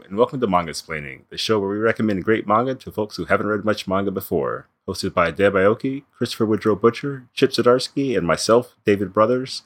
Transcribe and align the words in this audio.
And 0.00 0.16
welcome 0.16 0.40
to 0.40 0.46
Mangasplaining, 0.46 1.22
the 1.30 1.38
show 1.38 1.60
where 1.60 1.70
we 1.70 1.76
recommend 1.76 2.24
great 2.24 2.48
manga 2.48 2.74
to 2.74 2.90
folks 2.90 3.16
who 3.16 3.26
haven't 3.26 3.46
read 3.46 3.64
much 3.64 3.86
manga 3.86 4.10
before. 4.10 4.66
Hosted 4.88 5.14
by 5.14 5.30
Deb 5.30 5.52
Aoki, 5.52 6.02
Christopher 6.16 6.46
Woodrow 6.46 6.74
Butcher, 6.74 7.26
Chip 7.32 7.52
Zdarsky, 7.52 8.16
and 8.16 8.26
myself, 8.26 8.74
David 8.84 9.12
Brothers. 9.12 9.62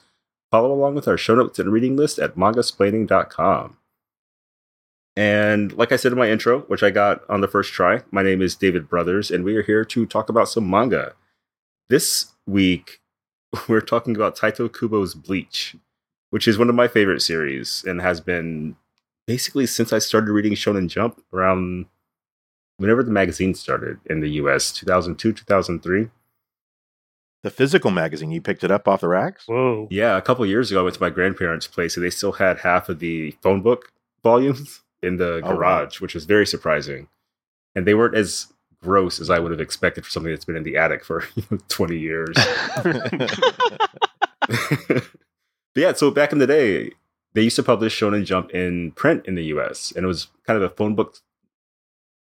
Follow 0.51 0.71
along 0.71 0.95
with 0.95 1.07
our 1.07 1.17
show 1.17 1.35
notes 1.35 1.57
and 1.57 1.71
reading 1.71 1.95
list 1.95 2.19
at 2.19 2.35
mangasplaining.com. 2.35 3.77
And 5.15 5.73
like 5.73 5.91
I 5.91 5.95
said 5.95 6.11
in 6.11 6.17
my 6.17 6.29
intro, 6.29 6.61
which 6.61 6.83
I 6.83 6.91
got 6.91 7.21
on 7.29 7.41
the 7.41 7.47
first 7.47 7.73
try, 7.73 8.03
my 8.11 8.21
name 8.21 8.41
is 8.41 8.55
David 8.55 8.87
Brothers, 8.87 9.31
and 9.31 9.43
we 9.43 9.55
are 9.55 9.63
here 9.63 9.83
to 9.83 10.05
talk 10.05 10.29
about 10.29 10.49
some 10.49 10.69
manga. 10.69 11.13
This 11.89 12.33
week, 12.45 13.01
we're 13.67 13.81
talking 13.81 14.15
about 14.15 14.35
Tite 14.35 14.57
Kubo's 14.57 15.15
Bleach, 15.15 15.75
which 16.29 16.47
is 16.47 16.57
one 16.57 16.69
of 16.69 16.75
my 16.75 16.87
favorite 16.87 17.21
series 17.21 17.83
and 17.87 18.01
has 18.01 18.21
been 18.21 18.75
basically 19.29 19.67
since 19.67 19.93
I 19.93 19.99
started 19.99 20.31
reading 20.31 20.53
Shonen 20.53 20.87
Jump 20.87 21.21
around 21.31 21.85
whenever 22.77 23.03
the 23.03 23.11
magazine 23.11 23.53
started 23.53 23.99
in 24.07 24.21
the 24.21 24.29
US, 24.41 24.71
2002, 24.71 25.33
2003. 25.33 26.09
The 27.43 27.51
physical 27.51 27.91
magazine, 27.91 28.31
you 28.31 28.41
picked 28.41 28.63
it 28.63 28.71
up 28.71 28.87
off 28.87 29.01
the 29.01 29.07
racks? 29.07 29.43
Whoa. 29.47 29.87
Yeah, 29.91 30.17
a 30.17 30.21
couple 30.23 30.43
years 30.47 30.71
ago, 30.71 30.79
I 30.79 30.83
went 30.83 30.95
to 30.95 31.01
my 31.01 31.11
grandparents' 31.11 31.67
place 31.67 31.95
and 31.95 32.03
they 32.03 32.09
still 32.09 32.31
had 32.31 32.57
half 32.57 32.89
of 32.89 32.97
the 32.97 33.29
phone 33.43 33.61
book 33.61 33.91
volumes 34.23 34.81
in 35.03 35.17
the 35.17 35.41
Oh, 35.43 35.51
wow. 35.51 35.55
garage, 35.57 36.01
which 36.01 36.15
was 36.15 36.25
very 36.25 36.47
surprising. 36.47 37.07
And 37.75 37.85
they 37.85 37.93
weren't 37.93 38.15
as 38.17 38.51
gross 38.81 39.19
as 39.19 39.29
I 39.29 39.37
would 39.37 39.51
have 39.51 39.61
expected 39.61 40.05
for 40.05 40.09
something 40.09 40.31
that's 40.31 40.43
been 40.43 40.55
in 40.55 40.63
the 40.63 40.75
attic 40.75 41.05
for 41.05 41.23
20 41.67 41.99
years. 41.99 42.35
but 44.47 45.03
yeah, 45.75 45.93
so 45.93 46.09
back 46.09 46.31
in 46.33 46.39
the 46.39 46.47
day, 46.47 46.93
they 47.39 47.45
used 47.45 47.55
to 47.55 47.63
publish 47.63 47.97
Shonen 47.97 48.25
Jump 48.25 48.51
in 48.51 48.91
print 48.91 49.25
in 49.25 49.35
the 49.35 49.45
US, 49.45 49.93
and 49.95 50.03
it 50.03 50.07
was 50.07 50.27
kind 50.45 50.61
of 50.61 50.63
a 50.69 50.75
phone 50.75 50.93
book 50.93 51.15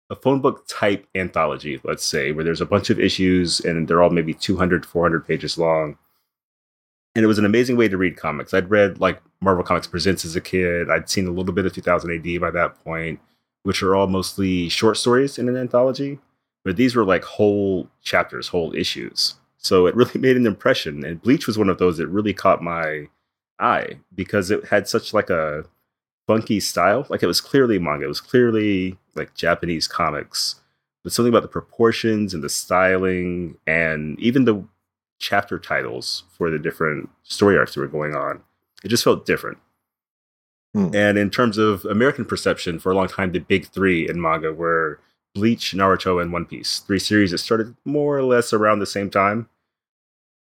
a 0.09 0.15
phone 0.15 0.41
book 0.41 0.67
type 0.67 1.07
anthology, 1.15 1.79
let's 1.85 2.03
say, 2.03 2.33
where 2.33 2.43
there's 2.43 2.59
a 2.59 2.65
bunch 2.65 2.89
of 2.89 2.99
issues 2.99 3.61
and 3.61 3.87
they're 3.87 4.01
all 4.01 4.09
maybe 4.09 4.33
200, 4.33 4.85
400 4.85 5.25
pages 5.25 5.57
long. 5.57 5.97
And 7.15 7.23
it 7.23 7.29
was 7.29 7.39
an 7.39 7.45
amazing 7.45 7.77
way 7.77 7.87
to 7.87 7.95
read 7.95 8.17
comics. 8.17 8.53
I'd 8.53 8.69
read 8.69 8.99
like 8.99 9.21
Marvel 9.39 9.63
Comics 9.63 9.87
Presents 9.87 10.25
as 10.25 10.35
a 10.35 10.41
kid. 10.41 10.89
I'd 10.89 11.09
seen 11.09 11.27
a 11.27 11.31
little 11.31 11.53
bit 11.53 11.65
of 11.65 11.71
2000 11.71 12.11
AD 12.11 12.41
by 12.41 12.51
that 12.51 12.83
point, 12.83 13.21
which 13.63 13.81
are 13.81 13.95
all 13.95 14.07
mostly 14.07 14.67
short 14.67 14.97
stories 14.97 15.37
in 15.37 15.47
an 15.47 15.55
anthology. 15.55 16.19
But 16.65 16.75
these 16.75 16.93
were 16.93 17.05
like 17.05 17.23
whole 17.23 17.87
chapters, 18.01 18.49
whole 18.49 18.75
issues. 18.75 19.35
So 19.59 19.85
it 19.85 19.95
really 19.95 20.19
made 20.19 20.35
an 20.35 20.45
impression. 20.45 21.05
And 21.05 21.21
Bleach 21.21 21.47
was 21.47 21.57
one 21.57 21.69
of 21.69 21.77
those 21.77 21.99
that 21.99 22.07
really 22.07 22.33
caught 22.33 22.61
my 22.61 23.07
eye 23.59 23.99
because 24.15 24.51
it 24.51 24.65
had 24.65 24.87
such 24.87 25.13
like 25.13 25.29
a 25.29 25.65
funky 26.27 26.59
style. 26.59 27.05
Like 27.09 27.23
it 27.23 27.27
was 27.27 27.41
clearly 27.41 27.79
manga. 27.79 28.05
It 28.05 28.09
was 28.09 28.21
clearly 28.21 28.97
like 29.15 29.33
Japanese 29.35 29.87
comics. 29.87 30.55
But 31.03 31.13
something 31.13 31.31
about 31.31 31.43
the 31.43 31.47
proportions 31.47 32.33
and 32.33 32.43
the 32.43 32.49
styling 32.49 33.57
and 33.65 34.19
even 34.19 34.45
the 34.45 34.63
chapter 35.19 35.59
titles 35.59 36.23
for 36.37 36.49
the 36.49 36.59
different 36.59 37.09
story 37.23 37.57
arcs 37.57 37.73
that 37.73 37.81
were 37.81 37.87
going 37.87 38.15
on. 38.15 38.41
It 38.83 38.89
just 38.89 39.03
felt 39.03 39.25
different. 39.25 39.57
Hmm. 40.73 40.89
And 40.93 41.17
in 41.17 41.29
terms 41.29 41.57
of 41.57 41.85
American 41.85 42.25
perception, 42.25 42.79
for 42.79 42.91
a 42.91 42.95
long 42.95 43.07
time, 43.07 43.31
the 43.31 43.39
big 43.39 43.67
three 43.67 44.07
in 44.07 44.21
manga 44.21 44.53
were 44.53 44.99
Bleach, 45.33 45.73
Naruto, 45.73 46.21
and 46.21 46.31
One 46.31 46.45
Piece. 46.45 46.79
Three 46.79 46.99
series 46.99 47.31
that 47.31 47.39
started 47.39 47.75
more 47.85 48.17
or 48.17 48.23
less 48.23 48.53
around 48.53 48.79
the 48.79 48.85
same 48.85 49.09
time 49.09 49.49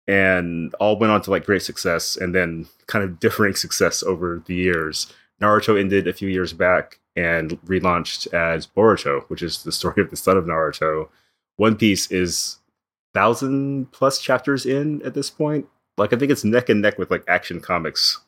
and 0.09 0.75
all 0.81 0.99
went 0.99 1.13
on 1.13 1.21
to 1.23 1.31
like 1.31 1.45
great 1.45 1.63
success 1.63 2.17
and 2.17 2.35
then 2.35 2.67
kind 2.87 3.05
of 3.05 3.21
differing 3.21 3.55
success 3.55 4.03
over 4.03 4.43
the 4.47 4.55
years. 4.55 5.13
Naruto 5.41 5.79
ended 5.79 6.09
a 6.09 6.13
few 6.13 6.29
years 6.29 6.53
back 6.53 6.99
and 7.15 7.61
relaunched 7.63 8.33
as 8.33 8.67
Boruto, 8.67 9.23
which 9.29 9.43
is 9.43 9.63
the 9.63 9.71
story 9.71 10.03
of 10.03 10.11
the 10.11 10.17
son 10.17 10.37
of 10.37 10.47
Naruto. 10.47 11.09
One 11.57 11.77
Piece 11.77 12.11
is 12.11 12.57
thousand 13.15 13.93
plus 13.93 14.21
chapters 14.21 14.65
in 14.65 15.03
at 15.03 15.15
this 15.15 15.31
point. 15.31 15.67
Like 15.97 16.13
I 16.13 16.17
think 16.17 16.31
it's 16.31 16.45
neck 16.45 16.69
and 16.69 16.81
neck 16.81 16.99
with 16.99 17.11
like 17.11 17.25
Action 17.29 17.61
Comics, 17.61 18.21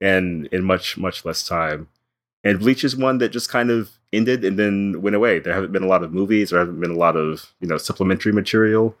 and 0.00 0.46
in 0.46 0.64
much 0.64 0.96
much 0.96 1.24
less 1.24 1.46
time. 1.46 1.88
And 2.44 2.60
Bleach 2.60 2.84
is 2.84 2.96
one 2.96 3.18
that 3.18 3.30
just 3.30 3.50
kind 3.50 3.70
of 3.70 3.90
ended 4.12 4.44
and 4.44 4.56
then 4.56 5.02
went 5.02 5.16
away. 5.16 5.40
There 5.40 5.52
haven't 5.52 5.72
been 5.72 5.82
a 5.82 5.88
lot 5.88 6.04
of 6.04 6.12
movies, 6.12 6.50
there 6.50 6.60
haven't 6.60 6.80
been 6.80 6.92
a 6.92 6.96
lot 6.96 7.16
of 7.16 7.52
you 7.60 7.66
know 7.66 7.76
supplementary 7.76 8.32
material, 8.32 8.96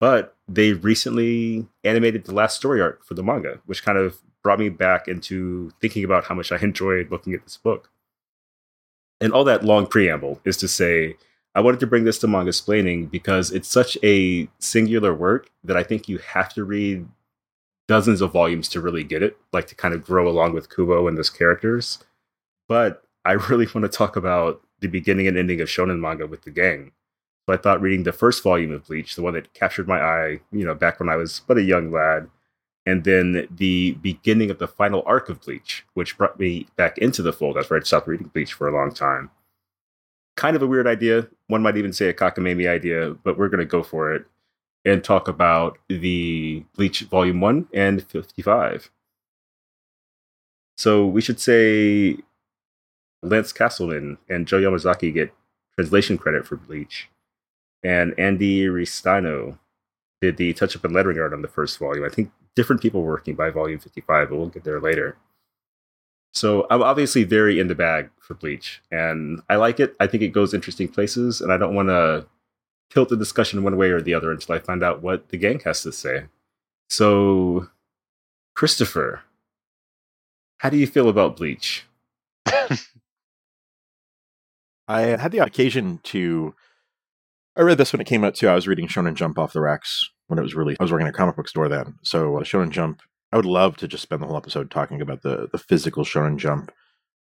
but 0.00 0.36
they 0.48 0.72
recently 0.72 1.66
animated 1.84 2.24
the 2.24 2.34
last 2.34 2.56
story 2.56 2.80
arc 2.80 3.04
for 3.04 3.14
the 3.14 3.22
manga, 3.22 3.60
which 3.66 3.84
kind 3.84 3.98
of 3.98 4.18
brought 4.42 4.58
me 4.58 4.68
back 4.68 5.08
into 5.08 5.72
thinking 5.80 6.04
about 6.04 6.24
how 6.24 6.34
much 6.34 6.52
I 6.52 6.58
enjoyed 6.62 7.10
looking 7.10 7.34
at 7.34 7.44
this 7.44 7.56
book. 7.56 7.90
And 9.20 9.32
all 9.32 9.44
that 9.44 9.64
long 9.64 9.86
preamble 9.86 10.40
is 10.44 10.56
to 10.58 10.68
say, 10.68 11.16
I 11.54 11.60
wanted 11.60 11.80
to 11.80 11.86
bring 11.86 12.04
this 12.04 12.18
to 12.18 12.26
Mangasplaining 12.26 13.10
because 13.10 13.50
it's 13.50 13.68
such 13.68 13.96
a 14.04 14.46
singular 14.58 15.14
work 15.14 15.50
that 15.64 15.76
I 15.76 15.82
think 15.82 16.06
you 16.06 16.18
have 16.18 16.52
to 16.52 16.64
read 16.64 17.08
dozens 17.88 18.20
of 18.20 18.32
volumes 18.32 18.68
to 18.68 18.80
really 18.80 19.04
get 19.04 19.22
it, 19.22 19.38
like 19.54 19.66
to 19.68 19.74
kind 19.74 19.94
of 19.94 20.04
grow 20.04 20.28
along 20.28 20.52
with 20.52 20.74
Kubo 20.74 21.08
and 21.08 21.16
those 21.16 21.30
characters. 21.30 21.98
But 22.68 23.04
I 23.24 23.32
really 23.48 23.66
want 23.74 23.84
to 23.84 23.88
talk 23.88 24.16
about 24.16 24.62
the 24.80 24.88
beginning 24.88 25.26
and 25.26 25.38
ending 25.38 25.60
of 25.62 25.68
shonen 25.68 25.98
manga 25.98 26.26
with 26.26 26.42
the 26.42 26.50
gang. 26.50 26.92
So 27.46 27.54
I 27.54 27.56
thought 27.56 27.80
reading 27.80 28.02
the 28.02 28.12
first 28.12 28.42
volume 28.42 28.72
of 28.72 28.86
Bleach, 28.86 29.14
the 29.14 29.22
one 29.22 29.34
that 29.34 29.54
captured 29.54 29.86
my 29.86 30.00
eye, 30.00 30.40
you 30.50 30.64
know, 30.64 30.74
back 30.74 30.98
when 30.98 31.08
I 31.08 31.16
was 31.16 31.40
but 31.46 31.58
a 31.58 31.62
young 31.62 31.92
lad, 31.92 32.28
and 32.84 33.04
then 33.04 33.46
the 33.50 33.92
beginning 33.92 34.50
of 34.50 34.58
the 34.58 34.66
final 34.66 35.02
arc 35.06 35.28
of 35.28 35.40
Bleach, 35.40 35.84
which 35.94 36.18
brought 36.18 36.40
me 36.40 36.66
back 36.76 36.98
into 36.98 37.22
the 37.22 37.32
fold 37.32 37.56
That's 37.56 37.70
where 37.70 37.78
I'd 37.78 37.86
stopped 37.86 38.08
reading 38.08 38.28
Bleach 38.28 38.52
for 38.52 38.68
a 38.68 38.74
long 38.74 38.92
time. 38.92 39.30
Kind 40.36 40.56
of 40.56 40.62
a 40.62 40.66
weird 40.66 40.86
idea. 40.86 41.28
One 41.46 41.62
might 41.62 41.76
even 41.76 41.92
say 41.92 42.08
a 42.08 42.14
cockamamie 42.14 42.68
idea, 42.68 43.14
but 43.24 43.38
we're 43.38 43.48
going 43.48 43.60
to 43.60 43.64
go 43.64 43.82
for 43.82 44.12
it 44.12 44.26
and 44.84 45.02
talk 45.02 45.28
about 45.28 45.78
the 45.88 46.64
Bleach 46.74 47.00
Volume 47.02 47.40
1 47.40 47.68
and 47.72 48.02
55. 48.04 48.90
So 50.76 51.06
we 51.06 51.20
should 51.20 51.40
say 51.40 52.18
Lance 53.22 53.52
Caselman 53.52 54.18
and 54.28 54.46
Joe 54.46 54.60
Yamazaki 54.60 55.12
get 55.14 55.32
translation 55.74 56.18
credit 56.18 56.46
for 56.46 56.56
Bleach. 56.56 57.08
And 57.86 58.18
Andy 58.18 58.64
Ristaino 58.66 59.58
did 60.20 60.38
the 60.38 60.52
touch 60.54 60.74
up 60.74 60.84
and 60.84 60.92
lettering 60.92 61.20
art 61.20 61.32
on 61.32 61.42
the 61.42 61.48
first 61.48 61.78
volume. 61.78 62.04
I 62.04 62.08
think 62.08 62.32
different 62.56 62.82
people 62.82 63.02
were 63.02 63.12
working 63.12 63.36
by 63.36 63.50
volume 63.50 63.78
55, 63.78 64.28
but 64.28 64.36
we'll 64.36 64.48
get 64.48 64.64
there 64.64 64.80
later. 64.80 65.16
So 66.34 66.66
I'm 66.68 66.82
obviously 66.82 67.22
very 67.22 67.60
in 67.60 67.68
the 67.68 67.76
bag 67.76 68.10
for 68.18 68.34
Bleach, 68.34 68.82
and 68.90 69.40
I 69.48 69.54
like 69.54 69.78
it. 69.78 69.94
I 70.00 70.08
think 70.08 70.24
it 70.24 70.32
goes 70.32 70.52
interesting 70.52 70.88
places, 70.88 71.40
and 71.40 71.52
I 71.52 71.56
don't 71.58 71.76
want 71.76 71.88
to 71.90 72.26
tilt 72.90 73.08
the 73.08 73.16
discussion 73.16 73.62
one 73.62 73.76
way 73.76 73.90
or 73.90 74.00
the 74.00 74.14
other 74.14 74.32
until 74.32 74.56
I 74.56 74.58
find 74.58 74.82
out 74.82 75.00
what 75.00 75.28
the 75.28 75.36
gang 75.36 75.60
has 75.60 75.82
to 75.84 75.92
say. 75.92 76.24
So, 76.90 77.68
Christopher, 78.56 79.22
how 80.58 80.70
do 80.70 80.76
you 80.76 80.88
feel 80.88 81.08
about 81.08 81.36
Bleach? 81.36 81.84
I 84.88 85.02
had 85.02 85.30
the 85.30 85.38
occasion 85.38 86.00
to. 86.02 86.56
I 87.56 87.62
read 87.62 87.78
this 87.78 87.92
when 87.92 88.00
it 88.00 88.06
came 88.06 88.24
out 88.24 88.34
too. 88.34 88.48
I 88.48 88.54
was 88.54 88.68
reading 88.68 88.86
Shonen 88.88 89.14
Jump 89.14 89.38
off 89.38 89.52
the 89.52 89.60
racks 89.60 90.10
when 90.26 90.38
it 90.38 90.42
was 90.42 90.54
released. 90.54 90.80
I 90.80 90.84
was 90.84 90.92
working 90.92 91.06
at 91.06 91.14
a 91.14 91.16
comic 91.16 91.36
book 91.36 91.48
store 91.48 91.68
then. 91.68 91.94
So, 92.02 92.36
uh, 92.38 92.40
Shonen 92.42 92.70
Jump, 92.70 93.00
I 93.32 93.36
would 93.36 93.46
love 93.46 93.76
to 93.78 93.88
just 93.88 94.02
spend 94.02 94.22
the 94.22 94.26
whole 94.26 94.36
episode 94.36 94.70
talking 94.70 95.00
about 95.00 95.22
the, 95.22 95.48
the 95.50 95.58
physical 95.58 96.04
Shonen 96.04 96.36
Jump 96.36 96.70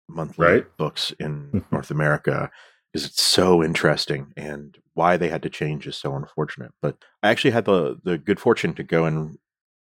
monthly 0.08 0.46
Right. 0.46 0.76
books 0.76 1.12
in 1.18 1.64
North 1.72 1.90
America 1.90 2.50
because 2.92 3.06
it's 3.08 3.22
so 3.22 3.62
interesting 3.64 4.32
and 4.36 4.76
why 4.94 5.16
they 5.16 5.28
had 5.28 5.42
to 5.42 5.50
change 5.50 5.86
is 5.86 5.96
so 5.96 6.14
unfortunate. 6.14 6.72
But 6.82 6.98
I 7.22 7.30
actually 7.30 7.52
had 7.52 7.64
the, 7.64 7.98
the 8.04 8.18
good 8.18 8.38
fortune 8.38 8.74
to 8.74 8.82
go 8.82 9.06
and 9.06 9.38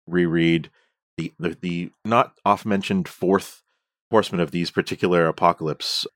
reread 0.07 0.71
the, 1.17 1.33
the, 1.39 1.57
the 1.61 1.91
not 2.05 2.35
oft 2.45 2.67
mentioned 2.67 3.09
fourth 3.09 3.63
horseman 4.11 4.41
of 4.41 4.51
these 4.51 4.71
particular 4.71 5.27
apocalypse 5.27 6.07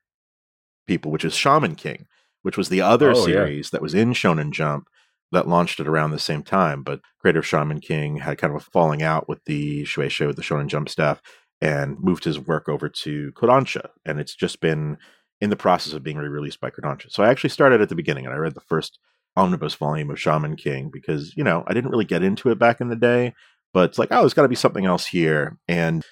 people, 0.87 1.11
which 1.11 1.25
is 1.25 1.33
Shaman 1.35 1.75
King, 1.75 2.05
which 2.43 2.57
was 2.57 2.69
the 2.69 2.81
other 2.81 3.11
Oh, 3.11 3.17
yeah. 3.17 3.25
series 3.25 3.69
that 3.71 3.81
was 3.81 3.93
in 3.93 4.13
Shonen 4.13 4.51
Jump 4.51 4.87
that 5.31 5.47
launched 5.47 5.79
at 5.79 5.87
around 5.87 6.11
the 6.11 6.19
same 6.19 6.43
time. 6.43 6.83
But 6.83 7.01
creator 7.19 7.41
Shaman 7.41 7.79
King 7.81 8.17
had 8.17 8.37
kind 8.37 8.53
of 8.53 8.61
a 8.61 8.63
falling 8.71 9.01
out 9.01 9.27
with 9.27 9.43
the 9.45 9.83
Shueisha, 9.83 10.27
with 10.27 10.35
the 10.35 10.43
Shonen 10.43 10.67
Jump 10.67 10.87
staff, 10.89 11.21
and 11.59 11.97
moved 11.99 12.23
his 12.25 12.39
work 12.39 12.69
over 12.69 12.87
to 12.87 13.31
Kodansha. 13.31 13.89
And 14.05 14.19
it's 14.19 14.35
just 14.35 14.61
been 14.61 14.97
in 15.41 15.49
the 15.49 15.55
process 15.55 15.93
of 15.93 16.03
being 16.03 16.17
re-released 16.17 16.61
by 16.61 16.69
Kodansha. 16.69 17.11
So 17.11 17.23
I 17.23 17.29
actually 17.29 17.49
started 17.49 17.81
at 17.81 17.89
the 17.89 17.95
beginning 17.95 18.25
and 18.25 18.33
I 18.33 18.37
read 18.37 18.53
the 18.53 18.61
first 18.61 18.99
omnibus 19.35 19.73
volume 19.73 20.11
of 20.11 20.19
Shaman 20.19 20.55
King 20.55 20.89
because, 20.93 21.35
you 21.35 21.43
know, 21.43 21.63
I 21.67 21.73
didn't 21.73 21.89
really 21.89 22.05
get 22.05 22.21
into 22.23 22.49
it 22.51 22.59
back 22.59 22.79
in 22.79 22.89
the 22.89 22.95
day, 22.95 23.33
but 23.73 23.89
it's 23.89 23.97
like, 23.97 24.09
oh, 24.11 24.19
there's 24.19 24.33
got 24.35 24.43
to 24.43 24.47
be 24.47 24.55
something 24.55 24.85
else 24.85 25.07
here. 25.07 25.57
And 25.67 26.03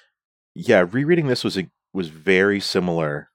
yeah, 0.54 0.84
rereading 0.90 1.28
this 1.28 1.44
was 1.44 1.56
a, 1.56 1.70
was 1.94 2.08
very 2.08 2.58
similar 2.58 3.28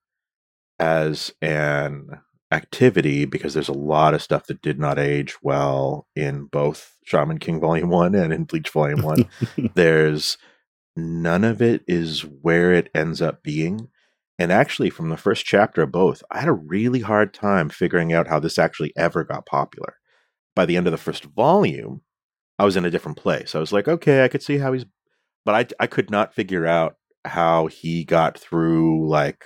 as 0.79 1.31
an 1.41 2.09
activity 2.51 3.25
because 3.25 3.53
there's 3.53 3.67
a 3.67 3.73
lot 3.73 4.13
of 4.13 4.21
stuff 4.21 4.45
that 4.47 4.61
did 4.61 4.79
not 4.79 4.97
age 4.97 5.35
well 5.41 6.07
in 6.15 6.45
both 6.45 6.95
Shaman 7.05 7.39
King 7.39 7.59
Volume 7.59 7.89
1 7.89 8.15
and 8.15 8.33
in 8.33 8.45
Bleach 8.45 8.69
Volume 8.69 9.01
1. 9.01 9.29
there's 9.75 10.37
none 10.95 11.43
of 11.43 11.61
it 11.61 11.83
is 11.87 12.21
where 12.21 12.73
it 12.73 12.89
ends 12.95 13.21
up 13.21 13.43
being. 13.43 13.89
And 14.39 14.51
actually, 14.51 14.91
from 14.91 15.09
the 15.09 15.17
first 15.17 15.45
chapter 15.45 15.81
of 15.81 15.91
both, 15.91 16.21
I 16.31 16.39
had 16.39 16.47
a 16.47 16.53
really 16.53 16.99
hard 16.99 17.33
time 17.33 17.69
figuring 17.69 18.13
out 18.13 18.27
how 18.27 18.39
this 18.39 18.59
actually 18.59 18.93
ever 18.95 19.23
got 19.23 19.47
popular. 19.47 19.95
By 20.55 20.65
the 20.65 20.77
end 20.77 20.87
of 20.87 20.91
the 20.91 20.97
first 20.97 21.25
volume, 21.25 22.01
I 22.59 22.65
was 22.65 22.77
in 22.77 22.85
a 22.85 22.91
different 22.91 23.17
place. 23.17 23.55
I 23.55 23.59
was 23.59 23.73
like, 23.73 23.87
okay, 23.87 24.23
I 24.23 24.27
could 24.27 24.43
see 24.43 24.57
how 24.59 24.73
he's, 24.73 24.85
but 25.43 25.55
I, 25.55 25.83
I 25.83 25.87
could 25.87 26.11
not 26.11 26.35
figure 26.35 26.65
out 26.67 26.95
how 27.25 27.67
he 27.67 28.03
got 28.03 28.39
through 28.39 29.07
like 29.07 29.43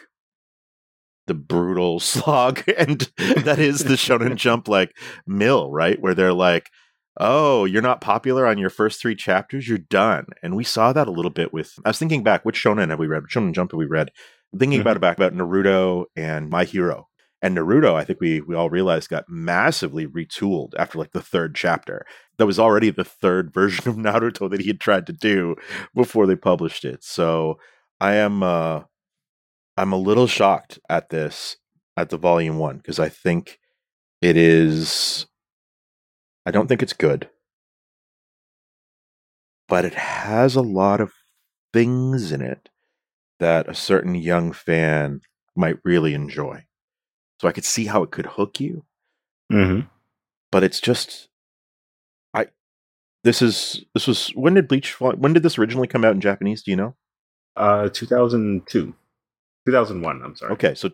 the 1.32 1.36
brutal 1.36 1.98
slog 2.02 2.62
and 2.78 3.10
that 3.18 3.58
is 3.58 3.86
the 3.86 3.94
shonen 3.94 4.36
jump 4.46 4.68
like 4.68 4.98
mill 5.26 5.72
right? 5.72 6.02
Where 6.02 6.14
they're 6.14 6.34
like 6.34 6.70
oh 7.18 7.64
you're 7.64 7.82
not 7.82 8.02
popular 8.02 8.46
on 8.46 8.58
your 8.58 8.70
first 8.70 9.02
three 9.02 9.16
chapters 9.16 9.70
you're 9.70 9.78
done. 9.78 10.26
And 10.44 10.58
we 10.58 10.66
saw 10.66 10.92
that 10.92 11.08
a 11.08 11.12
little 11.12 11.32
bit 11.32 11.54
with 11.54 11.74
i 11.86 11.90
was 11.90 11.98
thinking 11.98 12.22
back 12.22 12.44
which 12.44 12.62
shonen 12.62 12.90
have 12.90 13.00
we 13.00 13.08
read? 13.08 13.24
Shonen 13.24 13.54
jump 13.54 13.72
have 13.72 13.78
we 13.78 13.86
read? 13.86 14.10
Thinking 14.52 14.80
mm-hmm. 14.80 14.82
about 14.82 14.98
it 14.98 15.00
back 15.00 15.18
about 15.18 15.34
naruto 15.34 16.06
and 16.18 16.50
my 16.50 16.66
hero. 16.66 17.08
And 17.42 17.56
naruto 17.56 17.94
i 17.94 18.04
think 18.04 18.20
we 18.20 18.42
we 18.42 18.54
all 18.54 18.70
realized 18.70 19.10
got 19.10 19.30
massively 19.30 20.06
retooled 20.06 20.74
after 20.78 21.00
like 21.00 21.14
the 21.14 21.22
third 21.22 21.56
chapter. 21.56 22.06
That 22.40 22.46
was 22.46 22.60
already 22.60 22.90
the 22.90 23.06
third 23.06 23.54
version 23.60 23.88
of 23.88 23.96
naruto 23.96 24.50
that 24.50 24.60
he 24.60 24.68
had 24.68 24.82
tried 24.82 25.08
to 25.08 25.14
do 25.14 25.56
before 25.96 26.28
they 26.28 26.36
published 26.36 26.84
it. 26.84 27.06
So 27.06 27.58
i 28.02 28.16
am 28.16 28.44
uh 28.44 28.82
I'm 29.78 29.92
a 29.94 29.98
little 29.98 30.28
shocked 30.28 30.80
at 30.90 31.10
this 31.10 31.58
at 31.98 32.10
the 32.10 32.18
volume 32.18 32.58
one 32.58 32.78
because 32.78 33.00
I 33.00 33.10
think 33.10 33.60
it 34.22 34.38
is. 34.38 35.26
I 36.46 36.52
don't 36.52 36.68
think 36.68 36.82
it's 36.82 36.94
good, 36.94 37.30
but 39.68 39.86
it 39.86 39.94
has 39.94 40.56
a 40.56 40.62
lot 40.62 41.02
of 41.02 41.14
things 41.74 42.32
in 42.32 42.42
it 42.42 42.70
that 43.40 43.70
a 43.70 43.74
certain 43.74 44.16
young 44.16 44.52
fan 44.52 45.22
might 45.56 45.78
really 45.84 46.14
enjoy. 46.14 46.66
So 47.40 47.48
I 47.48 47.52
could 47.52 47.66
see 47.66 47.86
how 47.86 48.04
it 48.04 48.12
could 48.12 48.26
hook 48.26 48.60
you. 48.60 48.86
Mm-hmm. 49.52 49.88
But 50.52 50.64
it's 50.64 50.80
just, 50.80 51.30
I. 52.34 52.48
This 53.24 53.42
is 53.42 53.86
this 53.94 54.08
was 54.08 54.30
when 54.30 54.56
did 54.56 54.68
Bleach? 54.68 55.00
When 55.00 55.34
did 55.34 55.44
this 55.44 55.58
originally 55.58 55.88
come 55.88 56.04
out 56.04 56.14
in 56.14 56.22
Japanese? 56.22 56.64
Do 56.64 56.72
you 56.72 56.78
know? 56.78 56.96
Uh, 57.56 57.90
two 57.90 58.06
thousand 58.06 58.68
two. 58.68 58.94
2001, 59.66 60.22
I'm 60.24 60.36
sorry. 60.36 60.52
Okay, 60.54 60.76
so 60.76 60.90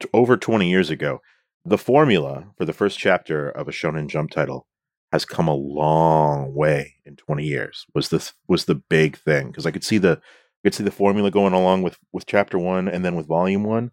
t- 0.00 0.08
over 0.12 0.36
20 0.36 0.68
years 0.68 0.90
ago, 0.90 1.20
the 1.64 1.78
formula 1.78 2.46
for 2.56 2.64
the 2.64 2.72
first 2.72 2.98
chapter 2.98 3.48
of 3.48 3.68
a 3.68 3.72
shonen 3.72 4.08
jump 4.08 4.30
title 4.30 4.66
has 5.12 5.24
come 5.24 5.48
a 5.48 5.54
long 5.54 6.54
way 6.54 6.94
in 7.04 7.16
20 7.16 7.44
years. 7.44 7.86
Was 7.94 8.08
this 8.08 8.32
was 8.48 8.64
the 8.64 8.74
big 8.74 9.16
thing 9.16 9.48
because 9.48 9.66
I 9.66 9.70
could 9.70 9.84
see 9.84 9.98
the 9.98 10.20
I 10.20 10.60
could 10.64 10.74
see 10.74 10.84
the 10.84 10.90
formula 10.90 11.30
going 11.30 11.52
along 11.52 11.82
with 11.82 11.98
with 12.12 12.26
chapter 12.26 12.58
1 12.58 12.88
and 12.88 13.04
then 13.04 13.14
with 13.14 13.26
volume 13.26 13.64
one 13.64 13.92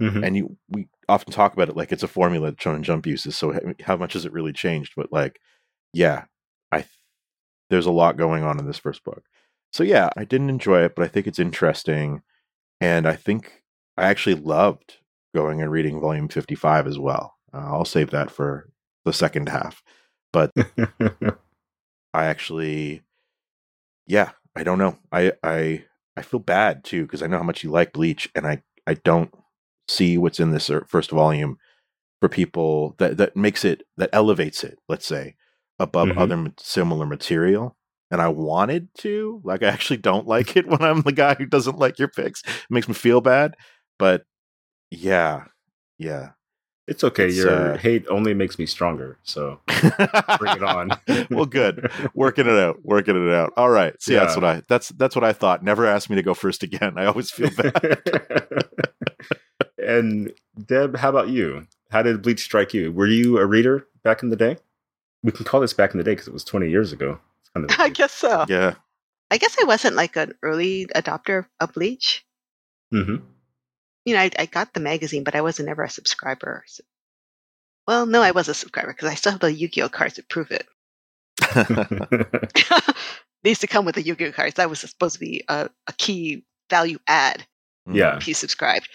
mm-hmm. 0.00 0.24
And 0.24 0.36
you 0.36 0.56
we 0.68 0.88
often 1.08 1.32
talk 1.32 1.52
about 1.52 1.68
it 1.68 1.76
like 1.76 1.92
it's 1.92 2.02
a 2.02 2.08
formula 2.08 2.50
that 2.50 2.58
shonen 2.58 2.82
jump 2.82 3.06
uses, 3.06 3.36
so 3.36 3.58
how 3.84 3.96
much 3.96 4.14
has 4.14 4.24
it 4.24 4.32
really 4.32 4.52
changed? 4.52 4.94
But 4.96 5.12
like 5.12 5.40
yeah, 5.92 6.24
I 6.72 6.86
there's 7.70 7.86
a 7.86 7.92
lot 7.92 8.16
going 8.16 8.42
on 8.42 8.58
in 8.58 8.66
this 8.66 8.78
first 8.78 9.04
book. 9.04 9.24
So 9.72 9.84
yeah, 9.84 10.10
I 10.16 10.24
didn't 10.24 10.50
enjoy 10.50 10.82
it, 10.84 10.94
but 10.96 11.04
I 11.04 11.08
think 11.08 11.26
it's 11.26 11.38
interesting 11.38 12.22
and 12.80 13.06
I 13.06 13.16
think 13.16 13.62
I 13.96 14.04
actually 14.04 14.36
loved 14.36 14.96
going 15.34 15.60
and 15.60 15.70
reading 15.70 16.00
volume 16.00 16.28
55 16.28 16.86
as 16.86 16.98
well. 16.98 17.34
Uh, 17.52 17.58
I'll 17.58 17.84
save 17.84 18.10
that 18.10 18.30
for 18.30 18.70
the 19.04 19.12
second 19.12 19.48
half. 19.48 19.82
But 20.32 20.52
I 22.14 22.26
actually, 22.26 23.02
yeah, 24.06 24.30
I 24.54 24.62
don't 24.62 24.78
know. 24.78 24.98
I, 25.12 25.32
I, 25.42 25.84
I 26.16 26.22
feel 26.22 26.40
bad 26.40 26.84
too 26.84 27.02
because 27.02 27.22
I 27.22 27.26
know 27.26 27.38
how 27.38 27.42
much 27.42 27.62
you 27.62 27.70
like 27.70 27.92
Bleach, 27.92 28.28
and 28.34 28.46
I, 28.46 28.62
I 28.86 28.94
don't 28.94 29.32
see 29.88 30.18
what's 30.18 30.40
in 30.40 30.50
this 30.50 30.70
er, 30.70 30.84
first 30.88 31.10
volume 31.10 31.58
for 32.20 32.28
people 32.28 32.94
that 32.98 33.18
that 33.18 33.36
makes 33.36 33.64
it 33.64 33.82
that 33.96 34.10
elevates 34.12 34.64
it. 34.64 34.78
Let's 34.88 35.06
say 35.06 35.36
above 35.78 36.08
mm-hmm. 36.08 36.18
other 36.18 36.52
similar 36.58 37.06
material 37.06 37.76
and 38.10 38.20
I 38.20 38.28
wanted 38.28 38.88
to. 38.98 39.40
Like, 39.44 39.62
I 39.62 39.68
actually 39.68 39.98
don't 39.98 40.26
like 40.26 40.56
it 40.56 40.66
when 40.66 40.82
I'm 40.82 41.02
the 41.02 41.12
guy 41.12 41.34
who 41.34 41.46
doesn't 41.46 41.78
like 41.78 41.98
your 41.98 42.08
picks. 42.08 42.42
It 42.44 42.70
makes 42.70 42.88
me 42.88 42.94
feel 42.94 43.20
bad. 43.20 43.54
But 43.98 44.24
yeah, 44.90 45.44
yeah. 45.98 46.30
It's 46.86 47.02
okay. 47.02 47.26
It's, 47.26 47.36
your 47.36 47.72
uh, 47.72 47.78
hate 47.78 48.06
only 48.08 48.32
makes 48.32 48.58
me 48.60 48.66
stronger. 48.66 49.18
So 49.24 49.60
bring 50.38 50.56
it 50.56 50.62
on. 50.62 50.90
well, 51.30 51.46
good. 51.46 51.90
Working 52.14 52.46
it 52.46 52.56
out. 52.56 52.78
Working 52.84 53.26
it 53.26 53.34
out. 53.34 53.52
All 53.56 53.70
right. 53.70 54.00
See, 54.00 54.14
yeah. 54.14 54.20
that's 54.20 54.36
what 54.36 54.44
I 54.44 54.62
that's 54.68 54.90
that's 54.90 55.16
what 55.16 55.24
I 55.24 55.32
thought. 55.32 55.64
Never 55.64 55.84
ask 55.84 56.08
me 56.08 56.16
to 56.16 56.22
go 56.22 56.32
first 56.32 56.62
again. 56.62 56.94
I 56.96 57.06
always 57.06 57.30
feel 57.30 57.50
bad. 57.50 58.68
and 59.84 60.32
Deb, 60.64 60.96
how 60.96 61.08
about 61.08 61.28
you? 61.28 61.66
How 61.90 62.02
did 62.02 62.22
Bleach 62.22 62.40
strike 62.40 62.72
you? 62.72 62.92
Were 62.92 63.06
you 63.08 63.38
a 63.38 63.46
reader 63.46 63.88
back 64.04 64.22
in 64.22 64.30
the 64.30 64.36
day? 64.36 64.56
We 65.24 65.32
can 65.32 65.44
call 65.44 65.60
this 65.60 65.72
back 65.72 65.92
in 65.92 65.98
the 65.98 66.04
day 66.04 66.12
because 66.12 66.28
it 66.28 66.32
was 66.32 66.44
20 66.44 66.70
years 66.70 66.92
ago. 66.92 67.18
Kind 67.56 67.70
of 67.70 67.76
I 67.80 67.88
guess 67.88 68.12
so. 68.12 68.44
Yeah. 68.48 68.74
I 69.30 69.38
guess 69.38 69.56
I 69.60 69.64
wasn't 69.64 69.96
like 69.96 70.16
an 70.16 70.34
early 70.42 70.86
adopter 70.94 71.46
of 71.60 71.72
Bleach. 71.72 72.24
Mm-hmm. 72.92 73.24
You 74.04 74.14
know, 74.14 74.20
I, 74.20 74.30
I 74.38 74.46
got 74.46 74.72
the 74.72 74.80
magazine, 74.80 75.24
but 75.24 75.34
I 75.34 75.40
wasn't 75.40 75.68
ever 75.68 75.82
a 75.82 75.90
subscriber. 75.90 76.62
So, 76.66 76.84
well, 77.88 78.06
no, 78.06 78.22
I 78.22 78.30
was 78.30 78.48
a 78.48 78.54
subscriber 78.54 78.92
because 78.92 79.10
I 79.10 79.14
still 79.14 79.32
have 79.32 79.40
the 79.40 79.52
Yu-Gi-Oh 79.52 79.88
cards 79.88 80.14
to 80.14 80.22
prove 80.22 80.52
it. 80.52 80.66
they 83.42 83.50
used 83.50 83.62
to 83.62 83.66
come 83.66 83.84
with 83.84 83.96
the 83.96 84.02
Yu-Gi-Oh 84.02 84.32
cards. 84.32 84.54
That 84.54 84.70
was 84.70 84.80
supposed 84.80 85.14
to 85.14 85.20
be 85.20 85.42
a, 85.48 85.70
a 85.88 85.92
key 85.94 86.44
value 86.70 86.98
add. 87.08 87.46
Yeah. 87.90 88.16
If 88.16 88.28
you 88.28 88.34
subscribed. 88.34 88.88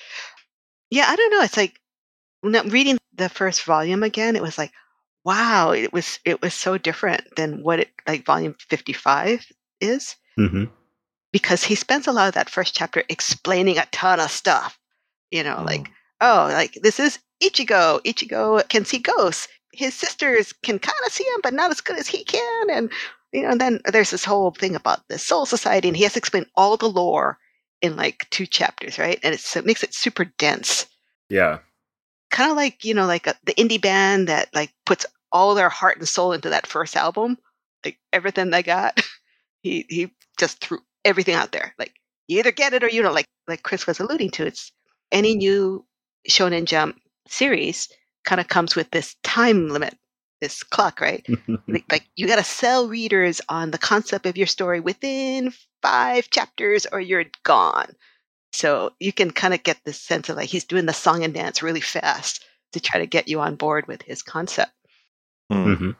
Yeah, 0.90 1.06
I 1.08 1.16
don't 1.16 1.32
know. 1.32 1.42
It's 1.42 1.58
like 1.58 1.80
reading 2.44 2.98
the 3.16 3.30
first 3.30 3.64
volume 3.64 4.04
again. 4.04 4.36
It 4.36 4.42
was 4.42 4.58
like, 4.58 4.72
wow, 5.24 5.72
it 5.72 5.94
was 5.94 6.20
it 6.26 6.42
was 6.42 6.54
so 6.54 6.78
different 6.78 7.24
than 7.36 7.64
what 7.64 7.80
it 7.80 7.90
like 8.08 8.26
volume 8.26 8.56
55 8.60 9.46
is. 9.80 10.16
Mm-hmm. 10.40 10.66
Because 11.32 11.64
he 11.64 11.76
spends 11.76 12.08
a 12.08 12.12
lot 12.12 12.28
of 12.28 12.34
that 12.34 12.50
first 12.50 12.76
chapter 12.76 13.04
explaining 13.08 13.78
a 13.78 13.86
ton 13.92 14.20
of 14.20 14.32
stuff. 14.32 14.78
You 15.30 15.44
know, 15.44 15.58
oh. 15.60 15.64
like, 15.64 15.90
oh, 16.20 16.50
like 16.52 16.78
this 16.82 17.00
is 17.00 17.20
Ichigo. 17.42 18.02
Ichigo 18.04 18.68
can 18.70 18.86
see 18.86 19.00
ghosts. 19.00 19.48
His 19.74 19.94
sisters 19.94 20.52
can 20.52 20.80
kind 20.80 20.98
of 21.06 21.14
see 21.14 21.24
him, 21.24 21.40
but 21.42 21.54
not 21.54 21.72
as 21.72 21.80
good 21.80 21.98
as 21.98 22.08
he 22.08 22.26
can. 22.26 22.70
And 22.70 22.92
you 23.32 23.44
know, 23.44 23.52
and 23.52 23.62
then 23.62 23.80
there's 23.86 24.12
this 24.12 24.26
whole 24.26 24.52
thing 24.52 24.76
about 24.76 25.08
the 25.08 25.18
Soul 25.18 25.46
Society, 25.46 25.88
and 25.88 25.96
he 25.96 26.04
has 26.04 26.14
to 26.14 26.20
explain 26.20 26.46
all 26.56 26.76
the 26.76 26.90
lore 26.90 27.38
in 27.82 27.96
like 27.96 28.28
two 28.30 28.46
chapters, 28.46 29.00
right? 29.00 29.20
And 29.24 29.34
it 29.34 29.66
makes 29.66 29.84
it 29.84 29.94
super 29.94 30.26
dense. 30.26 30.86
Yeah 31.30 31.60
kind 32.32 32.50
of 32.50 32.58
like 32.58 32.84
you 32.84 32.94
know 32.94 33.06
like 33.06 33.28
a, 33.28 33.36
the 33.46 33.54
indie 33.56 33.82
band 33.82 34.28
that 34.28 34.50
like 34.54 34.74
puts 34.86 35.06
all 35.32 35.56
their 35.56 35.70
heart 35.70 35.98
and 35.98 36.08
soul 36.08 36.34
into 36.34 36.50
that 36.50 36.68
first 36.68 36.96
album 36.96 37.38
like 37.86 37.98
everything 38.12 38.50
they 38.50 38.64
got 38.64 39.00
he 39.62 39.86
he 39.90 40.12
just 40.40 40.60
threw 40.64 40.80
everything 41.06 41.36
out 41.36 41.52
there 41.52 41.74
like 41.78 41.94
you 42.28 42.40
either 42.40 42.52
get 42.52 42.74
it 42.74 42.84
or 42.84 42.90
you 42.90 43.02
don't 43.02 43.16
like 43.16 43.28
like 43.48 43.64
chris 43.64 43.88
was 43.88 44.00
alluding 44.00 44.30
to 44.30 44.46
it's 44.46 44.72
any 45.12 45.36
new 45.36 45.86
shonen 46.30 46.66
jump 46.66 47.00
series 47.28 47.90
kind 48.24 48.42
of 48.42 48.48
comes 48.48 48.76
with 48.76 48.90
this 48.92 49.16
time 49.24 49.70
limit 49.70 49.98
this 50.42 50.64
clock 50.64 51.00
right? 51.00 51.26
Like, 51.68 51.86
like 51.90 52.10
you 52.16 52.28
got 52.28 52.38
to 52.38 52.44
sell 52.44 52.90
readers 52.90 53.40
on 53.48 53.72
the 53.72 53.78
concept 53.78 54.26
of 54.26 54.36
your 54.36 54.48
story 54.48 54.82
within 54.82 55.54
five 55.82 56.30
chapters 56.30 56.86
or 56.92 57.00
you're 57.00 57.26
gone 57.44 57.96
so 58.54 58.92
you 59.00 59.14
can 59.14 59.32
kind 59.32 59.54
of 59.54 59.64
get 59.64 59.80
this 59.84 60.00
sense 60.00 60.30
of 60.30 60.36
like 60.36 60.50
he's 60.50 60.66
doing 60.66 60.86
the 60.86 60.94
song 60.94 61.24
and 61.24 61.34
dance 61.34 61.64
really 61.64 61.82
fast 61.82 62.44
to 62.74 62.80
try 62.80 63.00
to 63.00 63.08
get 63.08 63.28
you 63.28 63.40
on 63.40 63.56
board 63.56 63.88
with 63.88 64.02
his 64.02 64.24
concept. 64.24 64.72
Hmm. 65.50 65.66
Mm-hmm. 65.66 65.92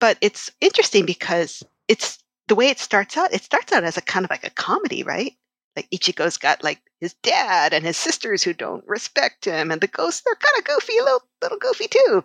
But 0.00 0.18
it's 0.20 0.50
interesting 0.60 1.06
because 1.06 1.62
it's 1.88 2.22
the 2.46 2.54
way 2.54 2.68
it 2.68 2.78
starts 2.78 3.16
out, 3.16 3.32
it 3.32 3.42
starts 3.42 3.72
out 3.72 3.84
as 3.84 3.96
a 3.96 4.02
kind 4.02 4.24
of 4.24 4.30
like 4.30 4.46
a 4.46 4.50
comedy, 4.50 5.02
right? 5.02 5.34
Like 5.76 5.90
Ichigo's 5.90 6.38
got 6.38 6.64
like 6.64 6.80
his 7.00 7.14
dad 7.22 7.72
and 7.72 7.84
his 7.84 7.96
sisters 7.96 8.42
who 8.42 8.52
don't 8.52 8.86
respect 8.86 9.44
him, 9.44 9.70
and 9.70 9.80
the 9.80 9.86
ghosts 9.86 10.22
they're 10.24 10.34
kind 10.34 10.58
of 10.58 10.64
goofy, 10.64 10.98
a 10.98 11.04
little 11.04 11.22
little 11.42 11.58
goofy 11.58 11.86
too. 11.88 12.24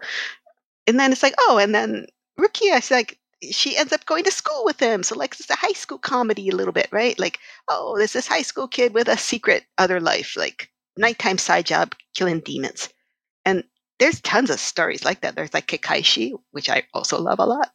And 0.87 0.99
then 0.99 1.11
it's 1.11 1.23
like, 1.23 1.35
oh, 1.37 1.57
and 1.57 1.73
then 1.73 2.07
Rukia, 2.39 2.89
like 2.89 3.19
she 3.51 3.77
ends 3.77 3.93
up 3.93 4.05
going 4.05 4.23
to 4.23 4.31
school 4.31 4.63
with 4.65 4.79
him. 4.79 5.03
So 5.03 5.15
like 5.15 5.33
it's 5.39 5.49
a 5.49 5.55
high 5.55 5.73
school 5.73 5.97
comedy 5.97 6.49
a 6.49 6.55
little 6.55 6.73
bit, 6.73 6.87
right? 6.91 7.17
Like, 7.19 7.39
oh, 7.67 7.95
there's 7.97 8.13
this 8.13 8.27
high 8.27 8.41
school 8.41 8.67
kid 8.67 8.93
with 8.93 9.07
a 9.07 9.17
secret 9.17 9.65
other 9.77 9.99
life, 9.99 10.35
like 10.37 10.69
nighttime 10.97 11.37
side 11.37 11.65
job 11.65 11.95
killing 12.15 12.39
demons. 12.39 12.89
And 13.45 13.63
there's 13.99 14.21
tons 14.21 14.49
of 14.49 14.59
stories 14.59 15.05
like 15.05 15.21
that. 15.21 15.35
There's 15.35 15.53
like 15.53 15.67
Kekkaishi, 15.67 16.33
which 16.51 16.69
I 16.69 16.83
also 16.93 17.19
love 17.19 17.39
a 17.39 17.45
lot. 17.45 17.71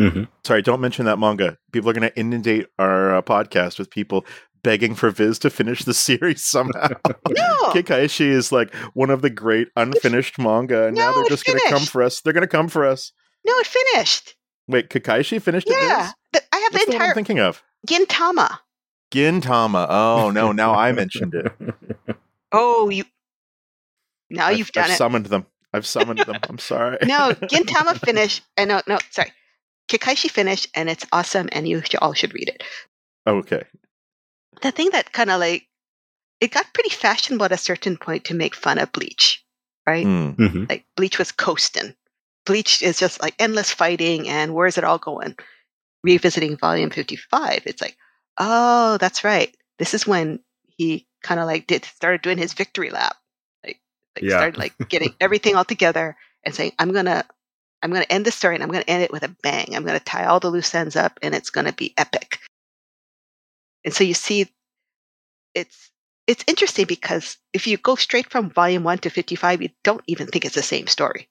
Mm-hmm. 0.00 0.24
Sorry, 0.44 0.62
don't 0.62 0.80
mention 0.80 1.04
that 1.04 1.18
manga. 1.18 1.58
People 1.72 1.90
are 1.90 1.92
going 1.92 2.08
to 2.08 2.18
inundate 2.18 2.68
our 2.78 3.16
uh, 3.16 3.22
podcast 3.22 3.78
with 3.78 3.90
people 3.90 4.24
begging 4.62 4.94
for 4.94 5.10
Viz 5.10 5.38
to 5.40 5.50
finish 5.50 5.84
the 5.84 5.94
series 6.08 6.44
somehow. 6.44 6.88
no! 7.28 7.56
Kekkaishi 7.72 8.26
is 8.26 8.50
like 8.50 8.74
one 8.94 9.10
of 9.10 9.22
the 9.22 9.30
great 9.30 9.68
unfinished 9.76 10.38
manga, 10.38 10.86
and 10.86 10.96
no, 10.96 11.10
now 11.10 11.14
they're 11.14 11.28
just 11.28 11.44
going 11.44 11.58
to 11.58 11.68
come 11.68 11.84
for 11.84 12.02
us. 12.02 12.20
They're 12.20 12.32
going 12.32 12.42
to 12.42 12.48
come 12.48 12.68
for 12.68 12.86
us. 12.86 13.12
No, 13.44 13.52
it 13.58 13.66
finished. 13.66 14.36
Wait, 14.70 14.88
Kakashi 14.88 15.40
finished 15.42 15.68
yeah, 15.68 15.76
it? 15.76 16.14
Yeah, 16.34 16.40
I 16.52 16.56
have 16.58 16.72
What's 16.72 16.86
the 16.86 16.92
entire. 16.92 17.06
The 17.06 17.10
I'm 17.10 17.14
thinking 17.14 17.40
of 17.40 17.62
Gintama. 17.86 18.58
Gintama. 19.12 19.86
Oh 19.88 20.30
no! 20.30 20.52
Now 20.52 20.74
I 20.74 20.92
mentioned 20.92 21.34
it. 21.34 21.52
Oh, 22.52 22.88
you. 22.88 23.04
Now 24.28 24.46
I've- 24.46 24.58
you've 24.58 24.72
done 24.72 24.84
I've 24.86 24.90
it. 24.90 24.96
summoned 24.96 25.26
them. 25.26 25.46
I've 25.72 25.86
summoned 25.94 26.18
them. 26.20 26.36
I'm 26.48 26.58
sorry. 26.58 26.98
no, 27.02 27.30
Gintama 27.42 27.96
finished. 28.04 28.42
And 28.56 28.68
no, 28.70 28.80
no, 28.88 28.98
sorry. 29.10 29.32
Kekkaishi 29.88 30.30
finished, 30.30 30.66
and 30.74 30.88
it's 30.90 31.06
awesome, 31.12 31.48
and 31.52 31.66
you 31.68 31.80
should, 31.82 31.96
all 32.00 32.12
should 32.12 32.34
read 32.34 32.48
it. 32.48 32.62
okay. 33.26 33.62
The 34.62 34.72
thing 34.72 34.90
that 34.90 35.12
kind 35.12 35.30
of 35.30 35.38
like 35.40 35.66
it 36.40 36.50
got 36.52 36.72
pretty 36.74 36.90
fashionable 36.90 37.44
at 37.44 37.52
a 37.52 37.56
certain 37.56 37.96
point 37.96 38.24
to 38.24 38.34
make 38.34 38.54
fun 38.56 38.78
of 38.78 38.90
Bleach, 38.92 39.44
right? 39.86 40.04
Mm. 40.06 40.34
hmm 40.36 40.64
Like 40.68 40.84
Bleach 40.96 41.18
was 41.18 41.30
coasting. 41.32 41.94
Bleach 42.46 42.82
is 42.82 42.98
just 42.98 43.20
like 43.22 43.34
endless 43.38 43.72
fighting, 43.72 44.28
and 44.28 44.54
where's 44.54 44.78
it 44.78 44.84
all 44.84 44.98
going? 44.98 45.36
Revisiting 46.04 46.56
Volume 46.56 46.90
Fifty 46.90 47.16
Five, 47.16 47.62
it's 47.66 47.82
like, 47.82 47.96
oh, 48.38 48.96
that's 48.98 49.24
right. 49.24 49.54
This 49.78 49.94
is 49.94 50.06
when 50.06 50.40
he 50.76 51.06
kind 51.22 51.40
of 51.40 51.46
like 51.46 51.66
did 51.66 51.84
started 51.84 52.22
doing 52.22 52.38
his 52.38 52.54
victory 52.54 52.90
lap, 52.90 53.16
like, 53.64 53.80
like 54.16 54.24
Yeah. 54.24 54.36
started 54.36 54.58
like 54.58 54.74
getting 54.88 55.14
everything 55.20 55.56
all 55.56 55.64
together 55.64 56.16
and 56.44 56.54
saying, 56.54 56.72
I'm 56.78 56.92
gonna, 56.92 57.24
I'm 57.82 57.92
gonna 57.92 58.06
end 58.10 58.24
the 58.24 58.32
story, 58.32 58.54
and 58.54 58.62
I'm 58.62 58.70
gonna 58.70 58.84
end 58.88 59.02
it 59.02 59.12
with 59.12 59.22
a 59.22 59.36
bang. 59.42 59.74
I'm 59.74 59.84
gonna 59.84 60.00
tie 60.00 60.24
all 60.26 60.40
the 60.40 60.50
loose 60.50 60.74
ends 60.74 60.96
up, 60.96 61.18
and 61.22 61.34
it's 61.34 61.50
gonna 61.50 61.72
be 61.72 61.94
epic. 61.98 62.38
And 63.84 63.94
so 63.94 64.04
you 64.04 64.14
see, 64.14 64.50
it's 65.54 65.90
it's 66.26 66.44
interesting 66.46 66.86
because 66.86 67.38
if 67.52 67.66
you 67.66 67.76
go 67.76 67.96
straight 67.96 68.30
from 68.30 68.50
Volume 68.50 68.84
One 68.84 68.98
to 68.98 69.10
Fifty 69.10 69.36
Five, 69.36 69.62
you 69.62 69.70
don't 69.84 70.04
even 70.06 70.26
think 70.26 70.44
it's 70.44 70.54
the 70.54 70.62
same 70.62 70.86
story 70.86 71.29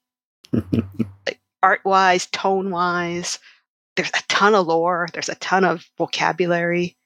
art 1.63 1.81
wise, 1.83 2.27
tone 2.27 2.71
wise. 2.71 3.39
There's 3.95 4.09
a 4.09 4.23
ton 4.27 4.55
of 4.55 4.67
lore. 4.67 5.07
There's 5.13 5.29
a 5.29 5.35
ton 5.35 5.65
of 5.65 5.85
vocabulary, 5.97 6.97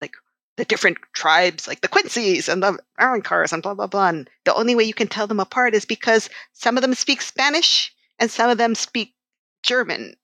like 0.00 0.12
the 0.56 0.64
different 0.64 0.98
tribes, 1.12 1.66
like 1.66 1.80
the 1.80 1.88
Quincy's 1.88 2.48
and 2.48 2.62
the 2.62 2.78
Arrancars 3.00 3.52
and 3.52 3.62
blah 3.62 3.74
blah 3.74 3.86
blah. 3.86 4.08
And 4.08 4.30
the 4.44 4.54
only 4.54 4.74
way 4.74 4.84
you 4.84 4.94
can 4.94 5.08
tell 5.08 5.26
them 5.26 5.40
apart 5.40 5.74
is 5.74 5.84
because 5.84 6.30
some 6.52 6.76
of 6.76 6.82
them 6.82 6.94
speak 6.94 7.20
Spanish 7.20 7.92
and 8.18 8.30
some 8.30 8.50
of 8.50 8.58
them 8.58 8.74
speak 8.74 9.14
German, 9.62 10.14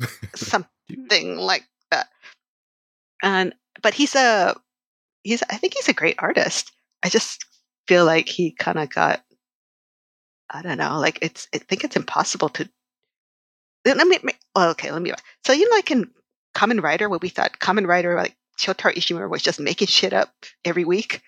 something 0.34 1.36
like 1.36 1.64
that. 1.90 2.08
And 3.22 3.54
but 3.82 3.94
he's 3.94 4.14
a 4.14 4.56
he's 5.22 5.42
I 5.48 5.56
think 5.56 5.74
he's 5.74 5.88
a 5.88 5.94
great 5.94 6.16
artist. 6.18 6.72
I 7.04 7.08
just 7.08 7.44
feel 7.86 8.04
like 8.04 8.28
he 8.28 8.50
kind 8.50 8.78
of 8.78 8.90
got 8.90 9.22
I 10.50 10.62
don't 10.62 10.78
know. 10.78 10.98
Like 10.98 11.18
it's, 11.22 11.48
I 11.54 11.58
think 11.58 11.84
it's 11.84 11.96
impossible 11.96 12.48
to. 12.50 12.68
Let 13.84 14.06
me. 14.06 14.18
Well, 14.54 14.70
okay. 14.70 14.90
Let 14.90 15.02
me. 15.02 15.12
So 15.44 15.52
you 15.52 15.68
know, 15.68 15.76
like 15.76 15.90
in 15.90 16.10
Kamen 16.54 16.82
Rider, 16.82 17.08
where 17.08 17.18
we 17.20 17.28
thought 17.28 17.58
Kamen 17.58 17.86
Rider, 17.86 18.14
like 18.16 18.36
Shotaro 18.58 18.94
Ishimori, 18.94 19.28
was 19.28 19.42
just 19.42 19.60
making 19.60 19.88
shit 19.88 20.12
up 20.12 20.32
every 20.64 20.84
week. 20.84 21.22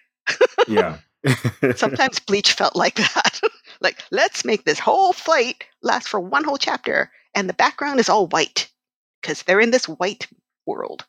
yeah. 0.68 0.98
Sometimes 1.74 2.20
Bleach 2.20 2.52
felt 2.52 2.76
like 2.76 2.96
that. 2.96 3.40
like 3.80 4.02
let's 4.10 4.44
make 4.44 4.64
this 4.64 4.78
whole 4.78 5.12
fight 5.12 5.64
last 5.82 6.08
for 6.08 6.20
one 6.20 6.44
whole 6.44 6.58
chapter, 6.58 7.10
and 7.34 7.48
the 7.48 7.54
background 7.54 8.00
is 8.00 8.08
all 8.08 8.28
white 8.28 8.70
because 9.20 9.42
they're 9.42 9.60
in 9.60 9.70
this 9.70 9.88
white 9.88 10.28
world. 10.66 11.04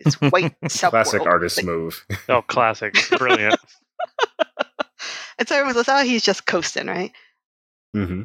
It's 0.00 0.20
white 0.20 0.54
sub 0.68 0.90
Classic 0.92 1.20
world. 1.20 1.28
artist 1.28 1.58
Like, 1.58 1.66
move. 1.66 2.04
Oh, 2.28 2.42
classic. 2.42 2.94
Brilliant. 3.16 3.56
and 5.38 5.48
so 5.48 5.54
everyone 5.54 5.76
was, 5.76 5.88
oh, 5.88 6.04
he's 6.04 6.22
just 6.24 6.46
coasting, 6.46 6.86
right? 6.86 7.12
Hmm 7.94 8.22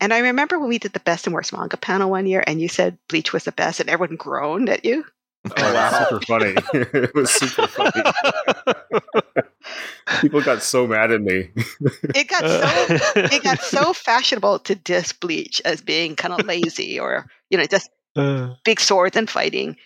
And 0.00 0.12
I 0.12 0.18
remember 0.18 0.58
when 0.58 0.68
we 0.68 0.78
did 0.78 0.92
the 0.92 1.00
best 1.00 1.26
and 1.26 1.34
worst 1.34 1.52
manga 1.52 1.76
panel 1.76 2.10
one 2.10 2.26
year, 2.26 2.42
and 2.46 2.60
you 2.60 2.68
said 2.68 2.98
Bleach 3.08 3.32
was 3.32 3.44
the 3.44 3.52
best, 3.52 3.80
and 3.80 3.88
everyone 3.88 4.16
groaned 4.16 4.68
at 4.68 4.84
you. 4.84 5.04
Oh, 5.56 5.72
that's 5.72 5.96
super 5.96 6.20
funny. 6.20 6.62
it 6.72 7.14
was 7.14 7.30
super 7.30 7.66
funny. 7.66 8.04
People 10.20 10.42
got 10.42 10.62
so 10.62 10.86
mad 10.86 11.12
at 11.12 11.22
me. 11.22 11.50
It 12.14 12.28
got 12.28 12.48
so 12.48 12.92
it 13.30 13.42
got 13.42 13.62
so 13.62 13.92
fashionable 13.92 14.58
to 14.60 14.74
diss 14.74 15.12
Bleach 15.12 15.60
as 15.64 15.80
being 15.80 16.16
kind 16.16 16.34
of 16.34 16.44
lazy 16.44 16.98
or 16.98 17.26
you 17.50 17.58
know 17.58 17.66
just 17.66 17.90
Uh, 18.16 18.54
big 18.64 18.80
swords 18.80 19.16
and 19.16 19.30
fighting. 19.30 19.76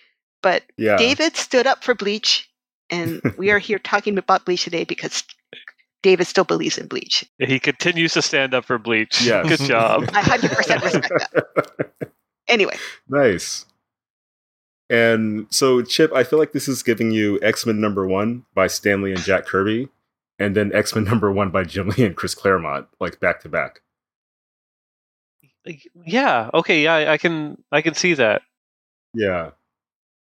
But 0.43 0.65
Yeah. 0.77 0.97
David 0.97 1.37
stood 1.37 1.67
up 1.67 1.85
for 1.85 1.95
Bleach, 1.95 2.49
and 2.91 3.23
we 3.37 3.51
are 3.51 3.59
here 3.59 3.79
talking 3.79 4.19
about 4.19 4.45
Bleach 4.45 4.65
today 4.65 4.85
because 4.85 5.23
David 6.03 6.27
still 6.27 6.45
believes 6.45 6.79
in 6.79 6.87
Bleach. 6.87 7.25
he 7.39 7.59
continues 7.59 8.13
to 8.15 8.23
stand 8.23 8.55
up 8.55 8.65
for 8.65 8.79
Bleach. 8.79 9.23
Yes. 9.23 9.49
Good 9.49 9.61
job. 9.69 10.09
I 10.13 10.21
hundred 10.23 10.51
percent 10.53 10.83
respect 10.85 11.09
that. 11.09 12.11
Anyway, 12.49 12.77
nice. 13.09 13.67
And 14.89 15.49
so, 15.51 15.83
Chip, 15.83 16.13
I 16.15 16.23
feel 16.23 16.39
like 16.39 16.53
this 16.53 16.69
is 16.69 16.85
giving 16.85 17.11
you 17.11 17.41
X 17.43 17.67
Men 17.67 17.81
number 17.81 18.07
one 18.07 18.45
by 18.55 18.69
Stan 18.69 19.03
Lee 19.03 19.11
and 19.13 19.21
Jack 19.21 19.47
Kirby, 19.47 19.89
and 20.39 20.55
then 20.55 20.71
X 20.73 20.95
Men 20.95 21.03
number 21.11 21.33
one 21.33 21.51
by 21.51 21.65
Jim 21.65 21.89
Lee 21.89 22.05
and 22.05 22.15
Chris 22.17 22.37
Claremont, 22.37 22.87
like 23.01 23.19
back 23.19 23.41
to 23.41 23.49
back. 23.49 23.81
Like, 25.65 25.89
Yeah. 26.05 26.51
Okay. 26.55 26.85
Yeah. 26.85 26.95
I- 26.95 27.13
I 27.15 27.19
can. 27.19 27.61
I 27.73 27.83
can 27.83 27.95
see 27.95 28.15
that. 28.15 28.43
Yeah. 29.13 29.51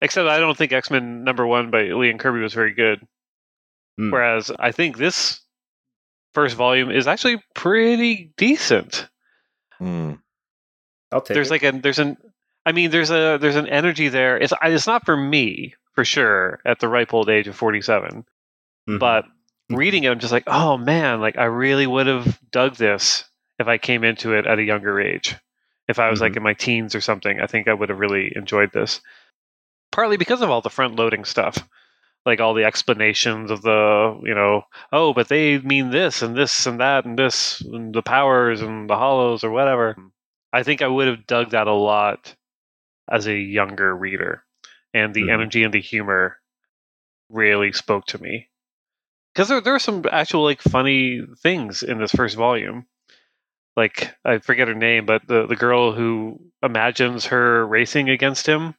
Except 0.01 0.27
I 0.27 0.39
don't 0.39 0.57
think 0.57 0.73
X 0.73 0.89
Men 0.89 1.23
number 1.23 1.45
one 1.45 1.69
by 1.69 1.83
Lee 1.83 2.09
and 2.09 2.19
Kirby 2.19 2.39
was 2.41 2.53
very 2.55 2.73
good. 2.73 3.05
Hmm. 3.97 4.09
Whereas 4.11 4.51
I 4.57 4.71
think 4.71 4.97
this 4.97 5.41
first 6.35 6.55
volume 6.55 6.91
is 6.91 7.07
actually 7.07 7.41
pretty 7.55 8.31
decent. 8.37 9.07
Mm. 9.81 10.19
I'll 11.11 11.21
take 11.21 11.33
there's 11.35 11.47
it. 11.47 11.51
like 11.51 11.63
a 11.63 11.71
there's 11.71 11.99
an 11.99 12.17
I 12.65 12.71
mean 12.71 12.91
there's 12.91 13.09
a 13.09 13.37
there's 13.41 13.55
an 13.55 13.67
energy 13.67 14.09
there. 14.09 14.37
It's 14.37 14.53
it's 14.61 14.85
not 14.87 15.05
for 15.05 15.17
me 15.17 15.73
for 15.93 16.05
sure 16.05 16.59
at 16.65 16.79
the 16.79 16.87
ripe 16.87 17.13
old 17.13 17.29
age 17.29 17.47
of 17.47 17.55
47, 17.55 18.25
Mhm. 18.89 18.99
but 18.99 19.25
reading 19.69 20.03
it 20.03 20.11
I'm 20.11 20.19
just 20.19 20.33
like, 20.33 20.43
"Oh 20.47 20.77
man, 20.77 21.21
like 21.21 21.37
I 21.37 21.45
really 21.45 21.87
would 21.87 22.07
have 22.07 22.39
dug 22.51 22.75
this 22.75 23.23
if 23.57 23.67
I 23.67 23.77
came 23.77 24.03
into 24.03 24.33
it 24.33 24.45
at 24.45 24.59
a 24.59 24.63
younger 24.63 24.99
age. 24.99 25.35
If 25.87 25.99
I 25.99 26.09
was 26.09 26.19
like 26.19 26.35
in 26.35 26.43
my 26.43 26.53
teens 26.53 26.95
or 26.95 27.01
something, 27.01 27.39
I 27.39 27.47
think 27.47 27.67
I 27.67 27.73
would 27.73 27.89
have 27.89 27.99
really 27.99 28.31
enjoyed 28.35 28.71
this. 28.73 29.01
Partly 29.91 30.17
because 30.17 30.41
of 30.41 30.49
all 30.49 30.61
the 30.61 30.69
front 30.69 30.95
loading 30.97 31.23
stuff. 31.25 31.57
Like 32.25 32.39
all 32.39 32.53
the 32.55 32.63
explanations 32.65 33.51
of 33.51 33.61
the, 33.61 34.19
you 34.23 34.33
know, 34.33 34.63
oh, 34.91 35.13
but 35.13 35.27
they 35.27 35.59
mean 35.59 35.91
this 35.91 36.21
and 36.21 36.35
this 36.35 36.65
and 36.65 36.79
that 36.79 37.05
and 37.05 37.17
this 37.19 37.61
and 37.61 37.93
the 37.93 38.01
powers 38.01 38.61
and 38.61 38.89
the 38.89 38.97
hollows 38.97 39.43
or 39.43 39.51
whatever. 39.51 39.95
I 40.51 40.63
think 40.63 40.81
I 40.81 40.87
would 40.87 41.07
have 41.07 41.27
dug 41.27 41.51
that 41.51 41.67
a 41.67 41.73
lot 41.73 42.35
as 43.09 43.27
a 43.27 43.37
younger 43.37 43.95
reader. 43.95 44.43
And 44.93 45.13
the 45.13 45.23
Mhm. 45.25 45.33
energy 45.33 45.63
and 45.63 45.73
the 45.73 45.81
humor 45.81 46.39
really 47.29 47.71
spoke 47.73 48.05
to 48.07 48.21
me. 48.21 48.49
Because 49.33 49.49
there, 49.49 49.61
there 49.61 49.75
are 49.75 49.79
some 49.79 50.05
actual 50.11 50.43
like 50.43 50.61
funny 50.61 51.21
things 51.41 51.83
in 51.83 51.99
this 51.99 52.11
first 52.11 52.35
volume. 52.35 52.87
Like 53.75 54.15
I 54.25 54.39
forget 54.39 54.67
her 54.69 54.75
name, 54.75 55.05
but 55.05 55.27
the, 55.27 55.47
the 55.47 55.55
girl 55.55 55.93
who 55.93 56.39
imagines 56.63 57.27
her 57.27 57.65
racing 57.67 58.09
against 58.09 58.47
him. 58.47 58.75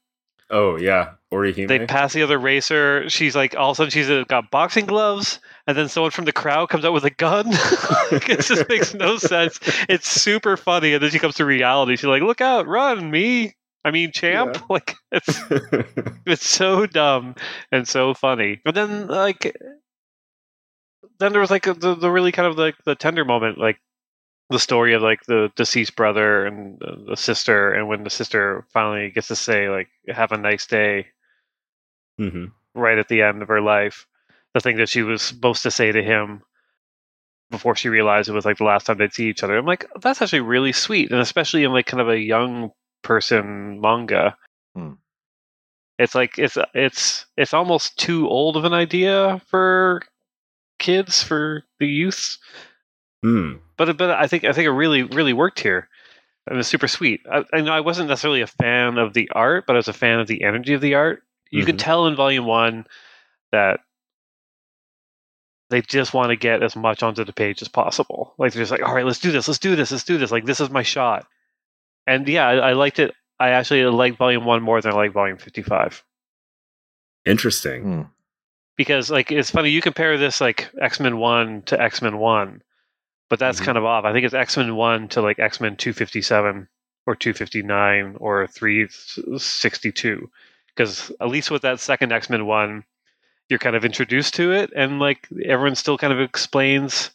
Oh 0.51 0.77
yeah, 0.77 1.13
Orihime. 1.33 1.69
They 1.69 1.87
pass 1.87 2.13
the 2.13 2.23
other 2.23 2.39
racer. 2.39 3.09
She's 3.09 3.35
like 3.35 3.57
all 3.57 3.71
of 3.71 3.75
a 3.75 3.77
sudden 3.77 3.91
she's 3.91 4.11
uh, 4.11 4.25
got 4.29 4.51
boxing 4.51 4.87
gloves, 4.87 5.41
and 5.67 5.77
then 5.77 5.89
someone 5.89 6.11
from 6.11 6.25
the 6.25 6.33
crowd 6.33 6.69
comes 6.69 6.85
out 6.85 6.93
with 6.93 7.05
a 7.05 7.11
gun. 7.11 7.47
it 8.13 8.41
just 8.41 8.69
makes 8.69 8.95
no 8.95 9.17
sense. 9.19 9.59
It's 9.89 10.09
super 10.09 10.57
funny, 10.57 10.95
and 10.95 11.03
then 11.03 11.11
she 11.11 11.19
comes 11.19 11.37
to 11.37 11.45
reality. 11.45 11.97
She's 11.97 12.05
like, 12.05 12.23
"Look 12.23 12.41
out, 12.41 12.67
run, 12.67 13.11
me! 13.11 13.55
I 13.85 13.91
mean, 13.91 14.13
champ!" 14.13 14.55
Yeah. 14.55 14.61
Like 14.71 14.95
it's 15.13 15.41
it's 16.27 16.49
so 16.49 16.87
dumb 16.87 17.35
and 17.73 17.87
so 17.87 18.15
funny. 18.15 18.61
And 18.65 18.77
then 18.77 19.07
like 19.09 19.57
then 21.19 21.33
there 21.33 21.41
was 21.41 21.51
like 21.51 21.65
the 21.65 21.95
the 21.95 22.11
really 22.11 22.33
kind 22.33 22.49
of 22.49 22.59
like 22.59 22.77
the 22.85 22.95
tender 22.95 23.25
moment, 23.25 23.59
like 23.59 23.79
the 24.51 24.59
story 24.61 24.95
of 24.95 25.03
like 25.03 25.25
the 25.27 25.51
deceased 25.57 25.97
brother 25.97 26.47
and 26.47 26.79
the, 26.81 27.17
sister, 27.17 27.73
and 27.73 27.89
when 27.89 28.05
the 28.05 28.11
sister 28.11 28.65
finally 28.73 29.11
gets 29.11 29.29
to 29.29 29.37
say 29.37 29.69
like 29.69 29.89
"Have 30.09 30.33
a 30.33 30.39
nice 30.39 30.67
day." 30.67 31.09
Mhm. 32.21 32.53
right 32.75 32.99
at 32.99 33.09
the 33.09 33.23
end 33.23 33.43
of 33.43 33.49
her 33.49 33.61
life, 33.61 34.07
the 34.55 34.61
thing 34.61 34.77
that 34.79 34.89
she 34.89 35.03
was 35.03 35.23
supposed 35.23 35.63
to 35.63 35.71
say 35.71 35.93
to 35.93 36.03
him 36.03 36.43
before 37.51 37.77
she 37.77 37.89
realized 37.89 38.29
it 38.29 38.33
was 38.33 38.45
like 38.45 38.59
the 38.59 38.65
last 38.65 38.87
time 38.87 38.99
they'd 38.99 39.13
see 39.13 39.29
each 39.29 39.43
other. 39.43 39.57
I'm 39.57 39.67
like, 39.67 39.87
that's 40.01 40.21
actually 40.23 40.41
really 40.41 40.73
sweet, 40.73 41.11
and 41.11 41.21
especially 41.21 41.65
in 41.65 41.73
like 41.73 41.87
kind 41.87 42.01
of 42.01 42.09
a 42.09 42.19
young 42.19 42.73
person 43.03 43.81
manga. 43.81 44.37
Hmm. 44.75 44.95
It's 45.99 46.15
like 46.15 46.39
it's 46.39 46.59
it's 46.75 47.27
it's 47.37 47.55
almost 47.55 47.99
too 47.99 48.29
old 48.29 48.57
of 48.57 48.65
an 48.65 48.75
idea 48.75 49.41
for 49.49 50.03
kids 50.79 51.23
for 51.23 51.65
the 51.81 51.87
youth, 51.87 52.39
Hmm. 53.23 53.55
but 53.77 53.97
but 53.97 54.11
I 54.11 54.27
think 54.27 54.45
I 54.45 54.53
think 54.53 54.67
it 54.67 54.71
really 54.73 55.03
really 55.03 55.33
worked 55.33 55.61
here. 55.61 55.89
And 56.49 56.59
it's 56.59 56.69
super 56.69 56.87
sweet. 56.87 57.23
I, 57.31 57.45
I 57.53 57.61
know 57.61 57.73
I 57.73 57.81
wasn't 57.81 58.09
necessarily 58.09 58.41
a 58.41 58.47
fan 58.47 58.99
of 58.99 59.15
the 59.15 59.29
art, 59.35 59.65
but 59.67 59.75
I 59.75 59.79
was 59.79 59.89
a 59.89 59.93
fan 59.93 60.21
of 60.21 60.29
the 60.29 60.45
energy 60.45 60.75
of 60.75 60.81
the 60.81 60.95
art. 60.95 61.23
You 61.51 61.65
could 61.65 61.75
Mhm. 61.77 61.81
tell 61.85 62.07
in 62.07 62.15
volume 62.15 62.45
one 62.45 62.87
that 63.51 63.81
they 65.71 65.83
just 65.83 66.15
want 66.15 66.31
to 66.31 66.37
get 66.37 66.63
as 66.63 66.77
much 66.77 67.03
onto 67.03 67.25
the 67.25 67.33
page 67.33 67.63
as 67.63 67.69
possible. 67.69 68.33
Like 68.39 68.53
they're 68.53 68.63
just 68.63 68.71
like, 68.71 68.83
all 68.83 68.95
right, 68.95 69.05
let's 69.05 69.19
do 69.19 69.33
this, 69.33 69.49
let's 69.49 69.59
do 69.59 69.75
this, 69.75 69.91
let's 69.91 70.05
do 70.05 70.19
this. 70.19 70.31
Like 70.31 70.45
this 70.45 70.61
is 70.61 70.71
my 70.71 70.85
shot. 70.85 71.27
And 72.07 72.29
yeah, 72.29 72.47
I, 72.47 72.55
I 72.55 72.73
liked 72.75 73.01
it. 73.01 73.13
I 73.41 73.51
actually 73.51 73.85
liked 73.87 74.17
volume 74.17 74.45
one 74.45 74.63
more 74.63 74.81
than 74.81 74.93
I 74.93 74.95
like 74.97 75.13
volume 75.13 75.39
fifty-five. 75.39 76.03
Interesting. 77.25 77.85
Mm. 77.85 78.11
because 78.77 79.11
like 79.11 79.33
it's 79.33 79.51
funny 79.51 79.71
you 79.71 79.81
compare 79.83 80.17
this 80.17 80.41
like 80.41 80.71
x-men 80.81 81.17
1 81.19 81.63
to 81.63 81.81
x-men 81.83 82.19
1 82.19 82.63
but 83.29 83.39
that's 83.39 83.61
Mhm. 83.61 83.65
kind 83.67 83.79
of 83.79 83.85
off. 83.85 84.05
I 84.05 84.13
think 84.13 84.25
it's 84.25 84.35
x-men 84.35 84.77
1 84.77 85.09
to 85.09 85.23
like 85.23 85.39
x-men 85.39 85.77
257 85.77 86.69
or 87.07 87.15
259 87.17 88.17
or 88.19 88.47
362 88.47 90.31
because 90.75 91.11
at 91.21 91.29
least 91.29 91.51
with 91.51 91.63
that 91.63 91.81
second 91.81 92.13
x-men 92.13 92.47
1 92.47 92.85
you're 93.49 93.59
kind 93.59 93.77
of 93.77 93.85
introduced 93.85 94.35
to 94.35 94.53
it 94.53 94.73
and 94.75 94.99
like 94.99 95.29
everyone 95.45 95.75
still 95.77 95.97
kind 95.99 96.13
of 96.13 96.21
explains 96.21 97.11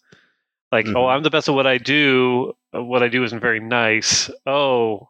like 0.72 0.88
oh 0.88 0.92
Mhm. 1.06 1.16
i'm 1.16 1.24
the 1.24 1.30
best 1.30 1.50
at 1.50 1.56
what 1.56 1.68
i 1.68 1.78
do. 1.78 2.56
What 2.72 3.04
i 3.04 3.10
do 3.10 3.24
isn't 3.24 3.42
very 3.42 3.60
nice. 3.60 4.30
Oh 4.46 5.10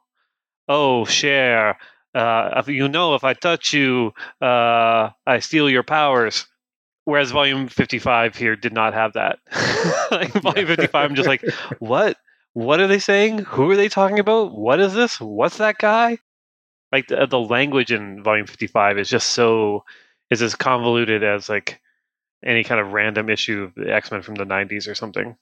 oh 0.67 1.05
share. 1.05 1.77
Uh, 2.13 2.61
you 2.67 2.87
know 2.89 3.15
if 3.15 3.23
i 3.23 3.33
touch 3.33 3.71
you 3.73 4.13
uh, 4.41 5.09
i 5.25 5.39
steal 5.39 5.69
your 5.69 5.83
powers 5.83 6.45
whereas 7.05 7.31
volume 7.31 7.67
55 7.67 8.35
here 8.35 8.55
did 8.55 8.73
not 8.73 8.93
have 8.93 9.13
that. 9.13 9.39
Like 10.11 10.33
volume 10.33 10.67
55 10.67 10.93
i'm 11.09 11.15
just 11.15 11.27
like 11.27 11.41
what? 11.79 12.17
What 12.53 12.81
are 12.81 12.87
they 12.87 12.99
saying? 12.99 13.39
Who 13.39 13.71
are 13.71 13.77
they 13.77 13.87
talking 13.87 14.19
about? 14.19 14.57
What 14.57 14.81
is 14.81 14.93
this? 14.93 15.21
What's 15.21 15.57
that 15.57 15.77
guy? 15.77 16.17
Like 16.91 17.07
the, 17.07 17.25
the 17.27 17.39
language 17.39 17.93
in 17.93 18.21
volume 18.21 18.45
55 18.45 18.97
is 18.97 19.09
just 19.09 19.29
so 19.29 19.85
is 20.29 20.41
as 20.41 20.55
convoluted 20.55 21.23
as 21.23 21.47
like 21.47 21.79
any 22.43 22.65
kind 22.65 22.81
of 22.81 22.91
random 22.91 23.29
issue 23.29 23.63
of 23.63 23.75
the 23.75 23.93
x-men 23.93 24.21
from 24.21 24.35
the 24.35 24.45
90s 24.45 24.89
or 24.89 24.95
something. 24.95 25.37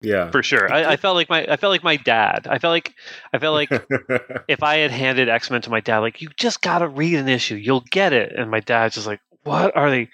Yeah. 0.00 0.30
for 0.30 0.42
sure. 0.42 0.70
I, 0.70 0.92
I 0.92 0.96
felt 0.96 1.16
like 1.16 1.30
my 1.30 1.46
i 1.48 1.56
felt 1.56 1.70
like 1.70 1.82
my 1.82 1.96
dad. 1.96 2.46
I 2.48 2.58
felt 2.58 2.72
like 2.72 2.94
i 3.32 3.38
felt 3.38 3.54
like 3.54 3.70
if 4.48 4.62
I 4.62 4.76
had 4.76 4.90
handed 4.90 5.30
X 5.30 5.50
Men 5.50 5.62
to 5.62 5.70
my 5.70 5.80
dad, 5.80 6.00
like, 6.00 6.20
you 6.20 6.28
just 6.36 6.60
got 6.60 6.80
to 6.80 6.88
read 6.88 7.14
an 7.14 7.28
issue, 7.28 7.54
you'll 7.54 7.84
get 7.90 8.12
it. 8.12 8.34
And 8.36 8.50
my 8.50 8.60
dad's 8.60 8.96
just 8.96 9.06
like, 9.06 9.20
what 9.44 9.74
are 9.76 9.90
they? 9.90 10.10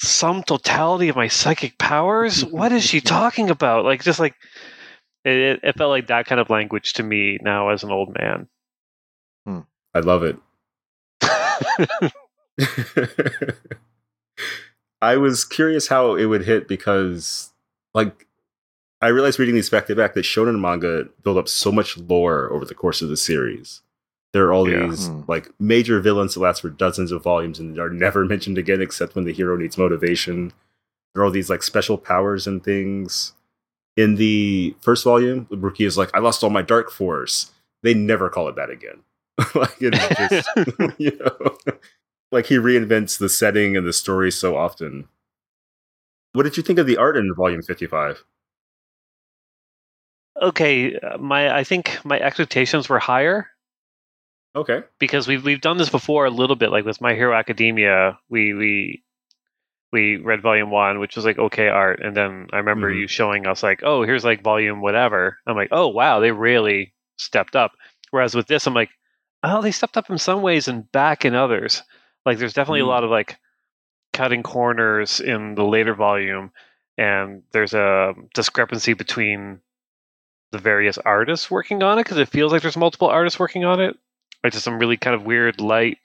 Some 0.00 0.42
totality 0.44 1.08
of 1.08 1.16
my 1.16 1.28
psychic 1.28 1.76
powers? 1.78 2.44
What 2.44 2.72
is 2.72 2.84
she 2.84 3.00
talking 3.00 3.50
about? 3.50 3.84
Like, 3.84 4.02
just 4.02 4.20
like, 4.20 4.34
it, 5.24 5.60
it- 5.62 5.76
felt 5.76 5.90
like 5.90 6.06
that 6.06 6.26
kind 6.26 6.40
of 6.40 6.50
language 6.50 6.94
to 6.94 7.02
me 7.02 7.38
now 7.42 7.70
as 7.70 7.82
an 7.82 7.90
old 7.90 8.14
man. 8.18 8.48
Hmm. 9.46 9.60
I 9.94 10.00
love 10.00 10.22
it. 10.22 10.36
I 15.00 15.16
was 15.16 15.44
curious 15.44 15.88
how 15.88 16.14
it 16.16 16.26
would 16.26 16.44
hit 16.44 16.68
because, 16.68 17.50
like, 17.94 18.26
I 19.00 19.08
realized 19.08 19.38
reading 19.38 19.54
these 19.54 19.70
back 19.70 19.86
to 19.86 19.94
back 19.94 20.14
that 20.14 20.24
shonen 20.24 20.60
manga 20.60 21.04
build 21.22 21.38
up 21.38 21.48
so 21.48 21.70
much 21.70 21.96
lore 21.96 22.52
over 22.52 22.64
the 22.64 22.74
course 22.74 23.00
of 23.00 23.08
the 23.08 23.16
series. 23.16 23.80
There 24.32 24.44
are 24.46 24.52
all 24.52 24.68
Yeah. 24.68 24.88
these 24.88 25.08
Hmm. 25.08 25.22
like 25.26 25.48
major 25.58 26.00
villains 26.00 26.34
that 26.34 26.40
last 26.40 26.60
for 26.62 26.68
dozens 26.70 27.12
of 27.12 27.22
volumes 27.22 27.58
and 27.58 27.78
are 27.78 27.90
never 27.90 28.24
mentioned 28.26 28.58
again 28.58 28.82
except 28.82 29.14
when 29.14 29.24
the 29.24 29.32
hero 29.32 29.56
needs 29.56 29.78
motivation. 29.78 30.52
There 31.14 31.22
are 31.22 31.26
all 31.26 31.30
these 31.30 31.50
like 31.50 31.62
special 31.62 31.96
powers 31.98 32.46
and 32.46 32.62
things. 32.62 33.32
In 33.96 34.14
the 34.16 34.76
first 34.80 35.02
volume, 35.04 35.46
Rukia 35.46 35.86
is 35.86 35.98
like, 35.98 36.10
"I 36.14 36.20
lost 36.20 36.44
all 36.44 36.50
my 36.50 36.62
dark 36.62 36.90
force." 36.90 37.50
They 37.82 37.94
never 37.94 38.28
call 38.28 38.48
it 38.48 38.56
that 38.56 38.70
again. 38.70 39.02
like 39.54 39.76
it's 39.80 39.98
just 40.30 40.98
you 41.00 41.16
know, 41.18 41.56
like 42.30 42.46
he 42.46 42.56
reinvents 42.56 43.18
the 43.18 43.28
setting 43.28 43.76
and 43.76 43.86
the 43.86 43.92
story 43.92 44.30
so 44.30 44.56
often. 44.56 45.08
What 46.34 46.42
did 46.44 46.56
you 46.56 46.62
think 46.62 46.78
of 46.78 46.86
the 46.86 46.96
art 46.98 47.16
in 47.16 47.34
Volume 47.34 47.62
Fifty 47.62 47.86
Five? 47.86 48.24
okay, 50.40 50.96
uh, 50.98 51.18
my 51.18 51.54
I 51.56 51.64
think 51.64 51.98
my 52.04 52.20
expectations 52.20 52.88
were 52.88 52.98
higher 52.98 53.48
Okay, 54.58 54.82
because 54.98 55.26
we've 55.28 55.44
we've 55.44 55.60
done 55.60 55.76
this 55.78 55.88
before 55.90 56.26
a 56.26 56.30
little 56.30 56.56
bit, 56.56 56.70
like 56.70 56.84
with 56.84 57.00
My 57.00 57.14
Hero 57.14 57.34
Academia. 57.34 58.18
We 58.28 58.52
we 58.54 59.02
we 59.92 60.16
read 60.16 60.42
volume 60.42 60.70
one, 60.70 60.98
which 60.98 61.16
was 61.16 61.24
like 61.24 61.38
okay 61.38 61.68
art, 61.68 62.00
and 62.02 62.16
then 62.16 62.48
I 62.52 62.56
remember 62.58 62.90
Mhm. 62.92 63.00
you 63.00 63.06
showing 63.08 63.46
us 63.46 63.62
like, 63.62 63.80
oh, 63.82 64.02
here's 64.02 64.24
like 64.24 64.42
volume 64.42 64.80
whatever. 64.80 65.38
I'm 65.46 65.56
like, 65.56 65.68
oh 65.72 65.88
wow, 65.88 66.20
they 66.20 66.30
really 66.32 66.92
stepped 67.16 67.56
up. 67.56 67.72
Whereas 68.10 68.34
with 68.34 68.46
this, 68.46 68.66
I'm 68.66 68.74
like, 68.74 68.90
oh, 69.42 69.62
they 69.62 69.70
stepped 69.70 69.96
up 69.96 70.10
in 70.10 70.18
some 70.18 70.42
ways 70.42 70.68
and 70.68 70.90
back 70.92 71.24
in 71.24 71.34
others. 71.34 71.82
Like 72.26 72.38
there's 72.38 72.52
definitely 72.54 72.80
Mm. 72.80 72.84
a 72.84 72.88
lot 72.88 73.04
of 73.04 73.10
like 73.10 73.36
cutting 74.12 74.42
corners 74.42 75.20
in 75.20 75.54
the 75.54 75.64
later 75.64 75.94
volume, 75.94 76.50
and 76.98 77.42
there's 77.52 77.74
a 77.74 78.14
discrepancy 78.34 78.94
between 78.94 79.60
the 80.50 80.58
various 80.58 80.98
artists 80.98 81.50
working 81.50 81.82
on 81.82 81.98
it 81.98 82.04
because 82.04 82.18
it 82.18 82.28
feels 82.28 82.50
like 82.52 82.62
there's 82.62 82.76
multiple 82.76 83.08
artists 83.08 83.38
working 83.38 83.64
on 83.64 83.80
it. 83.80 83.96
Like 84.42 84.52
just 84.52 84.64
some 84.64 84.78
really 84.78 84.96
kind 84.96 85.14
of 85.14 85.24
weird 85.24 85.60
light 85.60 85.98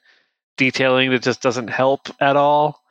detailing 0.58 1.12
that 1.12 1.22
just 1.22 1.42
doesn't 1.42 1.68
help 1.70 2.10
at 2.20 2.36
all. 2.36 2.82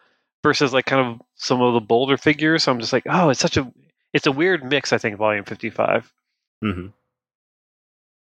Versus 0.42 0.72
like 0.72 0.86
kind 0.86 1.06
of 1.06 1.22
some 1.36 1.60
of 1.62 1.72
the 1.74 1.80
bolder 1.80 2.16
figures. 2.16 2.64
So 2.64 2.72
I'm 2.72 2.80
just 2.80 2.92
like, 2.92 3.04
oh, 3.08 3.28
it's 3.30 3.38
such 3.40 3.56
a 3.56 3.72
it's 4.12 4.26
a 4.26 4.32
weird 4.32 4.64
mix, 4.64 4.92
I 4.92 4.98
think, 4.98 5.16
volume 5.16 5.44
fifty 5.44 5.70
five. 5.70 6.12
hmm 6.60 6.88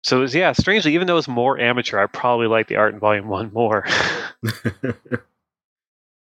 So 0.04 0.18
it 0.18 0.22
was, 0.22 0.36
yeah, 0.36 0.52
strangely, 0.52 0.94
even 0.94 1.08
though 1.08 1.18
it's 1.18 1.30
more 1.30 1.58
amateur, 1.58 2.00
I 2.00 2.08
probably 2.08 2.48
like 2.48 2.68
the 2.68 2.76
art 2.76 2.94
in 2.94 3.00
volume 3.00 3.28
one 3.28 3.52
more. 3.54 3.86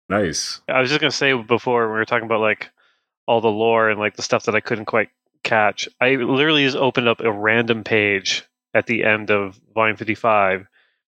nice. 0.08 0.60
I 0.68 0.80
was 0.80 0.90
just 0.90 1.00
gonna 1.00 1.10
say 1.10 1.32
before 1.32 1.86
we 1.88 1.92
were 1.94 2.04
talking 2.04 2.26
about 2.26 2.40
like 2.40 2.70
all 3.26 3.40
the 3.40 3.48
lore 3.48 3.88
and 3.88 3.98
like 3.98 4.16
the 4.16 4.22
stuff 4.22 4.44
that 4.44 4.54
I 4.54 4.60
couldn't 4.60 4.84
quite 4.86 5.08
catch. 5.42 5.88
I 6.00 6.16
literally 6.16 6.64
just 6.64 6.76
opened 6.76 7.08
up 7.08 7.20
a 7.20 7.32
random 7.32 7.84
page 7.84 8.44
at 8.74 8.86
the 8.86 9.04
end 9.04 9.30
of 9.30 9.60
volume 9.74 9.96
fifty 9.96 10.14
five, 10.14 10.66